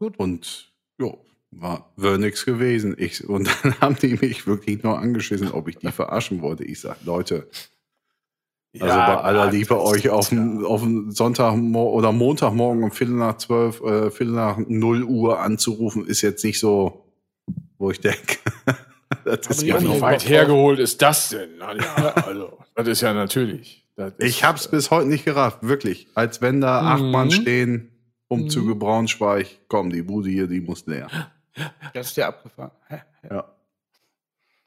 [0.00, 0.12] das.
[0.16, 1.18] Und jo,
[1.50, 2.94] war wäre nix gewesen.
[2.98, 6.64] Ich, und dann haben die mich wirklich nur angeschissen, ob ich die verarschen wollte.
[6.64, 7.48] Ich sag, Leute,
[8.74, 13.36] also bei aller Liebe euch auf dem auf dem Sonntag oder Montagmorgen um Viertel nach
[13.38, 17.06] zwölf, äh, Viertel nach null Uhr anzurufen, ist jetzt nicht so,
[17.78, 18.36] wo ich denke.
[19.24, 21.50] das ist Wie nicht weit hergeholt ist das denn?
[21.58, 23.86] Na ja, also, das ist ja natürlich.
[23.96, 26.06] Ist, ich hab's bis heute nicht gerafft, wirklich.
[26.14, 27.10] Als wenn da acht Mhm.
[27.10, 27.90] Mann stehen,
[28.28, 31.08] Umzüge Braunschweig, komm, die Bude hier, die muss leer.
[31.94, 32.70] Das ist der abgefahren.
[33.28, 33.44] Ja.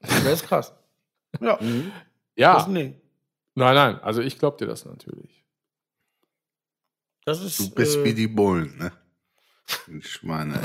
[0.01, 0.73] Das ist krass.
[1.39, 1.67] Ja, das
[2.35, 3.00] Ja, ist ein Ding.
[3.61, 3.99] Nein, nein.
[4.01, 5.45] Also ich glaub dir das natürlich.
[7.25, 8.91] Das ist, Du bist äh, wie die Bullen, ne?
[9.99, 10.59] Ich meine.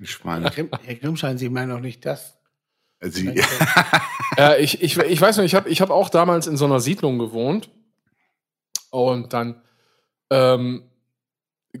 [0.00, 2.38] Ich meine, Herr Grimmschein, Sie meinen doch nicht das.
[3.00, 3.28] sie,
[4.36, 6.80] Äh, ich, ich, ich weiß noch, ich habe ich hab auch damals in so einer
[6.80, 7.70] Siedlung gewohnt.
[8.90, 9.62] Und dann
[10.30, 10.88] ähm,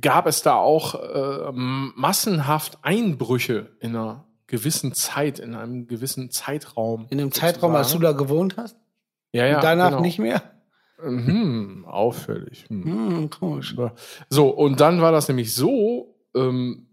[0.00, 7.06] gab es da auch äh, massenhaft Einbrüche in einer gewissen Zeit, in einem gewissen Zeitraum.
[7.10, 8.76] In dem Zeitraum, als du da gewohnt hast?
[9.32, 10.02] ja, ja, und danach genau.
[10.02, 10.42] nicht mehr?
[11.02, 12.64] Mhm, auffällig.
[12.68, 12.84] Hm.
[12.84, 13.76] Hm, komisch.
[14.28, 16.88] So, und dann war das nämlich so, ähm,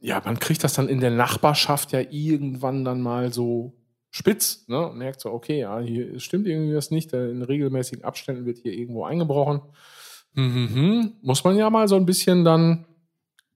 [0.00, 3.74] ja, man kriegt das dann in der Nachbarschaft ja irgendwann dann mal so
[4.10, 4.88] spitz, ne?
[4.88, 8.72] Und merkt so, okay, ja, hier stimmt irgendwie was nicht, in regelmäßigen Abständen wird hier
[8.72, 9.62] irgendwo eingebrochen.
[10.34, 12.86] Mhm, muss man ja mal so ein bisschen dann,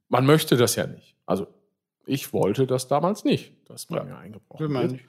[0.09, 1.17] man möchte das ja nicht.
[1.27, 1.47] Also,
[2.07, 4.93] ich wollte das damals nicht, dass bei Ja, mir eingebrochen wird.
[4.93, 5.05] nicht.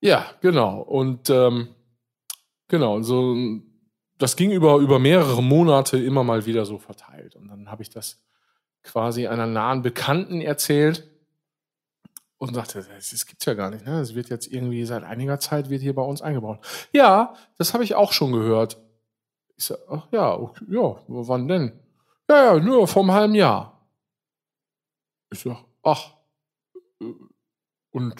[0.00, 0.80] Ja, genau.
[0.80, 1.68] Und ähm,
[2.68, 3.36] genau, so
[4.18, 7.34] das ging über, über mehrere Monate immer mal wieder so verteilt.
[7.36, 8.22] Und dann habe ich das
[8.82, 11.08] quasi einer nahen Bekannten erzählt
[12.38, 13.84] und sagte, das, das gibt's ja gar nicht.
[13.86, 14.00] Ne?
[14.00, 16.58] Es wird jetzt irgendwie seit einiger Zeit wird hier bei uns eingebaut.
[16.92, 18.78] Ja, das habe ich auch schon gehört.
[19.56, 21.72] Ich sag, ach ja, okay, ja, wann denn?
[22.28, 23.73] Ja, ja, nur vom halben Jahr.
[25.34, 26.12] Ich sag, ach,
[27.90, 28.14] und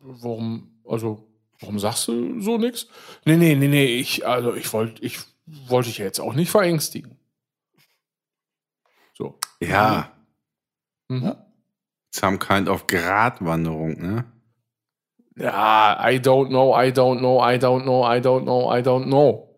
[0.00, 1.28] warum, also,
[1.60, 2.88] warum sagst du so nix?
[3.24, 6.50] Nee, nee, nee, nee, ich, also, ich wollte, ich wollte dich ja jetzt auch nicht
[6.50, 7.16] verängstigen.
[9.14, 9.38] So.
[9.60, 10.10] ja,
[11.08, 11.36] Mhm.
[12.12, 14.24] some kind of Gratwanderung, ne?
[15.36, 19.04] Ja, I don't know, I don't know, I don't know, I don't know, I don't
[19.04, 19.48] know.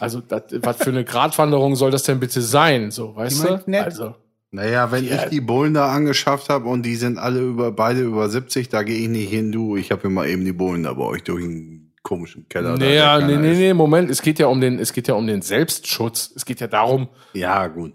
[0.00, 2.90] Also, dat, was für eine Gratwanderung soll das denn bitte sein?
[2.90, 3.80] So, weißt Die du?
[3.84, 4.16] Also,
[4.54, 5.24] Naja, wenn Ja.
[5.24, 8.84] ich die Bullen da angeschafft habe und die sind alle über beide über 70, da
[8.84, 9.76] gehe ich nicht hin, du.
[9.76, 12.78] Ich habe mir mal eben die Bullen da bei euch durch einen komischen Keller.
[12.78, 15.42] da, nee, nee, nee, Moment, es geht ja um den, es geht ja um den
[15.42, 16.32] Selbstschutz.
[16.36, 17.94] Es geht ja darum, Ja, gut.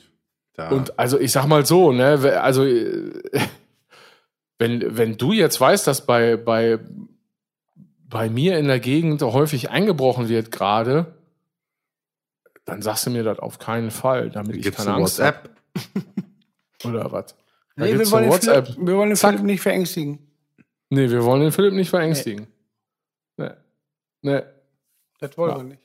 [0.55, 3.09] Da, Und also ich sag mal so, ne, also äh,
[4.57, 6.79] wenn, wenn du jetzt weißt, dass bei, bei,
[8.03, 11.13] bei mir in der Gegend häufig eingebrochen wird gerade,
[12.65, 15.49] dann sagst du mir das auf keinen Fall, damit ich keine eine Angst WhatsApp?
[15.75, 15.85] hab.
[16.85, 17.35] Oder was?
[17.75, 18.77] Da Nee, wir wollen, den Philipp, WhatsApp.
[18.77, 19.31] wir wollen den Zack.
[19.31, 20.19] Philipp nicht verängstigen.
[20.89, 22.47] Nee, wir wollen den Philipp nicht verängstigen.
[23.37, 23.51] Nee.
[24.21, 24.41] Nee.
[25.19, 25.57] Das wollen Ja.
[25.57, 25.81] wir nicht.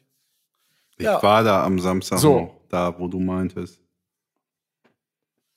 [0.96, 1.22] Ich Ja.
[1.22, 2.40] war da am Samstag So.
[2.40, 3.80] noch, da wo du meintest.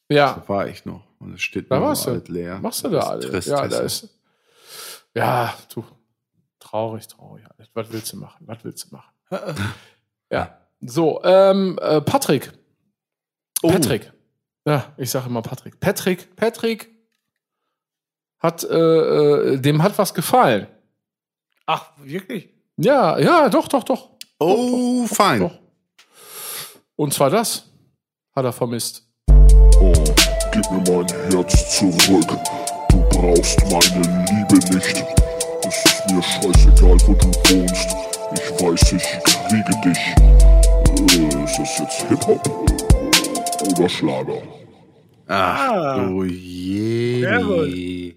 [0.10, 1.04] Ja, Da war ich noch.
[1.20, 2.12] Und es steht Da nur warst du.
[2.12, 2.60] alt leer.
[2.60, 3.46] machst du da alles.
[3.46, 4.08] Ja, da ist.
[5.16, 5.84] Ja, du.
[6.60, 7.44] Traurig, traurig.
[7.58, 7.70] alles.
[7.74, 8.46] Was willst du machen?
[8.48, 9.14] Was willst du machen?
[10.30, 10.58] Ja.
[10.82, 12.52] So, ähm, äh, Patrick.
[13.64, 13.70] Oh.
[13.72, 14.12] Patrick.
[14.68, 15.80] Ja, ich sage immer Patrick.
[15.80, 16.90] Patrick, Patrick
[18.40, 20.68] hat, äh, äh, dem hat was gefallen.
[21.66, 22.50] Ach, wirklich?
[22.76, 24.10] Ja, ja, doch, doch, doch.
[24.40, 25.40] Oh, fein.
[25.40, 25.58] Doch.
[26.98, 27.72] Und zwar das
[28.36, 29.08] hat er vermisst.
[29.30, 29.94] Oh,
[30.52, 32.28] gib mir mein Herz zurück.
[32.90, 35.06] Du brauchst meine Liebe nicht.
[35.66, 37.96] Es ist mir scheißegal, wo du wohnst.
[38.34, 40.16] Ich weiß, ich kriege dich.
[41.18, 42.46] Äh, ist das jetzt Hip-Hop
[43.72, 44.57] oder Schlager?
[45.28, 45.98] Ach Ah.
[46.00, 47.22] du je.
[47.22, 48.16] Sehr gut.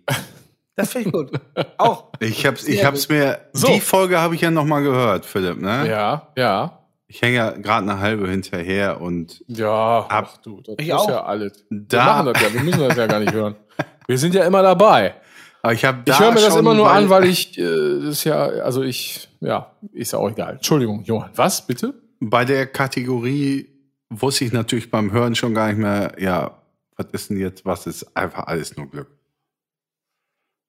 [0.76, 1.30] Das finde ich gut.
[1.78, 2.12] Auch.
[2.20, 3.66] Ich hab's, ich hab's mir, So.
[3.68, 5.88] die Folge habe ich ja noch mal gehört, Philipp, ne?
[5.88, 6.78] Ja, ja.
[7.06, 10.94] Ich hänge ja gerade eine halbe hinterher und Ja, Ab- ach du, das Ich ist
[10.94, 11.08] auch.
[11.08, 11.64] ja alles.
[11.68, 13.56] Wir Da- machen das ja, wir müssen das ja gar nicht hören.
[14.06, 15.14] Wir sind ja immer dabei.
[15.62, 17.62] aber ich habe da Ich höre mir das immer nur an, weil ich, äh,
[18.00, 20.54] das ist ja, also ich, ja, ist ja auch egal.
[20.54, 21.94] Entschuldigung, Johann, was, bitte?
[22.18, 23.68] bei der Kategorie
[24.08, 26.59] wusste ich natürlich beim Hören schon gar nicht mehr, ja,
[27.00, 29.08] was ist denn jetzt, was ist einfach alles nur Glück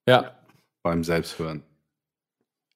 [0.08, 0.36] Ja,
[0.84, 1.64] beim Selbsthören.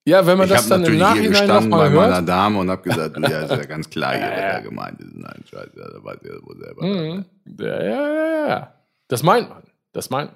[0.08, 2.30] Ja, wenn man ich das dann im Nachhinein gestanden bei nochmal meiner hört.
[2.30, 4.60] Dame und habe gesagt, ja, ist ja ganz klar hier, was Ja.
[4.60, 5.16] gemeint ist.
[5.16, 6.86] Nein, scheiße, da weiß ich ja wohl selber.
[6.86, 7.26] Mhm.
[7.60, 8.74] Ja, ja, ja, ja.
[9.08, 9.64] Das meint man.
[9.94, 10.32] Das meint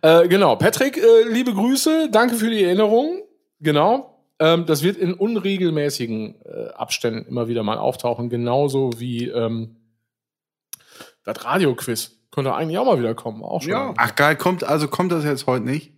[0.00, 0.22] man.
[0.24, 0.56] Äh, genau.
[0.56, 2.08] Patrick, äh, liebe Grüße.
[2.10, 3.22] Danke für die Erinnerung.
[3.60, 4.24] Genau.
[4.38, 8.30] Ähm, das wird in unregelmäßigen äh, Abständen immer wieder mal auftauchen.
[8.30, 9.76] Genauso wie ähm,
[11.24, 12.18] das Radioquiz.
[12.32, 13.42] Könnte eigentlich auch mal wieder kommen.
[13.42, 13.70] Auch schon.
[13.70, 13.94] Ja.
[13.96, 15.92] Ach geil, kommt, also kommt das jetzt heute nicht?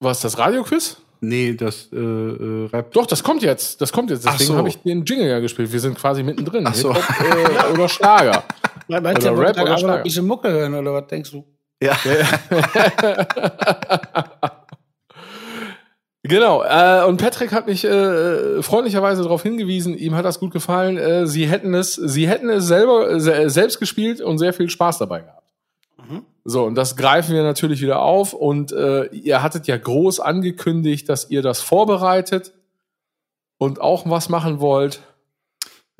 [0.00, 0.98] Was, das Radioquiz?
[1.20, 2.92] Nee, das äh, äh, Rap.
[2.92, 3.80] Doch, das kommt jetzt.
[3.80, 4.24] Das kommt jetzt.
[4.24, 4.56] Deswegen so.
[4.56, 5.72] habe ich den Jingle ja gespielt.
[5.72, 6.64] Wir sind quasi mittendrin.
[6.64, 6.94] Ach so.
[6.94, 8.44] Hip-Hop, äh, oder Schlager.
[8.88, 9.96] Meinst Oder du, Rap Rap oder Schlager?
[9.98, 11.44] ein bisschen Mucke hören oder was denkst du?
[11.82, 11.96] Ja.
[16.24, 20.98] Genau, äh, und Patrick hat mich äh, freundlicherweise darauf hingewiesen, ihm hat das gut gefallen.
[20.98, 24.68] Äh, sie hätten es, sie hätten es selber äh, se selbst gespielt und sehr viel
[24.68, 25.47] Spaß dabei gehabt.
[26.44, 28.32] So, und das greifen wir natürlich wieder auf.
[28.32, 32.52] Und äh, ihr hattet ja groß angekündigt, dass ihr das vorbereitet
[33.58, 35.02] und auch was machen wollt.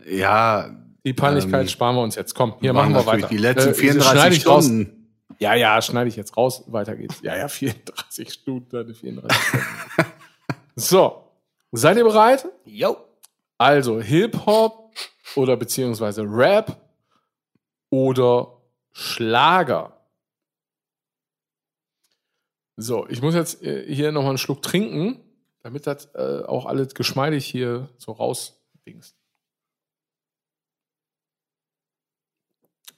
[0.07, 0.71] Ja,
[1.05, 2.35] Die Peinlichkeit Ähm, sparen wir uns jetzt.
[2.35, 3.29] Komm, hier machen wir weiter.
[3.29, 4.65] Die letzten Äh, 34 schneide ich raus.
[4.65, 4.95] Stunden.
[5.39, 6.65] Ja, ja, schneide ich jetzt raus.
[6.69, 7.21] Weiter geht's.
[7.23, 8.95] Ja, ja, 34 Stunden.
[8.95, 9.67] 34 Stunden.
[10.77, 11.25] so,
[11.73, 12.47] seid ihr bereit?
[12.65, 12.97] Jo.
[13.59, 14.93] Also Hip-Hop
[15.37, 16.77] oder beziehungsweise Rap
[17.91, 18.53] oder
[18.93, 19.93] Schlager.
[22.81, 25.19] So, ich muss jetzt äh, hier nochmal einen Schluck trinken,
[25.65, 29.17] damit das äh, auch alles geschmeidig hier so rausdingst.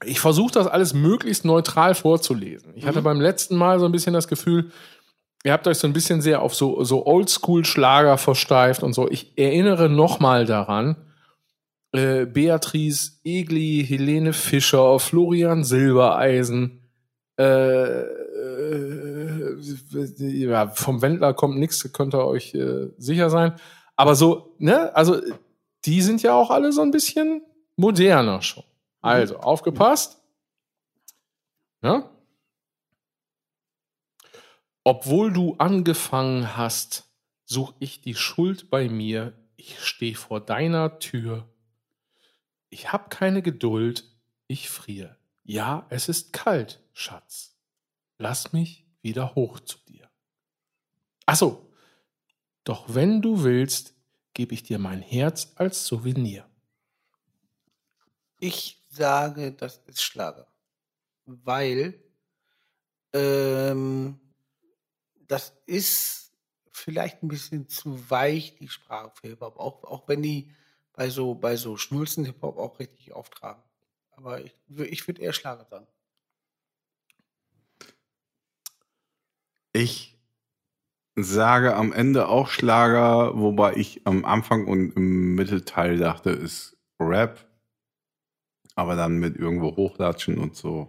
[0.05, 2.74] Ich versuche das alles möglichst neutral vorzulesen.
[2.74, 4.70] Ich hatte beim letzten Mal so ein bisschen das Gefühl,
[5.44, 9.11] ihr habt euch so ein bisschen sehr auf so, so Oldschool-Schlager versteift und so.
[9.11, 10.97] Ich erinnere nochmal daran,
[11.93, 16.82] äh, Beatrice Egli, Helene Fischer, Florian Silbereisen,
[17.39, 19.57] äh, äh,
[20.19, 23.55] ja, vom Wendler kommt nichts, könnt ihr euch äh, sicher sein.
[23.97, 25.21] Aber so, ne, also
[25.85, 27.43] die sind ja auch alle so ein bisschen
[27.77, 28.65] moderner schon.
[29.03, 30.21] Also, aufgepasst.
[31.83, 32.11] Ja?
[34.85, 37.09] Obwohl du angefangen hast,
[37.45, 39.33] such ich die Schuld bei mir.
[39.57, 41.49] Ich stehe vor deiner Tür.
[42.71, 44.05] Ich hab keine Geduld.
[44.47, 45.17] Ich friere.
[45.45, 47.49] Ja, es ist kalt, Schatz.
[48.21, 50.11] Lass mich wieder hoch zu dir.
[51.25, 51.73] Ach so.
[52.65, 53.95] Doch wenn du willst,
[54.35, 56.47] gebe ich dir mein Herz als Souvenir.
[58.39, 60.47] Ich sage, das ist Schlager.
[61.25, 61.99] Weil
[63.15, 64.21] ähm,
[65.27, 66.35] das ist
[66.73, 69.59] vielleicht ein bisschen zu weich, die Sprache für Hip-Hop.
[69.59, 70.53] Auch, auch wenn die
[70.93, 73.63] bei so, bei so Schnulzen Hip-Hop auch richtig auftragen.
[74.11, 75.87] Aber ich, ich würde eher Schlager sagen.
[79.73, 80.19] Ich
[81.17, 87.47] sage am Ende auch Schlager, wobei ich am Anfang und im Mittelteil dachte, ist Rap.
[88.75, 90.89] Aber dann mit irgendwo hochlatschen und so.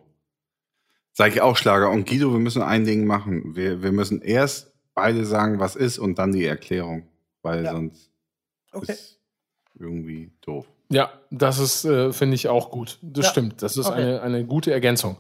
[1.14, 1.90] Sage ich auch Schlager.
[1.90, 3.56] Und Guido, wir müssen ein Ding machen.
[3.56, 7.08] Wir, wir müssen erst beide sagen, was ist und dann die Erklärung.
[7.42, 7.72] Weil Ja.
[7.72, 8.12] sonst
[8.72, 8.94] Okay.
[8.94, 9.20] ist
[9.78, 10.68] irgendwie doof.
[10.90, 13.00] Ja, das ist, äh, finde ich auch gut.
[13.02, 13.32] Das Ja.
[13.32, 13.62] stimmt.
[13.62, 14.02] Das ist Okay.
[14.02, 15.18] eine, eine gute Ergänzung.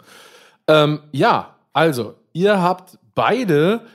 [0.68, 3.86] Ähm, ja, also, ihr habt beide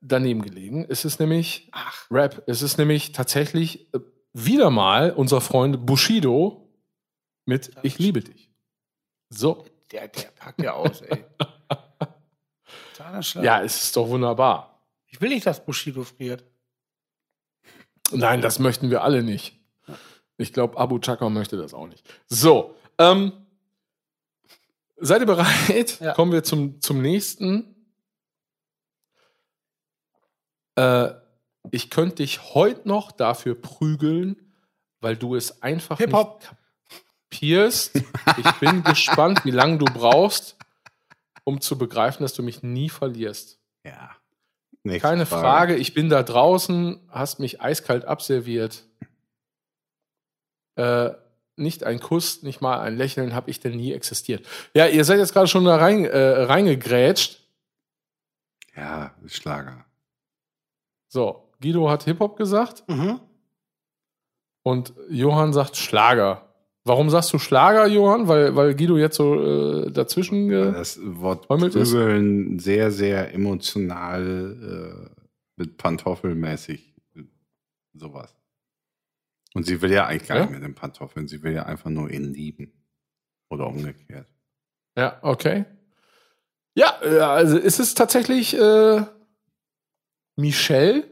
[0.00, 0.86] daneben gelegen.
[0.88, 2.42] Es ist nämlich Ach, Rap.
[2.46, 4.00] Es ist nämlich tatsächlich äh,
[4.32, 6.68] wieder mal unser Freund Bushido
[7.46, 8.50] mit Ich liebe dich.
[9.30, 9.64] So.
[9.90, 11.24] der, der packt ja aus, ey.
[13.34, 14.80] Ja, es ist doch wunderbar.
[15.08, 16.44] Ich will nicht, dass Bushido friert.
[18.12, 19.60] Nein, das möchten wir alle nicht.
[20.36, 22.04] Ich glaube, Abu Chaka möchte das auch nicht.
[22.26, 23.32] So, ähm,
[24.96, 26.00] seid ihr bereit?
[26.00, 26.14] Ja.
[26.14, 27.73] Kommen wir zum, zum nächsten.
[30.76, 31.10] Äh,
[31.70, 34.36] ich könnte dich heute noch dafür prügeln,
[35.00, 36.40] weil du es einfach Hip-Hop.
[36.40, 36.50] nicht
[37.34, 37.96] kapierst.
[38.38, 40.56] Ich bin gespannt, wie lange du brauchst,
[41.44, 43.58] um zu begreifen, dass du mich nie verlierst.
[43.84, 44.10] Ja.
[44.82, 48.84] Nächste Keine Frage, ich bin da draußen, hast mich eiskalt abserviert.
[50.76, 51.10] Äh,
[51.56, 54.46] nicht ein Kuss, nicht mal ein Lächeln habe ich denn nie existiert.
[54.74, 57.40] Ja, ihr seid jetzt gerade schon da rein, äh, reingegrätscht.
[58.76, 59.86] Ja, Schlager.
[61.14, 63.20] So, Guido hat Hip-Hop gesagt Mhm.
[64.64, 66.52] und Johann sagt Schlager.
[66.82, 68.26] Warum sagst du Schlager, Johann?
[68.26, 70.48] Weil, weil Guido jetzt so äh, dazwischen.
[70.48, 71.92] Ge das Wort ist?
[71.92, 75.22] Prügeln sehr, sehr emotional äh,
[75.54, 77.22] mit Pantoffelmäßig äh,
[77.92, 78.34] sowas.
[79.54, 80.42] Und sie will ja eigentlich gar Ja?
[80.42, 82.72] nicht mit den Pantoffeln, sie will ja einfach nur ihn lieben.
[83.50, 84.26] Oder umgekehrt.
[84.98, 85.64] ja, okay.
[86.74, 89.02] Ja, äh, also ist es tatsächlich äh,
[90.36, 91.08] Michelle,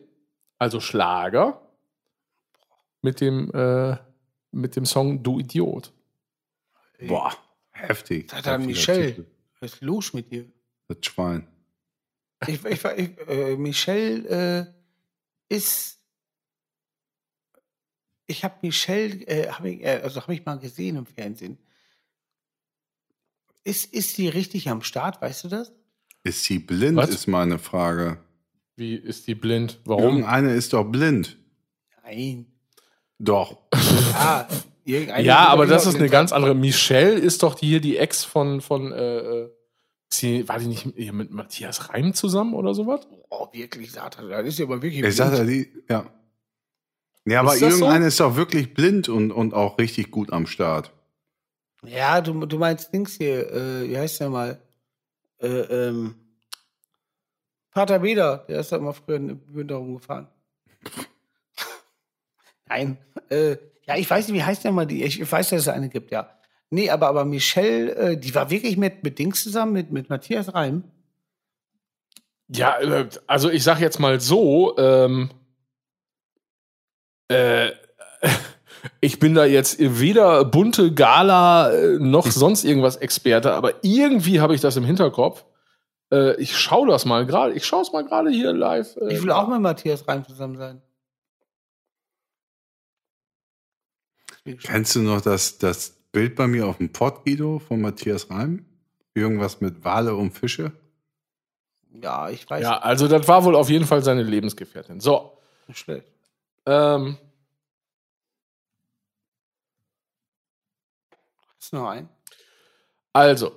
[0.58, 1.60] also Schlager,
[3.02, 3.96] mit dem, äh,
[4.50, 5.92] mit dem Song Du Idiot.
[7.00, 7.32] Boah,
[7.70, 8.28] heftig.
[8.28, 9.14] Da hat Heftiger Michelle.
[9.14, 9.26] Titel.
[9.60, 10.50] Was ist los mit dir?
[10.88, 11.46] Das Schwein.
[12.46, 14.72] Ich, ich, ich, äh, Michelle
[15.48, 15.98] äh, ist.
[18.26, 21.58] Ich habe Michelle, äh, hab ich, äh, also habe ich mal gesehen im Fernsehen.
[23.64, 25.72] Ist, ist die richtig am Start, weißt du das?
[26.24, 27.10] Ist sie blind, Was?
[27.10, 28.18] ist meine Frage.
[28.82, 29.78] Wie ist die blind?
[29.84, 30.02] Warum?
[30.02, 31.38] Irgendeine ist doch blind.
[32.04, 32.46] Nein.
[33.18, 33.58] Doch.
[34.14, 34.46] Ah,
[34.84, 36.56] irgendeine Ja, wird aber das ist eine ganz andere.
[36.56, 39.50] Michelle ist doch hier die Ex von, von äh, äh,
[40.12, 43.06] sie, war die nicht hier mit Matthias Reim zusammen oder sowas?
[43.30, 44.28] Oh, wirklich, Satan.
[44.28, 45.02] Das ist ja aber wirklich.
[45.04, 46.06] Ich sag ja, die, ja.
[47.24, 47.84] Ja, aber Ist das so?
[47.84, 50.92] irgendeine ist doch wirklich blind und, und auch richtig gut am Start.
[51.86, 54.60] Ja, du, du meinst Dings hier, äh, wie heißt der mal?
[55.40, 56.16] Äh, ähm,
[57.72, 60.28] Vater Beda, der ist da immer früher in den Winter rumgefahren.
[62.68, 62.98] Nein,
[63.30, 65.02] äh, ja, ich weiß nicht, wie heißt der mal die?
[65.02, 66.30] Ich, ich weiß, dass es eine gibt, ja.
[66.70, 70.54] Nee, aber, aber Michelle, äh, die war wirklich mit, mit Dings zusammen, mit, mit Matthias
[70.54, 70.84] Reim.
[72.48, 75.30] Ja, äh, also ich sag jetzt mal so, ähm,
[77.28, 77.70] äh,
[79.00, 84.54] ich bin da jetzt weder bunte Gala äh, noch sonst irgendwas Experte, aber irgendwie habe
[84.54, 85.44] ich das im Hinterkopf.
[86.12, 88.96] Äh, ich schaue das mal gerade, ich schaue es mal gerade hier live.
[88.98, 90.82] Äh, Ich will auch mit Matthias Reim zusammen sein.
[94.62, 98.66] Kennst du noch das, das Bild bei mir auf dem Pott, Guido, von Matthias Reim?
[99.14, 100.72] Irgendwas mit Wale und Fische?
[101.94, 105.00] Ja, ich weiß ja, also das war wohl auf jeden Fall seine Lebensgefährtin.
[105.00, 105.38] So,
[105.72, 106.06] schlecht.
[106.66, 107.18] ähm,
[111.58, 112.08] Hast du noch einen?
[113.12, 113.56] Also,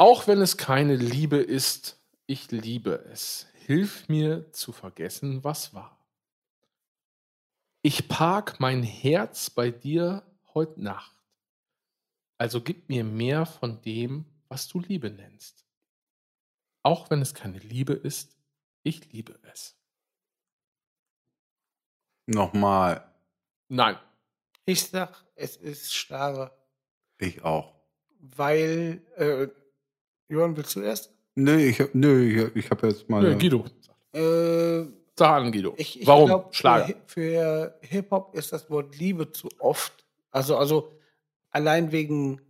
[0.00, 3.46] auch wenn es keine Liebe ist, ich liebe es.
[3.66, 6.02] Hilf mir zu vergessen, was war.
[7.82, 10.22] Ich park mein Herz bei dir
[10.54, 11.14] heute Nacht.
[12.38, 15.66] Also gib mir mehr von dem, was du Liebe nennst.
[16.82, 18.38] Auch wenn es keine Liebe ist,
[18.82, 19.76] ich liebe es.
[22.26, 23.06] Nochmal.
[23.68, 23.98] Nein.
[24.64, 26.56] Ich sag, es ist Schlager,
[27.18, 27.74] Ich auch.
[28.18, 29.48] weil, äh,
[30.30, 31.12] Johann, willst du erst?
[31.34, 33.30] Nö, ich, hab- nö, ich, ich habe jetzt meine.
[33.30, 33.64] Nö, Guido.
[34.12, 34.86] Äh,
[35.18, 35.74] Sag an, Guido.
[35.76, 36.26] ich, ich Warum?
[36.26, 36.94] glaub, Schlager.
[37.06, 39.92] Für, für Hip-Hop ist das Wort Liebe zu oft.
[40.30, 40.92] Also, also
[41.50, 42.40] allein wegen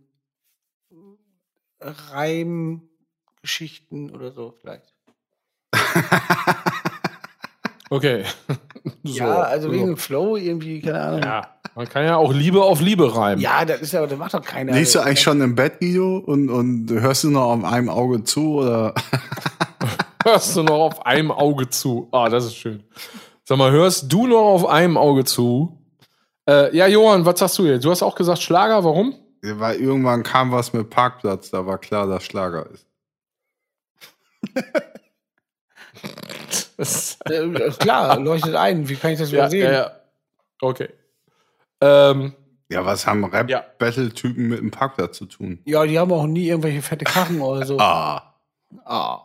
[1.79, 4.93] Reimgeschichten oder so vielleicht.
[7.93, 8.23] Okay.
[9.03, 9.15] So.
[9.17, 9.73] ja, also So.
[9.73, 11.21] wegen dem Flow irgendwie, keine Ahnung.
[11.21, 13.41] Ja, Ja, man kann ja auch Liebe auf Liebe reimen.
[13.65, 14.73] das ist aber, das macht doch keiner.
[14.73, 18.23] Liegst du eigentlich schon im Bett, Guido, und, und hörst du noch auf einem Auge
[18.23, 18.59] zu?
[18.59, 18.93] Oder?
[20.23, 22.07] Hörst du noch auf einem Auge zu?
[22.11, 22.83] Ah, das ist schön.
[23.43, 25.79] Sag mal, hörst du noch auf einem Auge zu?
[26.47, 27.83] Äh, ja, Johann, was sagst du jetzt?
[27.83, 29.15] Du hast auch gesagt Schlager, warum?
[29.41, 32.85] Weil irgendwann kam was mit Parkplatz, da war klar, dass Schlager ist.
[36.81, 38.89] Das- Äh, klar, leuchtet ein.
[38.89, 39.71] Wie kann ich das ja, übersehen?
[39.71, 39.91] ja, ja.
[40.61, 40.89] Okay.
[41.81, 42.33] Ähm,
[42.69, 43.27] Ja, was haben Ja.
[43.59, 45.59] Rap-Battle-Typen mit dem Parkplatz zu tun?
[45.65, 47.77] Ja, die haben auch nie irgendwelche fette Karren oder so.
[47.79, 48.33] Ah.
[48.85, 49.23] Ah.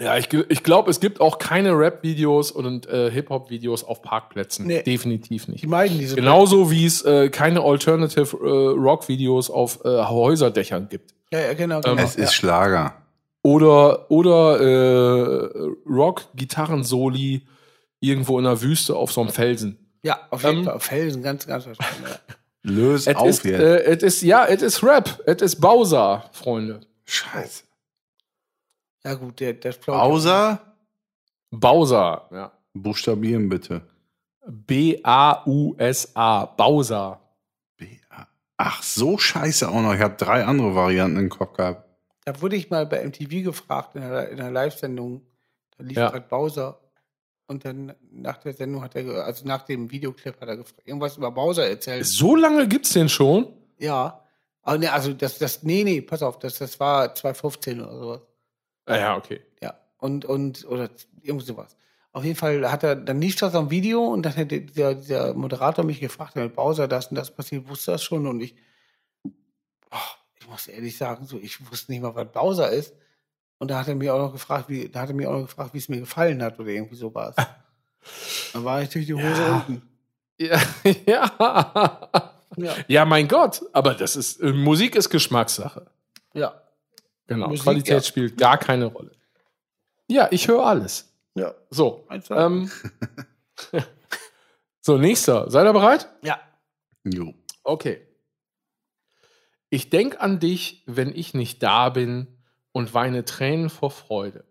[0.00, 4.66] ja, ich, ich glaube, es gibt auch keine Rap-Videos und äh, Hip-Hop-Videos auf Parkplätzen.
[4.66, 4.82] Nee.
[4.82, 5.62] Definitiv nicht.
[5.62, 6.16] Die meiden diese.
[6.16, 11.14] Genauso wie es äh, keine Alternative äh, Rock-Videos auf äh, Häuserdächern gibt.
[11.32, 11.80] Ja, ja, genau.
[11.80, 12.02] genau.
[12.02, 12.94] Es ist Schlager.
[13.42, 17.46] Oder, oder äh, Rock-Gitarren-Soli
[18.00, 19.78] irgendwo in der Wüste auf so einem Felsen.
[20.02, 20.80] ja, auf jeden ähm, Fall.
[20.80, 22.04] Felsen, ganz, ganz verstanden.
[22.64, 23.60] Es auf ist, jetzt.
[23.60, 25.20] äh, es ist, ja, es ist Rap.
[25.26, 26.78] Es ist Bowser, Freunde.
[27.04, 27.64] Scheiße.
[29.04, 29.74] ja, gut, der, der.
[29.88, 30.60] Außer
[31.50, 32.52] Bowser, ja.
[32.72, 33.82] buchstabieren bitte.
[34.46, 36.46] B-A-U-S-A.
[36.46, 37.20] Bowser.
[37.76, 38.26] B-A.
[38.56, 39.94] Ach, so scheiße auch noch.
[39.94, 41.88] Ich habe drei andere Varianten im Kopf gehabt.
[42.24, 45.22] Da wurde ich mal bei MTV gefragt in einer, in einer Live-Sendung.
[45.76, 46.10] Da lief Ja.
[46.10, 46.78] gerade Bowser.
[47.48, 51.16] Und dann nach der Sendung hat er, also nach dem Videoclip hat er gefragt, irgendwas
[51.16, 52.06] über Bowser erzählt.
[52.06, 53.48] So lange gibt's den schon?
[53.78, 54.20] Ja.
[54.62, 58.20] Aber ne, also das, das, nee, nee, pass auf, das, das war 2015 oder sowas.
[58.86, 59.40] Ah, ja, okay.
[59.60, 59.74] Ja.
[59.98, 60.88] Und, und, oder
[61.20, 61.76] irgendwie sowas.
[62.12, 65.34] Auf jeden Fall hat er, dann lief das am Video und dann hätte dieser, dieser
[65.34, 68.54] Moderator mich gefragt, mit Bowser, das und das passiert, wusste das schon und ich,
[69.90, 69.96] oh,
[70.42, 72.94] ich muss ehrlich sagen, so, ich wusste nicht mal, was Bowser ist.
[73.58, 75.46] Und da hat er mir auch noch gefragt, wie, da hat er mir auch noch
[75.46, 77.36] gefragt, wie es mir gefallen hat oder irgendwie sowas.
[78.52, 79.56] Dann war ich durch die Hose Ja.
[79.56, 79.88] unten.
[80.38, 80.60] Ja,
[81.06, 82.10] ja.
[82.56, 82.76] Ja.
[82.88, 83.62] Ja, mein Gott.
[83.72, 85.86] Aber das ist, äh, Musik ist Geschmackssache.
[86.34, 86.60] Ja.
[87.28, 87.48] Genau.
[87.48, 88.02] Musik, Qualität ja.
[88.02, 89.12] spielt gar keine Rolle.
[90.08, 91.14] Ja, ich höre alles.
[91.36, 91.54] Ja.
[91.70, 92.06] So.
[92.30, 92.70] Ähm,
[94.84, 95.48] So, nächster.
[95.48, 96.08] Seid ihr bereit?
[96.22, 96.40] Ja.
[97.04, 97.32] Jo.
[97.62, 98.04] Okay.
[99.72, 102.26] Ich denk an dich, wenn ich nicht da bin
[102.72, 104.44] und weine Tränen vor Freude.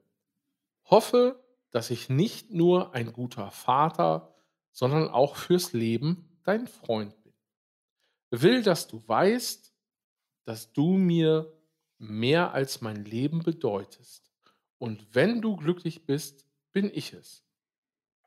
[0.84, 4.34] Hoffe, dass ich nicht nur ein guter Vater,
[4.72, 7.34] sondern auch fürs Leben dein Freund bin.
[8.32, 9.72] Will, dass du weißt,
[10.46, 11.54] dass du mir
[12.00, 14.32] mehr als mein Leben bedeutest.
[14.80, 17.44] Und wenn du glücklich bist, bin ich es.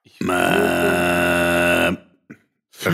[0.05, 0.21] Ich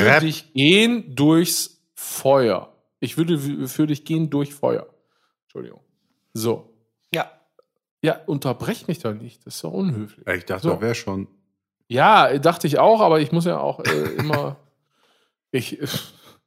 [0.07, 0.21] Rap.
[0.23, 2.80] dich gehen durchs Feuer.
[3.01, 4.87] Ich würde für dich gehen durch Feuer.
[5.45, 5.81] Entschuldigung.
[6.35, 6.73] So.
[7.13, 7.31] Ja.
[8.03, 9.45] Ja, unterbrech mich doch nicht.
[9.47, 10.27] Das ist doch unhöflich.
[10.27, 10.71] Ich dachte, So.
[10.75, 11.29] das wäre schon.
[11.89, 14.57] Ja, dachte ich auch, aber ich muss ja auch äh, immer.
[15.51, 15.87] Ich äh,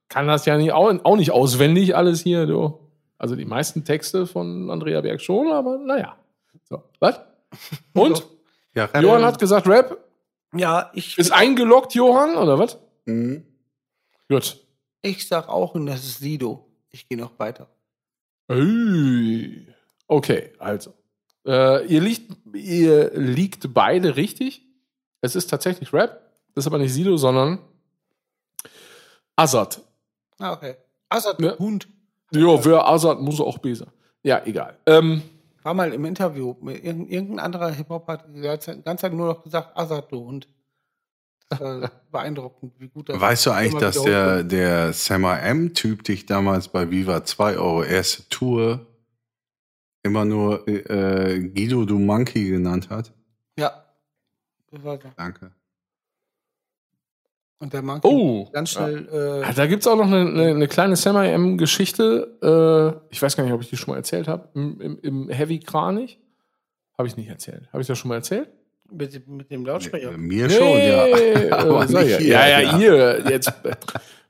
[0.07, 2.45] kann das ja nicht, auch, auch nicht auswendig alles hier.
[2.45, 2.79] Du.
[3.17, 6.17] Also die meisten Texte von Andrea Berg schon, aber naja.
[6.69, 7.19] So, was?
[7.93, 8.25] Und?
[8.75, 9.03] Ja, Rap.
[9.03, 9.97] Johann hat gesagt, Rap
[10.55, 12.79] Ja, ich, ist eingeloggt, Johann, oder was?
[13.05, 13.45] Mhm.
[14.29, 14.62] Gut.
[15.03, 16.65] Ich sag auch, und das ist Sido.
[16.89, 17.67] Ich gehe noch weiter.
[20.07, 20.93] Okay, also.
[21.45, 24.65] Äh, ihr, liegt, ihr liegt beide richtig.
[25.21, 26.21] Es ist tatsächlich Rap.
[26.55, 27.59] Das ist aber nicht Sido, sondern
[29.35, 29.81] Azad.
[30.39, 30.75] Ah, okay.
[31.09, 31.57] Assad, Ja.
[31.57, 31.87] Hund.
[32.31, 33.87] Ja, wer Azad muss auch Besa.
[34.23, 34.77] Ja, egal.
[34.85, 35.21] Ähm,
[35.63, 36.55] War mal im Interview.
[36.61, 40.47] mit Irgendein, anderer Hip-Hop hat die ganze ganze Zeit nur noch gesagt, Assad, du Hund.
[41.49, 46.67] War beeindruckend, wie gut das Weißt du eigentlich, dass der, der Sammer M-Typ dich damals
[46.67, 48.85] bei Viva 2 Euro erste Tour
[50.03, 53.13] immer nur äh, Guido du Monkey genannt hat?
[53.57, 53.83] Ja.
[55.15, 55.51] Danke.
[57.59, 59.07] Und der Monkey oh, ganz schnell.
[59.09, 62.37] Äh, Ja, da gibt es auch noch eine, eine, eine kleine Semi-M-Geschichte.
[62.41, 64.49] Äh, ich weiß gar nicht, ob ich die schon mal erzählt habe.
[64.53, 66.19] Im, im, Im Heavy Kranich.
[66.97, 67.69] Habe ich nicht erzählt.
[67.71, 68.49] Habe ich das schon mal erzählt?
[68.93, 70.11] Mit, mit dem Lautsprecher.
[70.13, 71.57] Äh, Mir schon, ja.
[71.57, 72.17] Aber nicht ja.
[72.17, 72.77] hier, ja, ja, ja.
[72.79, 73.29] ihr.
[73.31, 73.51] Jetzt,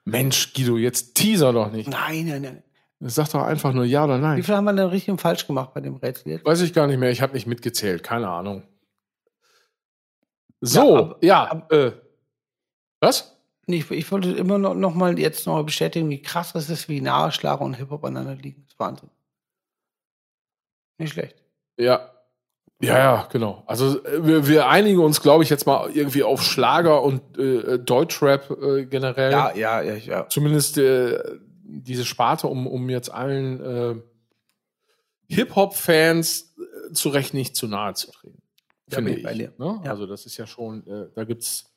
[0.05, 1.89] Mensch, Guido, jetzt teaser doch nicht.
[1.89, 2.63] Nein, nein, nein.
[3.05, 4.43] Sag doch einfach nur ja oder Wie nein.
[4.43, 6.45] viel haben wir denn richtig und falsch gemacht bei dem Rätsel jetzt?
[6.45, 7.11] Weiß ich gar nicht mehr.
[7.11, 8.01] Ich habe nicht mitgezählt.
[8.03, 8.63] Keine Ahnung.
[10.61, 11.51] So, Ja, aber- ja.
[11.51, 11.91] aber- äh,
[13.01, 13.37] was?
[13.67, 16.69] Nee, Ich, ich wollte immer noch, noch mal jetzt noch mal bestätigen, wie krass es
[16.69, 18.61] ist, wie nahe Schlager und Hip-Hop aneinander liegen.
[18.63, 19.09] Das ist Wahnsinn.
[20.97, 21.35] Nicht schlecht.
[21.77, 22.09] Ja.
[22.87, 23.63] Ja, ja, genau.
[23.65, 27.79] Also äh, wir, wir einigen uns, glaube ich, jetzt mal irgendwie auf Schlager und äh,
[27.79, 29.31] Deutschrap äh, generell.
[29.31, 30.29] Ja, ja, ja, ja.
[30.29, 31.17] Zumindest äh,
[31.63, 33.95] diese Sparte, um, um jetzt allen äh,
[35.33, 38.41] Hip-Hop-Fans äh, zu Recht nicht zu nahe zu treten.
[38.87, 39.23] Da Finde ich ich.
[39.23, 39.53] bei dir.
[39.57, 39.81] Ne?
[39.83, 39.91] Ja.
[39.91, 41.73] Also das ist ja schon, äh, da gibt's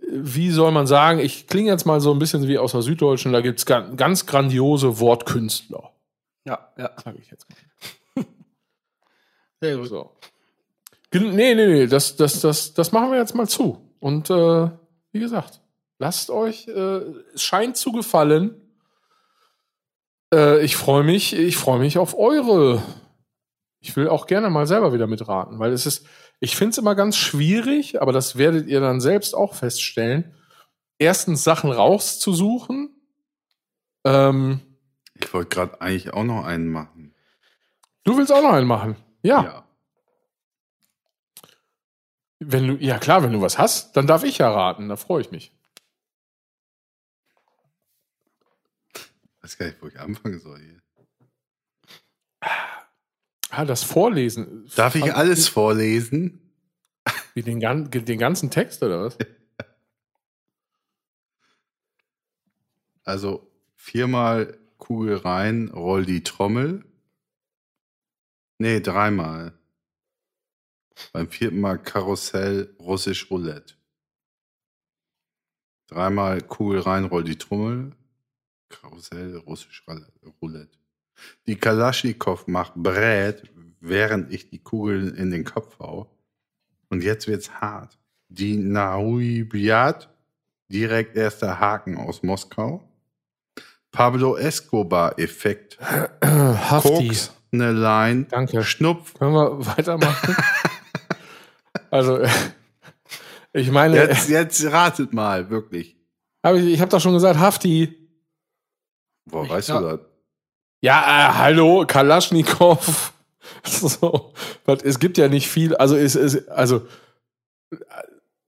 [0.00, 2.82] äh, wie soll man sagen, ich klinge jetzt mal so ein bisschen wie aus der
[2.82, 5.92] Süddeutschen, da gibt's ganz, ganz grandiose Wortkünstler,
[6.46, 6.90] Ja, ja.
[7.02, 7.56] sage ich jetzt mal.
[9.60, 9.88] Sehr gut.
[9.88, 10.10] So.
[11.12, 13.82] Nee, nee, nee, das, das, das, das machen wir jetzt mal zu.
[13.98, 14.70] Und äh,
[15.12, 15.60] wie gesagt,
[15.98, 17.00] lasst euch, äh,
[17.34, 18.54] es scheint zu gefallen.
[20.32, 22.82] Äh, ich freue mich, ich freue mich auf eure.
[23.80, 26.04] Ich will auch gerne mal selber wieder mitraten, weil es ist,
[26.40, 30.34] ich finde es immer ganz schwierig, aber das werdet ihr dann selbst auch feststellen,
[30.98, 32.90] erstens Sachen rauszusuchen.
[34.04, 34.60] Ähm,
[35.14, 37.14] Ich wollte gerade eigentlich auch noch einen machen.
[38.04, 38.96] du willst auch noch einen machen.
[39.28, 39.42] Ja.
[39.44, 39.64] ja.
[42.40, 44.88] Wenn du, ja klar, wenn du was hast, dann darf ich ja raten.
[44.88, 45.52] Da freue ich mich.
[49.42, 50.82] weiß gar nicht, wo ich anfangen soll hier.
[53.50, 54.70] Ah, das Vorlesen.
[54.76, 56.52] Darf ich alles vorlesen?
[57.32, 59.18] Wie den, den ganzen Text oder was?
[63.04, 66.84] Also viermal Kugel rein, roll die Trommel.
[68.58, 69.52] Nee, dreimal.
[71.12, 73.74] Beim vierten Mal Karussell, russisch Roulette.
[75.86, 77.92] Dreimal Kugel rein, roll die Trommel.
[78.68, 79.84] Karussell, russisch
[80.42, 80.76] Roulette.
[81.46, 83.44] Die Kalaschnikow macht Brät,
[83.80, 86.10] während ich die Kugeln in den Kopf hau.
[86.90, 87.96] Und jetzt wird's hart.
[88.28, 90.10] Die Nauibiat,
[90.68, 92.82] direkt erster Haken aus Moskau.
[93.90, 95.78] Pablo Escobar-Effekt.
[96.82, 98.62] Koks, ne Line, Danke.
[98.64, 99.14] Schnupf.
[99.14, 100.36] Können wir weitermachen?
[101.90, 102.20] also,
[103.52, 105.96] ich meine, Jetzt, jetzt ratet mal, wirklich.
[106.44, 107.94] hab ich, ich habe doch schon gesagt, Hafti.
[109.30, 110.00] Boah, Ich weißt glaub- du das?
[110.80, 113.12] Ja, äh, hallo, Kalaschnikow.
[113.64, 114.32] so,
[114.84, 116.86] es gibt ja nicht viel, also es ist, also,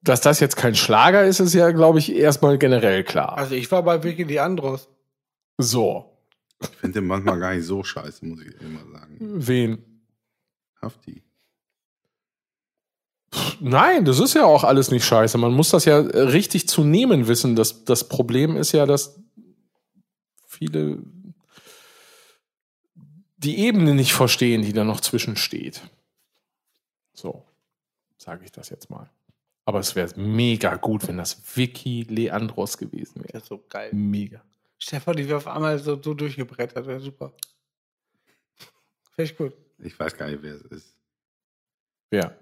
[0.02, 3.36] dass das jetzt kein Schlager ist, ist ja, glaube ich, erstmal generell klar.
[3.36, 4.89] Also ich war bei Vicky Leandros.
[5.59, 6.09] so,
[6.60, 9.16] Ich finde den manchmal gar nicht so scheiße, muss ich immer sagen.
[9.18, 10.02] wen?
[10.80, 11.22] Hafti.
[13.60, 15.38] Nein, das ist ja auch alles nicht scheiße.
[15.38, 17.54] Man muss das ja richtig zu nehmen wissen.
[17.54, 19.20] Das, das Problem ist ja, dass
[20.46, 20.98] viele
[23.36, 25.82] die Ebene nicht verstehen, die da noch zwischensteht.
[27.14, 27.44] So,
[28.18, 29.08] sage ich das jetzt mal.
[29.64, 33.32] Aber es wäre mega gut, wenn das Vicky Leandros gewesen wäre.
[33.32, 33.90] Das ist so geil.
[33.92, 34.42] Mega.
[34.82, 36.86] Stefan, die wir auf einmal so, so durchgebrettert.
[36.86, 37.32] Wäre super.
[39.12, 39.52] Finde ich gut.
[39.78, 40.97] Ich weiß gar nicht, wer es ist.
[42.11, 42.36] Wer?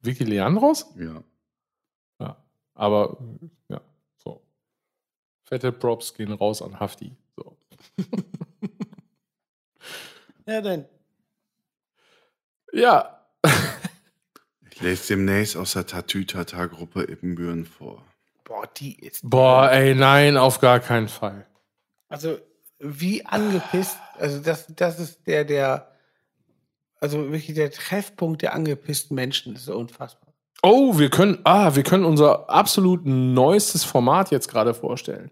[0.00, 0.86] Vicky Leandros?
[0.96, 1.22] Ja.
[2.18, 2.44] Ja.
[2.74, 3.18] Aber,
[3.68, 3.80] ja,
[4.16, 4.42] so.
[5.44, 7.14] Fette Props gehen raus an Hafti.
[7.36, 7.56] So.
[10.46, 10.84] Ja, dann.
[12.72, 13.26] Ja,
[14.70, 18.04] Ich lese demnächst aus der Tatütata-Gruppe Ippenbüren vor.
[18.44, 19.20] Boah, die ist.
[19.22, 21.46] boah, ey, nein, auf gar keinen Fall.
[22.08, 22.38] Also,
[22.78, 23.96] wie angepisst.
[24.18, 25.90] Also, das, das ist der, der.
[27.00, 29.52] Also, wirklich der Treffpunkt der angepissten Menschen.
[29.54, 30.32] Das ist so unfassbar.
[30.62, 35.30] Oh, wir können, ah, wir können unser absolut neuestes Format jetzt gerade vorstellen.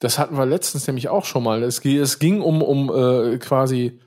[0.00, 1.62] Das hatten wir letztens nämlich auch schon mal.
[1.62, 4.00] Es, ging- es ging um, um äh, quasi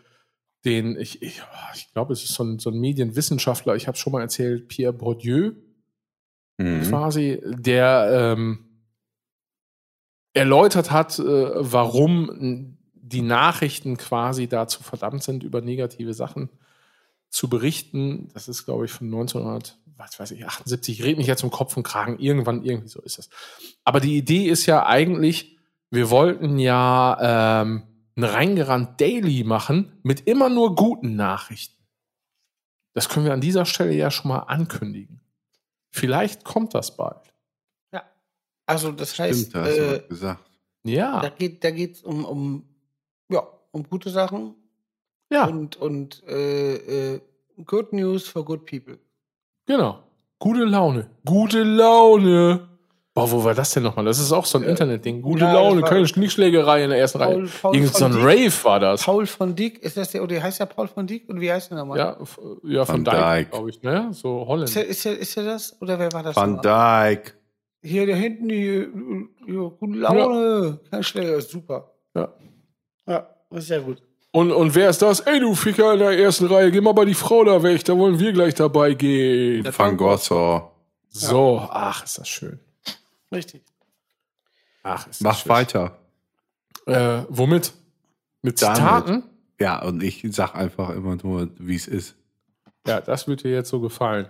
[0.66, 1.42] den, ich, ich,
[1.74, 4.94] ich glaube, es ist so ein, so ein Medienwissenschaftler, ich habe schon mal erzählt, Pierre
[4.94, 5.52] Bourdieu,
[6.58, 6.84] Mhm.
[6.84, 8.71] quasi, der ähm,
[10.34, 16.50] erläutert hat, äh, warum die Nachrichten quasi dazu verdammt sind, über negative Sachen
[17.30, 18.30] zu berichten.
[18.34, 21.00] Das ist, glaube ich, von 1900, was weiß ich, 78.
[21.00, 22.20] Ich rede mich jetzt um Kopf und Kragen.
[22.20, 23.30] Irgendwann, irgendwie so ist das.
[23.84, 25.58] Aber die Idee ist ja eigentlich,
[25.90, 27.84] wir wollten ja ähm,
[28.16, 31.82] ein reingerannt Daily machen mit immer nur guten Nachrichten.
[32.94, 35.22] Das können wir an dieser Stelle ja schon mal ankündigen.
[35.90, 37.31] Vielleicht kommt das bald.
[38.72, 38.76] Ja.
[38.78, 40.42] Also, das heißt, Stimmt, da hast du äh, was gesagt.
[40.84, 42.64] da Ja, geht da geht's um, um,
[43.30, 44.56] ja, um gute Sachen
[45.32, 47.22] ja, und, und äh, äh,
[47.66, 48.98] good news for good people.
[49.66, 50.00] genau.
[50.40, 51.08] Gute Laune.
[51.24, 52.68] Gute Laune.
[53.14, 54.06] Boah, wo war das denn nochmal?
[54.06, 55.22] Das ist auch so ein Internetding.
[55.22, 57.50] Gute ja, Laune, war- keine Schnickschlägerei in der ersten Paul- Reihe.
[57.62, 58.26] Paul Irgend so von ein Dijk.
[58.52, 59.04] Rave war das.
[59.04, 61.30] Paul von Dijk, ist das der, oder heißt der Paul von Dijk?
[61.30, 62.00] Und wie heißt der nochmal?
[62.00, 63.52] Ja, f- ja von Van Dijk, Dijk.
[63.52, 64.10] glaube ich, ne?
[64.14, 64.76] So Ist Holland.
[64.76, 65.80] der, ist, der, ist der das?
[65.82, 66.36] Oder wer war das?
[66.36, 67.14] Van nochmal?
[67.16, 67.36] Dijk.
[67.84, 68.90] Hier, da hinten, hier,
[69.46, 70.80] hier, gute Laune.
[70.92, 71.92] Kein Schläger, ist super.
[72.14, 72.34] Ja.
[73.08, 74.02] Ja, ist sehr gut.
[74.32, 75.20] Und, und wer ist das?
[75.22, 77.98] Ey, du Ficker in der ersten Reihe, geh mal bei die Frau da weg, da
[77.98, 79.68] wollen wir gleich dabei gehen.
[79.76, 80.72] Van Gossor.
[81.10, 82.60] So, ach, ist das schön.
[83.34, 83.64] Richtig.
[84.84, 85.50] Ach, ist das Mach schön.
[85.50, 85.98] weiter.
[86.86, 87.74] Äh, womit?
[88.42, 88.78] Mit Damit.
[88.78, 89.24] Zitaten?
[89.60, 92.16] Ja, und ich sag einfach immer nur, wie es ist.
[92.88, 94.30] Ja, das wird dir jetzt so gefallen.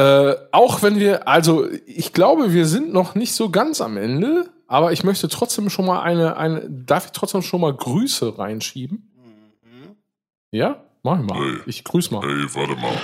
[0.00, 4.48] Äh, auch wenn wir, also ich glaube, wir sind noch nicht so ganz am Ende,
[4.66, 9.10] aber ich möchte trotzdem schon mal eine, eine darf ich trotzdem schon mal Grüße reinschieben?
[10.52, 10.82] Ja?
[11.02, 11.60] Mach ich mal.
[11.66, 12.24] Ich grüß mal.
[12.24, 12.96] Ey, warte mal.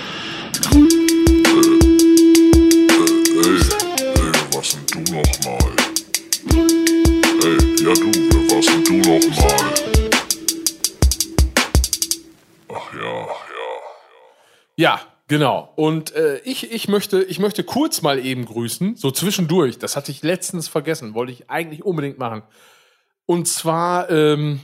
[0.65, 0.79] Äh,
[3.41, 3.61] äh, ey,
[4.15, 5.77] ey, was denn du nochmal?
[7.45, 8.09] Ey, ja du,
[8.49, 9.65] warst denn du nochmal?
[12.73, 13.37] Ach ja, ja.
[14.79, 15.73] Ja, genau.
[15.77, 19.79] Und äh, ich, ich, möchte, ich möchte kurz mal eben grüßen, so zwischendurch.
[19.79, 22.43] Das hatte ich letztens vergessen, wollte ich eigentlich unbedingt machen.
[23.27, 24.61] Und zwar ähm,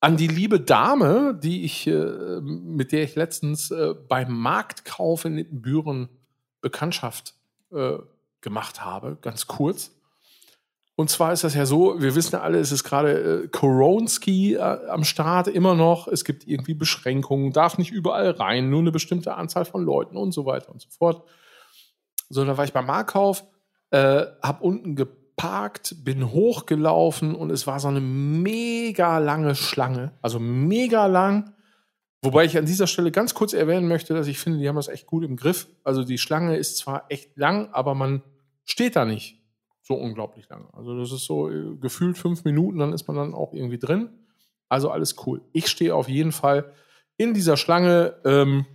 [0.00, 5.34] an die liebe Dame, die ich, äh, mit der ich letztens äh, beim Marktkauf in
[5.34, 6.08] Nittenbüren
[6.60, 7.34] Bekanntschaft
[7.72, 7.98] äh,
[8.40, 9.94] gemacht habe, ganz kurz.
[11.00, 14.56] Und zwar ist das ja so, wir wissen ja alle, es ist gerade äh, Koronski
[14.56, 16.08] äh, am Start immer noch.
[16.08, 20.32] Es gibt irgendwie Beschränkungen, darf nicht überall rein, nur eine bestimmte Anzahl von Leuten und
[20.32, 21.26] so weiter und so fort.
[22.28, 23.44] So, da war ich beim Marktkauf,
[23.92, 30.38] äh, hab unten geparkt, bin hochgelaufen und es war so eine mega lange Schlange, also
[30.38, 31.54] mega lang.
[32.20, 34.88] Wobei ich an dieser Stelle ganz kurz erwähnen möchte, dass ich finde, die haben das
[34.88, 35.66] echt gut im Griff.
[35.82, 38.20] Also die Schlange ist zwar echt lang, aber man
[38.66, 39.39] steht da nicht
[39.90, 40.72] so unglaublich lange.
[40.72, 44.10] Also das ist so äh, gefühlt fünf Minuten, dann ist man dann auch irgendwie drin.
[44.68, 45.40] Also alles cool.
[45.52, 46.72] Ich stehe auf jeden Fall
[47.16, 48.66] in dieser Schlange ähm,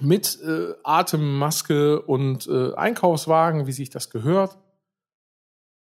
[0.00, 4.58] mit äh, Atemmaske und äh, Einkaufswagen, wie sich das gehört.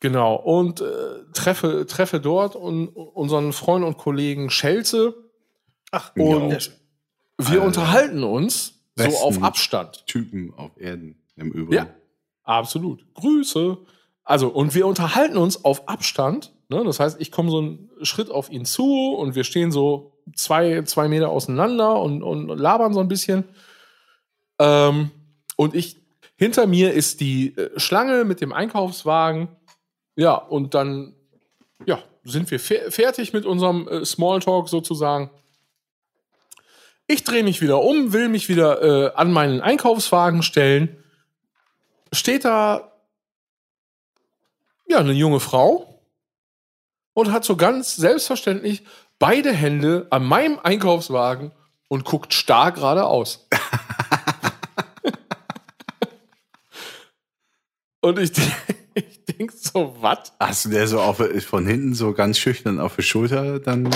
[0.01, 0.35] Genau.
[0.35, 5.15] Und äh, treffe, treffe dort und, unseren Freund und Kollegen Schelze.
[5.91, 6.59] Ach, Und ja.
[7.39, 7.63] wir Alter.
[7.63, 9.23] unterhalten uns so Besten.
[9.23, 10.05] auf Abstand.
[10.05, 11.73] Typen auf Erden im Übrigen.
[11.73, 11.87] Ja,
[12.49, 13.05] absolut.
[13.13, 13.77] Grüße.
[14.23, 16.53] Also, und wir unterhalten uns auf Abstand.
[16.69, 16.83] Ne?
[16.83, 20.83] Das heißt, ich komme so einen Schritt auf ihn zu und wir stehen so zwei,
[20.83, 23.45] zwei Meter auseinander und, und labern so ein bisschen.
[24.59, 25.11] Ähm,
[25.55, 25.97] und ich,
[26.37, 29.49] hinter mir ist die äh, Schlange mit dem Einkaufswagen.
[30.15, 31.15] Ja, und dann,
[31.85, 35.31] ja, sind wir fe fertig mit unserem äh, Smalltalk sozusagen.
[37.07, 40.98] Ich drehe mich wieder um, will mich wieder äh, an meinen Einkaufswagen stellen.
[42.11, 42.91] Steht da
[44.87, 46.01] ja eine junge Frau
[47.13, 48.83] und hat so ganz selbstverständlich
[49.19, 51.51] beide Hände an meinem Einkaufswagen
[51.87, 53.47] und guckt starr geradeaus.
[58.01, 58.31] und ich,
[58.93, 60.33] ich denk so, was?
[60.39, 63.89] Hast du der so auf, von hinten so ganz schüchtern auf der Schulter dann?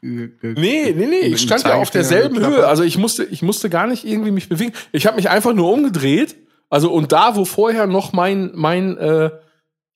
[0.00, 2.66] Nee, nee, nee, ich stand ja auf derselben Höhe.
[2.66, 4.72] Also ich musste, ich musste gar nicht irgendwie mich bewegen.
[4.92, 6.36] Ich habe mich einfach nur umgedreht.
[6.70, 9.30] Also und da, wo vorher noch mein, mein äh,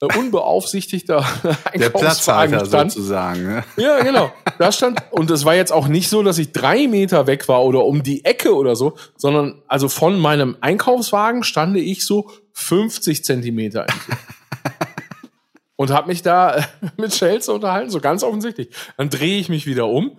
[0.00, 1.24] unbeaufsichtigter
[1.74, 3.44] Der Platzhalter sozusagen.
[3.44, 3.64] Ne?
[3.76, 4.32] Ja, genau.
[4.58, 7.64] Da stand, und es war jetzt auch nicht so, dass ich drei Meter weg war
[7.64, 13.24] oder um die Ecke oder so, sondern also von meinem Einkaufswagen stande ich so 50
[13.24, 14.20] Zentimeter entfernt.
[15.76, 16.62] und habe mich da äh,
[16.96, 18.70] mit Schelze unterhalten, so ganz offensichtlich.
[18.96, 20.18] Dann drehe ich mich wieder um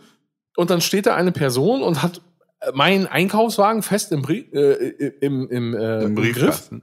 [0.55, 2.21] und dann steht da eine Person und hat
[2.73, 6.81] meinen Einkaufswagen fest im, Brie äh, im, im, äh, Im im Griff Briefkasten.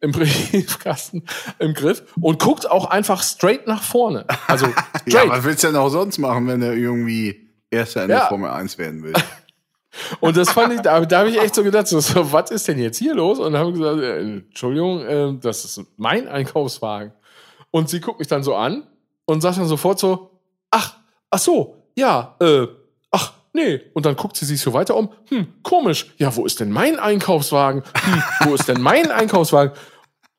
[0.00, 1.24] im Briefkasten
[1.58, 4.24] im Griff und guckt auch einfach straight nach vorne.
[4.46, 4.66] Also
[5.06, 5.30] Ja, straight.
[5.30, 8.26] was willst du denn auch sonst machen, wenn du irgendwie Erster in der Ja.
[8.28, 9.22] Formel 1 werden willst?
[10.20, 12.68] und das fand ich, da, da habe ich echt so gedacht, so, so, was ist
[12.68, 13.38] denn jetzt hier los?
[13.38, 17.12] Und haben gesagt, äh, Entschuldigung, äh, das ist mein Einkaufswagen.
[17.70, 18.86] Und sie guckt mich dann so an
[19.26, 20.30] und sagt dann sofort so,
[20.70, 20.96] ach,
[21.30, 22.66] ach so, ja, äh,
[23.58, 23.80] nee.
[23.94, 26.98] Und dann guckt sie sich so weiter um, hm, komisch, ja, wo ist denn mein
[26.98, 27.82] Einkaufswagen?
[28.02, 29.76] Hm, wo ist denn mein Einkaufswagen?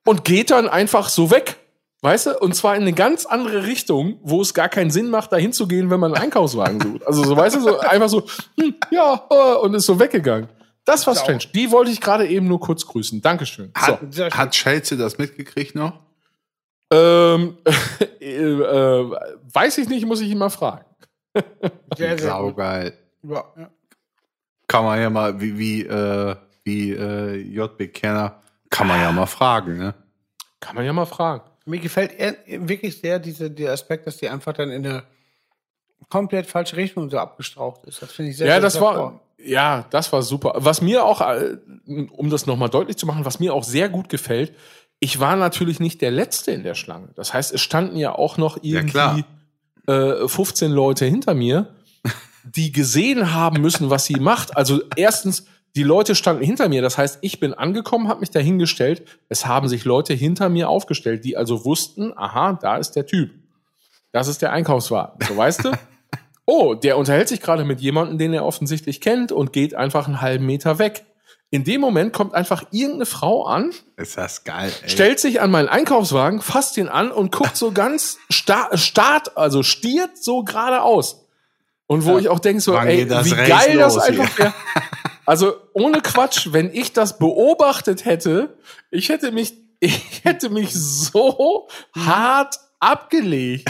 [0.05, 1.57] Und geht dann einfach so weg.
[2.01, 2.39] Weißt du?
[2.39, 5.67] Und zwar in eine ganz andere Richtung, wo es gar keinen Sinn macht, dahin zu
[5.67, 7.05] gehen, wenn man einen Einkaufswagen sucht.
[7.05, 8.23] Also so, weißt du, so einfach so,
[8.57, 10.47] hm, ja, äh, und ist so weggegangen.
[10.85, 11.43] Das war strange.
[11.53, 13.21] Die wollte ich gerade eben nur kurz grüßen.
[13.21, 13.71] Dankeschön.
[13.75, 13.87] So.
[13.87, 14.31] Hat, schön.
[14.31, 15.99] hat Chelsea das mitgekriegt noch?
[16.91, 17.57] Ähm,
[18.19, 19.11] äh, äh,
[19.53, 20.85] weiß ich nicht, muss ich ihn mal fragen.
[21.35, 21.43] Sehr,
[21.97, 22.19] sehr gut.
[22.21, 22.97] Saugeil.
[23.23, 23.69] Ja, ja.
[24.67, 29.25] Kann man ja mal, wie, wie, äh, wie äh, JB Kerner, kann man ja mal
[29.25, 29.93] fragen, ne?
[30.59, 31.43] Kann man ja mal fragen.
[31.65, 32.35] Mir gefällt eher,
[32.67, 35.03] wirklich sehr diese, der Aspekt, dass die einfach dann in eine
[36.09, 38.01] komplett falsche Richtung so abgestraucht ist.
[38.01, 39.21] Das finde ich sehr, Ja, sehr das war, vor.
[39.37, 40.53] ja, das war super.
[40.57, 41.57] Was mir auch, äh,
[42.11, 44.53] um das nochmal deutlich zu machen, was mir auch sehr gut gefällt,
[44.99, 47.09] ich war natürlich nicht der Letzte in der Schlange.
[47.15, 49.17] Das heißt, es standen ja auch noch klar.
[49.17, 49.25] irgendwie
[49.91, 51.73] äh, 15 Leute hinter mir,
[52.55, 54.55] die gesehen haben müssen, was sie macht.
[54.57, 55.45] Also erstens,
[55.75, 56.81] die Leute standen hinter mir.
[56.81, 59.03] Das heißt, ich bin angekommen, habe mich dahingestellt.
[59.29, 63.31] Es haben sich Leute hinter mir aufgestellt, die also wussten, aha, da ist der Typ.
[64.11, 65.25] Das ist der Einkaufswagen.
[65.27, 65.71] So weißt du?
[66.51, 70.19] Oh, der unterhält sich gerade mit jemandem, den er offensichtlich kennt und geht einfach einen
[70.19, 71.05] halben Meter weg.
[71.51, 74.89] In dem Moment kommt einfach irgendeine Frau an, Ist das geil, ey.
[74.89, 79.61] stellt sich an meinen Einkaufswagen, fasst ihn an und guckt so ganz sta start, also
[79.61, 81.27] stiert so geradeaus.
[81.89, 84.53] Und wo ich auch denke so, Wann ey, wie geil das einfach wäre.
[85.25, 88.57] Also ohne Quatsch, wenn ich das beobachtet hätte,
[88.89, 93.69] ich hätte mich, ich hätte mich so hart abgelegt.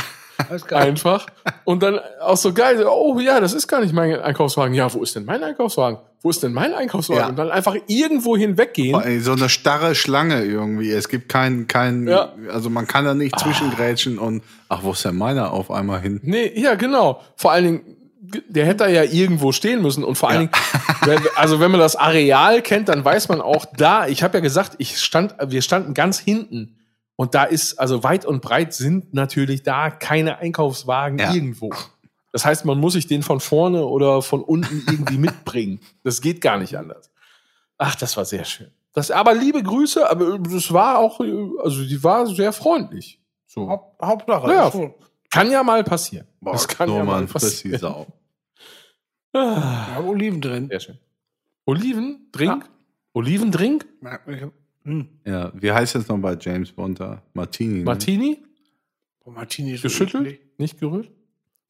[0.71, 1.25] Einfach.
[1.65, 4.73] Und dann auch so geil, oh ja, das ist gar nicht mein Einkaufswagen.
[4.73, 5.99] Ja, wo ist denn mein Einkaufswagen?
[6.21, 7.23] Wo ist denn mein Einkaufswagen?
[7.23, 7.27] Ja.
[7.29, 9.21] Und dann einfach irgendwo hinweggehen.
[9.21, 10.91] So eine starre Schlange irgendwie.
[10.91, 12.33] Es gibt keinen, keinen, Ja.
[12.53, 16.21] also man kann da nicht zwischengrätschen und, ach, wo ist denn meiner auf einmal hin?
[16.23, 17.21] Nee, ja, genau.
[17.35, 17.95] Vor allen Dingen,
[18.47, 20.03] der hätte da ja irgendwo stehen müssen.
[20.03, 20.51] Und vor allen Dingen,
[21.05, 24.41] wenn- also wenn man das Areal kennt, dann weiß man auch da, ich habe ja
[24.41, 26.75] gesagt, ich stand, wir standen ganz hinten.
[27.15, 31.33] Und da ist, also weit und breit sind natürlich da keine Einkaufswagen Ja.
[31.33, 31.69] irgendwo.
[32.31, 35.79] Das heißt, man muss sich den von vorne oder von unten irgendwie mitbringen.
[36.03, 37.11] Das geht gar nicht anders.
[37.77, 38.67] Ach, das war sehr schön.
[38.93, 43.19] Das, aber liebe Grüße, aber das war auch, also die war sehr freundlich.
[43.47, 43.67] So.
[43.69, 44.51] Haupt, Hauptsache.
[44.53, 44.67] Ja.
[44.67, 44.77] ist.
[45.31, 46.27] Kann ja mal passieren.
[46.41, 47.79] Boah, das kann nur ja mal mal ein Frissi passieren.
[47.79, 48.07] Sau.
[49.33, 50.67] Ah, Ich habe Oliven drin.
[50.69, 50.97] Sehr schön.
[51.65, 52.69] Olivendrink?
[53.13, 53.85] Olivendrink?
[54.01, 54.53] Ja, hab-
[54.85, 55.07] Hm.
[55.25, 57.21] Ja, wie heißt das noch bei James Bond da?
[57.33, 57.79] Martini.
[57.79, 57.83] Ne?
[57.83, 58.37] Martini?
[59.23, 60.25] Boah, Martini ist Geschüttelt?
[60.25, 60.41] eklig.
[60.57, 61.11] Nicht gerührt?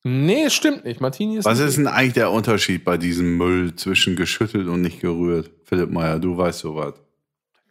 [0.04, 1.02] Nee, stimmt nicht.
[1.02, 4.82] Martini ist Was nicht ist denn eigentlich der Unterschied bei diesem Müll zwischen geschüttelt und
[4.82, 5.52] nicht gerührt?
[5.66, 6.94] Philipp Meyer, du weißt sowas.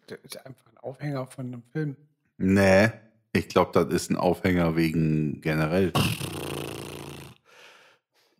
[0.09, 1.97] Das ist einfach ein Aufhänger von einem Film.
[2.36, 2.90] Nee,
[3.32, 5.93] ich glaube, das ist ein Aufhänger wegen generell.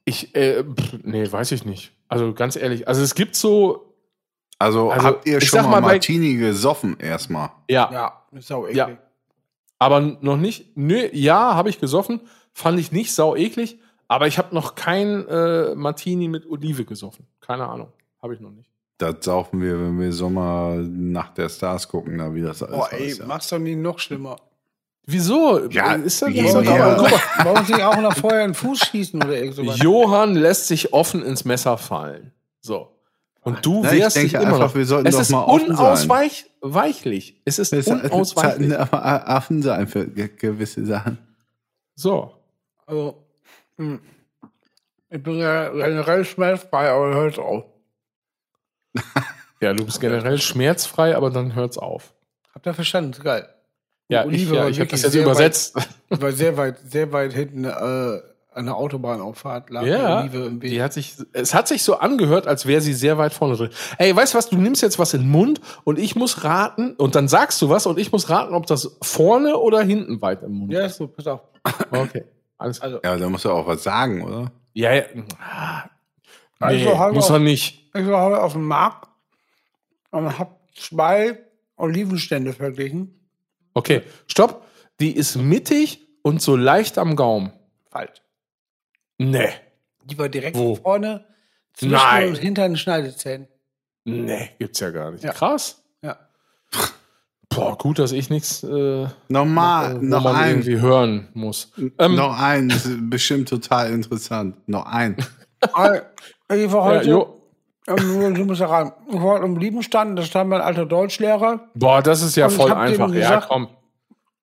[0.09, 1.93] Ich, äh, pff, nee, weiß ich nicht.
[2.09, 3.85] Also ganz ehrlich, also es gibt so,
[4.59, 7.51] Also, Also, habt ihr ich schon mal mal, bei- Martini gesoffen erstmal?
[7.69, 8.77] ja, Ja, ist auch eklig.
[8.77, 8.89] Ja.
[9.79, 10.77] aber noch nicht.
[10.77, 12.21] Nö, ja, habe ich gesoffen,
[12.53, 13.79] fand ich nicht sau eklig,
[14.09, 17.27] aber ich habe noch kein äh, Martini mit Olive gesoffen.
[17.41, 18.69] Keine Ahnung, habe ich noch nicht.
[18.99, 22.93] Das saufen wir, wenn wir Sommer nach der Stars gucken, da wie das alles Boah,
[22.93, 23.27] ey, ja.
[23.27, 24.37] mach's doch nie noch schlimmer.
[25.11, 25.71] Wieso?
[25.71, 27.01] Ja, ist das je ist das guck mal,
[27.45, 29.79] Warum sich auch noch vorher einen Fuß schießen oder irgend sowas?
[29.79, 32.33] Johann lässt sich offen ins Messer fallen.
[32.61, 32.93] So.
[33.41, 34.75] Und du ich wehrst dich denke immer einfach, noch.
[34.75, 37.41] wir sollten es doch ist mal unausweichlich.
[37.47, 38.79] Es ist sollten unausweichlich.
[38.79, 41.17] aber Affen sein für ge- gewisse Sachen.
[41.95, 42.35] So.
[42.85, 43.25] Also,
[43.79, 44.01] hm.
[45.09, 47.65] ich bin ja generell schmerzfrei, aber hört auf.
[49.63, 52.13] Ja, du bist generell schmerzfrei, aber dann hört's auf.
[52.55, 53.13] Habt ihr verstanden?
[53.13, 53.49] Ist geil.
[54.09, 55.77] Ja, Olive ich, ja, ich habe das jetzt sehr übersetzt.
[56.11, 57.69] Ich war sehr weit, sehr weit hinten äh,
[58.55, 59.69] an der Autobahnauffahrt.
[59.71, 60.71] Lag Ja, Olive im Weg.
[60.71, 63.69] die hat sich, es hat sich so angehört, als wäre sie sehr weit vorne drin.
[63.99, 66.95] Ey, weißt du was, du nimmst jetzt was in den Mund und ich muss raten,
[66.97, 70.43] und dann sagst du was und ich muss raten, ob das vorne oder hinten weit
[70.43, 70.93] im Mund ja, ist.
[70.93, 71.41] ist so, pass auf.
[71.91, 72.25] Okay,
[72.57, 72.93] alles klar.
[72.95, 74.51] Also, Ja, da musst du auch was sagen, oder?
[74.73, 75.03] Ja, ja.
[75.39, 75.83] Ah,
[76.61, 77.15] Nee, Also, hallo.
[77.15, 77.89] muss er nicht.
[77.95, 79.07] ich war heute auf dem Markt
[80.11, 81.39] und habe zwei
[81.77, 83.15] Olivenstände verglichen.
[83.79, 84.67] Okay, stopp.
[85.01, 87.53] Die ist mittig und so leicht am Gaumen.
[87.91, 88.21] Falsch.
[89.19, 89.51] Nee,
[90.05, 90.75] Die war direkt Wo?
[90.75, 91.25] vorne
[91.75, 92.29] zwischen Nein.
[92.31, 93.47] und hinter den Schneidezähnen.
[94.05, 95.23] nee, gibt's ja gar nicht.
[95.23, 95.33] Ja.
[95.33, 95.83] Krass.
[96.03, 96.19] Ja.
[97.49, 100.51] Boah, gut, dass ich nichts äh, Nochmal, wo noch man ein.
[100.51, 101.73] irgendwie hören muss.
[101.99, 104.57] Ähm, noch ein, das ist bestimmt total interessant.
[104.69, 105.17] Noch ein.
[106.51, 107.38] Ich war ja, heute, jo.
[107.89, 108.93] Ähm, du musst ja ran.
[109.09, 111.69] Ich war heute im Liebenstand, da stand mein alter Deutschlehrer.
[111.75, 113.09] Boah, das ist ja Und voll einfach.
[113.13, 113.69] Ja, gesagt- komm.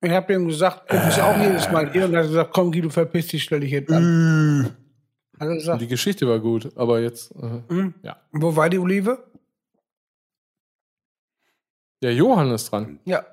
[0.02, 2.06] Ich habe ihm gesagt, du bist ja auch jedes Mal hier.
[2.06, 4.76] Und er hat gesagt, komm, Guido, verpiss dich, stell dich hinten an.
[5.40, 7.32] Hat er gesagt, Die Geschichte war gut, aber jetzt.
[7.36, 7.94] Äh, hm?
[8.04, 8.18] ja.
[8.32, 9.24] wo war die Olive?
[12.04, 13.00] Der Johann ist dran.
[13.06, 13.26] Ja.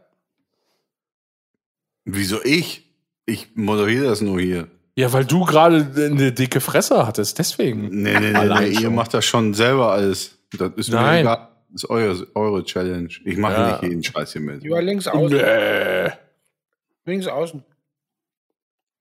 [2.05, 2.91] Wieso ich?
[3.27, 4.69] Ich moderiere das nur hier.
[4.95, 7.89] Ja, weil du gerade eine dicke Fresse hattest, deswegen.
[8.03, 10.39] Nee, nee, nee, nee ihr macht das schon selber alles.
[10.59, 11.21] Das ist mir Nein.
[11.21, 11.49] egal.
[11.71, 13.09] Das ist eure, eure Challenge.
[13.25, 13.71] Ich mache Ja.
[13.73, 14.63] nicht jeden Scheiß hier mit.
[14.63, 15.39] Die war links außen.
[15.39, 16.11] Nee.
[17.07, 17.65] Links außen.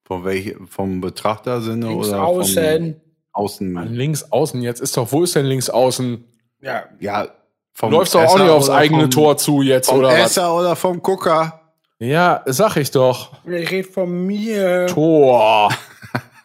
[0.04, 2.94] Von welch, vom Betrachtersinne Links oder außen.
[2.94, 3.00] vom
[3.34, 3.72] Außen?
[3.72, 6.24] Mann, links außen, jetzt ist doch, wo ist denn links außen?
[6.60, 6.84] Ja.
[7.00, 7.28] Ja,
[7.72, 10.32] vom Du läufst doch auch nicht aufs eigene vom, Tor zu jetzt, Vom oder was?
[10.32, 11.61] Esser oder vom Gucker?
[12.02, 13.32] Ja, sag ich doch.
[13.46, 14.88] Ich rede von mir.
[14.88, 15.72] Tor.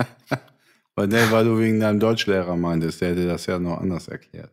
[0.95, 4.51] Weil, nee, weil du wegen deinem Deutschlehrer meintest, der hätte das ja noch anders erklärt.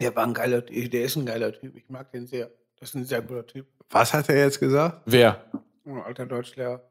[0.00, 0.90] Der war ein geiler Typ.
[0.90, 1.74] Der ist ein geiler Typ.
[1.76, 2.50] Ich mag den sehr.
[2.78, 3.66] Das ist ein sehr guter Typ.
[3.90, 5.02] Was hat er jetzt gesagt?
[5.06, 5.42] Wer?
[5.86, 6.82] Ein alter Deutschlehrer.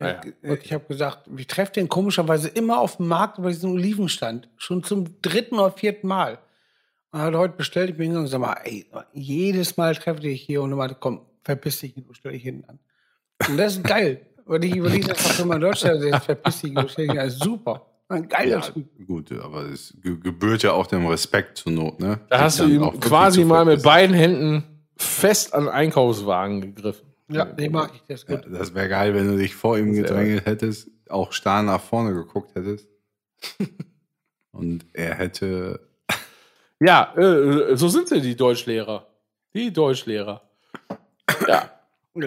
[0.00, 3.50] Ah Der, ja, Ich habe gesagt, ich treffe den komischerweise immer auf dem Markt bei
[3.50, 4.48] diesem Olivenstand.
[4.56, 6.38] Schon zum dritten oder vierten Mal.
[7.12, 10.26] Und er hat heute bestellt, ich bin hingegangen und sag mal, ey, jedes Mal treffe
[10.26, 12.78] ich hier und er meinte, komm, verpiss dich, du stell dich hinten an.
[13.48, 14.26] Und das ist geil.
[14.44, 17.18] Weil ich überlege, das war für mein Deutschland, sagt, verpiss dich, du stell dich hinten
[17.20, 17.26] an.
[17.26, 17.86] Das ist super.
[18.08, 18.86] Ein geiler Typ.
[19.06, 22.20] gut, aber es ge- gebührt ja auch dem Respekt zur Not, ne?
[22.28, 24.64] Da hast du wirklich quasi mal mit beiden Händen
[24.96, 27.06] fest an den Einkaufswagen gegriffen.
[27.28, 28.52] Ja, den mag ich, das ist Ja, gut.
[28.52, 32.54] das wäre geil, wenn du dich vor ihm gedrängelt hättest, auch starr nach vorne geguckt
[32.54, 32.86] hättest.
[34.50, 35.80] Und er hätte.
[36.80, 39.06] Ja, äh, so sind sie, die Deutschlehrer.
[39.54, 40.42] Die Deutschlehrer.
[41.48, 41.70] Ja.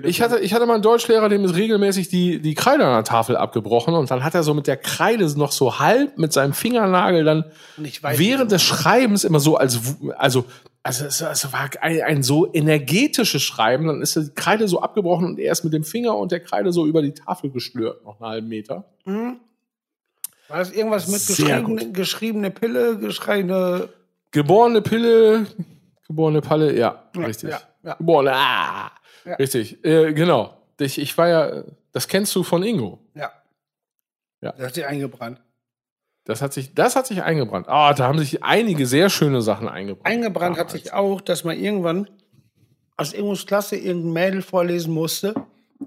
[0.04, 3.04] Ich hatte, ich hatte mal einen Deutschlehrer, dem ist regelmäßig die, die Kreide an der
[3.04, 6.54] Tafel abgebrochen und dann hat er so mit der Kreide noch so halb mit seinem
[6.54, 7.46] Fingernagel dann
[7.78, 10.46] Und ich weiß während nicht, des Schreibens immer so als, also,
[10.82, 15.28] also es, es war ein, ein so energetisches Schreiben, dann ist die Kreide so abgebrochen
[15.28, 18.20] und er ist mit dem Finger und der Kreide so über die Tafel geschlürt, noch
[18.20, 18.86] einen halben Meter.
[19.04, 19.40] Hm?
[20.48, 23.90] War das irgendwas mit geschriebene, geschriebene Pille, geschriebene.
[24.32, 25.46] Geborene Pille,
[26.08, 27.52] geborene Palle, ja, Ja, richtig.
[27.52, 27.94] ja, ja.
[27.96, 28.92] Geborene, ah,
[29.26, 29.36] Ja.
[29.36, 30.58] richtig, äh, genau.
[30.80, 33.00] Ich, ich war ja, das kennst du von Ingo.
[33.14, 33.32] Ja.
[34.42, 34.52] Ja.
[34.52, 35.42] Das hat sie eingebrannt.
[36.26, 37.68] Das hat sich, das hat sich eingebrannt.
[37.70, 40.08] Ah, da haben sich einige sehr schöne Sachen eingebrannt.
[40.08, 42.10] Eingebrannt hat sich auch, dass man irgendwann
[42.98, 45.36] aus Ingos Klasse irgendein Mädel vorlesen musste.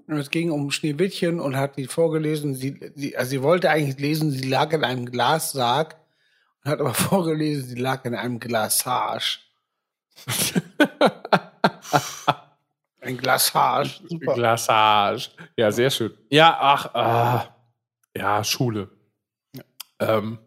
[0.07, 2.55] Und es ging um Schneewittchen und hat die vorgelesen.
[2.55, 5.97] Sie, sie, also sie wollte eigentlich lesen, sie lag in einem Glassarg
[6.65, 9.39] und hat aber vorgelesen, sie lag in einem Glassage.
[13.09, 13.89] Ein Glassage.
[14.07, 14.35] Super.
[14.35, 15.31] Glassage.
[15.57, 16.13] Ja, sehr schön.
[16.29, 17.57] Ja, ach, ah,
[18.15, 18.91] ja, Schule.
[19.99, 20.39] Ähm,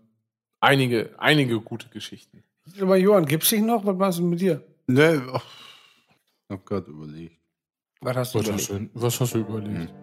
[0.59, 2.43] einige, einige gute Geschichten.
[2.79, 3.83] Aber Johann, gibt's dich noch?
[3.83, 4.61] Was machst du mit dir?
[4.85, 7.35] Ne, oh, ich hab grad überlegt.
[8.01, 8.95] Was hast du Was hast überlegt?
[8.95, 9.93] du, was hast du überlegt?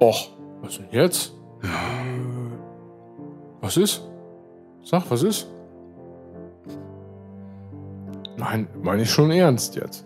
[0.00, 0.30] Och,
[0.62, 1.32] was denn jetzt?
[3.60, 4.02] Was ist?
[4.82, 5.46] Sag, was ist?
[8.36, 10.04] Nein, meine ich schon ernst jetzt.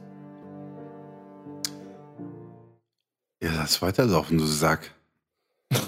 [3.43, 4.93] Ja, lass weiterlaufen, du Sack.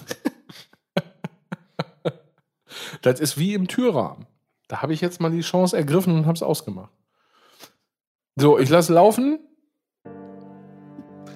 [3.02, 4.26] Das ist wie im Türrahmen.
[4.66, 6.90] Da habe ich jetzt mal die Chance ergriffen und habe es ausgemacht.
[8.36, 9.38] So, ich lasse laufen.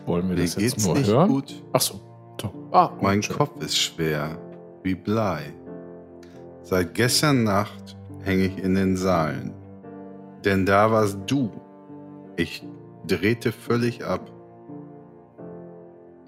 [0.07, 1.29] Wollen wir Mir das jetzt nur hören?
[1.29, 1.63] gut.
[1.73, 2.01] Ach so.
[2.41, 2.69] so.
[2.73, 3.37] Ah, Mein schön.
[3.37, 4.39] Kopf ist schwer,
[4.83, 5.55] wie Blei.
[6.63, 9.55] Seit gestern Nacht hänge ich in den Saalen.
[10.45, 11.51] Denn da warst du.
[12.37, 12.65] Ich
[13.07, 14.33] drehte völlig ab.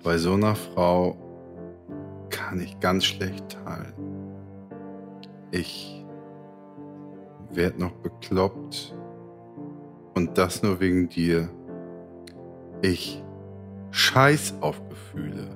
[0.04, 1.16] Bei so einer Frau
[2.28, 3.94] kann ich ganz schlecht teilen.
[5.50, 6.04] Ich
[7.50, 8.94] werd noch bekloppt
[10.14, 11.48] und das nur wegen dir.
[12.82, 13.24] Ich
[13.92, 15.48] scheiß auf Gefühle.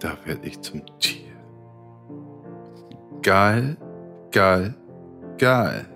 [0.00, 1.30] Da werd ich zum Tier.
[3.22, 3.76] Geil,
[4.32, 4.74] geil,
[5.38, 5.86] geil.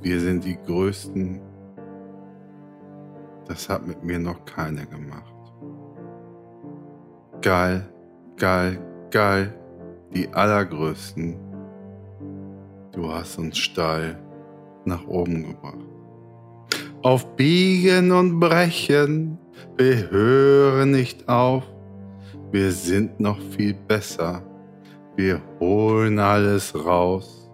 [0.00, 1.47] Wir sind die Größten.
[3.48, 5.34] Das hat mit mir noch keiner gemacht.
[7.40, 7.88] Geil,
[8.36, 8.78] geil,
[9.10, 9.54] geil.
[10.14, 11.36] Die Allergrößten.
[12.92, 14.18] Du hast uns steil
[14.84, 15.78] nach oben gebracht.
[17.02, 19.38] Auf Biegen und Brechen,
[19.76, 21.64] wir hören nicht auf.
[22.50, 24.42] Wir sind noch viel besser.
[25.16, 27.50] Wir holen alles raus.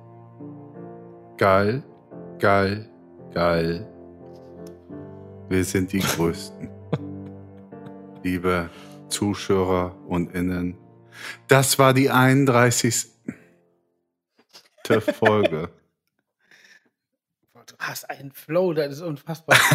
[1.36, 1.82] Geil,
[2.38, 2.88] geil,
[3.32, 3.93] geil.
[5.48, 6.68] Wir sind die Größten.
[8.22, 8.70] Liebe
[9.08, 10.76] Zuschauer und Innen,
[11.48, 13.06] das war die 31.
[15.18, 15.70] Folge.
[17.54, 19.56] Du hast einen Flow, das ist unfassbar.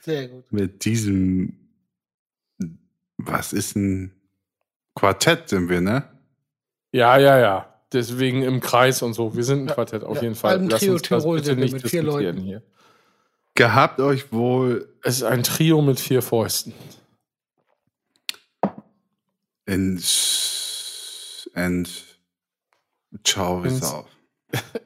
[0.00, 0.50] Sehr gut.
[0.52, 1.56] Mit diesem,
[3.18, 4.12] was ist ein
[4.94, 6.04] Quartett sind wir, ne?
[6.92, 7.74] Ja, ja, ja.
[7.92, 9.34] Deswegen im Kreis und so.
[9.34, 10.62] Wir sind ein Quartett auf Ja, jeden Fall.
[10.68, 12.46] Lass uns das Tirol bitte sind wir nicht mit vier diskutieren Leuten.
[12.46, 12.62] hier.
[13.58, 16.72] Gehabt euch wohl Es ist ein Trio mit vier Fäusten.
[19.66, 20.00] in
[21.54, 21.88] and
[23.24, 24.06] ciao, bis Ins- auf.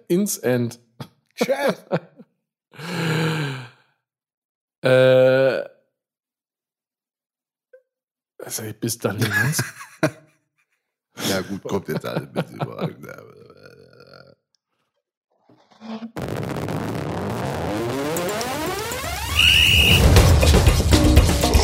[0.08, 0.80] Ins End.
[1.34, 1.84] Tschüss.
[4.84, 5.62] Äh,
[8.38, 9.18] also bis dann.
[9.20, 9.62] Jens.
[11.28, 12.96] Ja gut, kommt jetzt alle mit überall.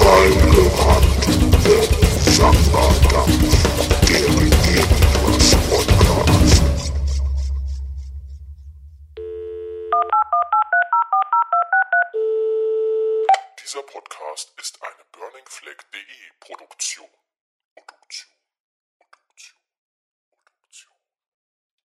[0.08, 0.32] Time
[0.72, 1.04] hunt
[1.64, 2.54] the sun
[3.10, 3.57] dampft.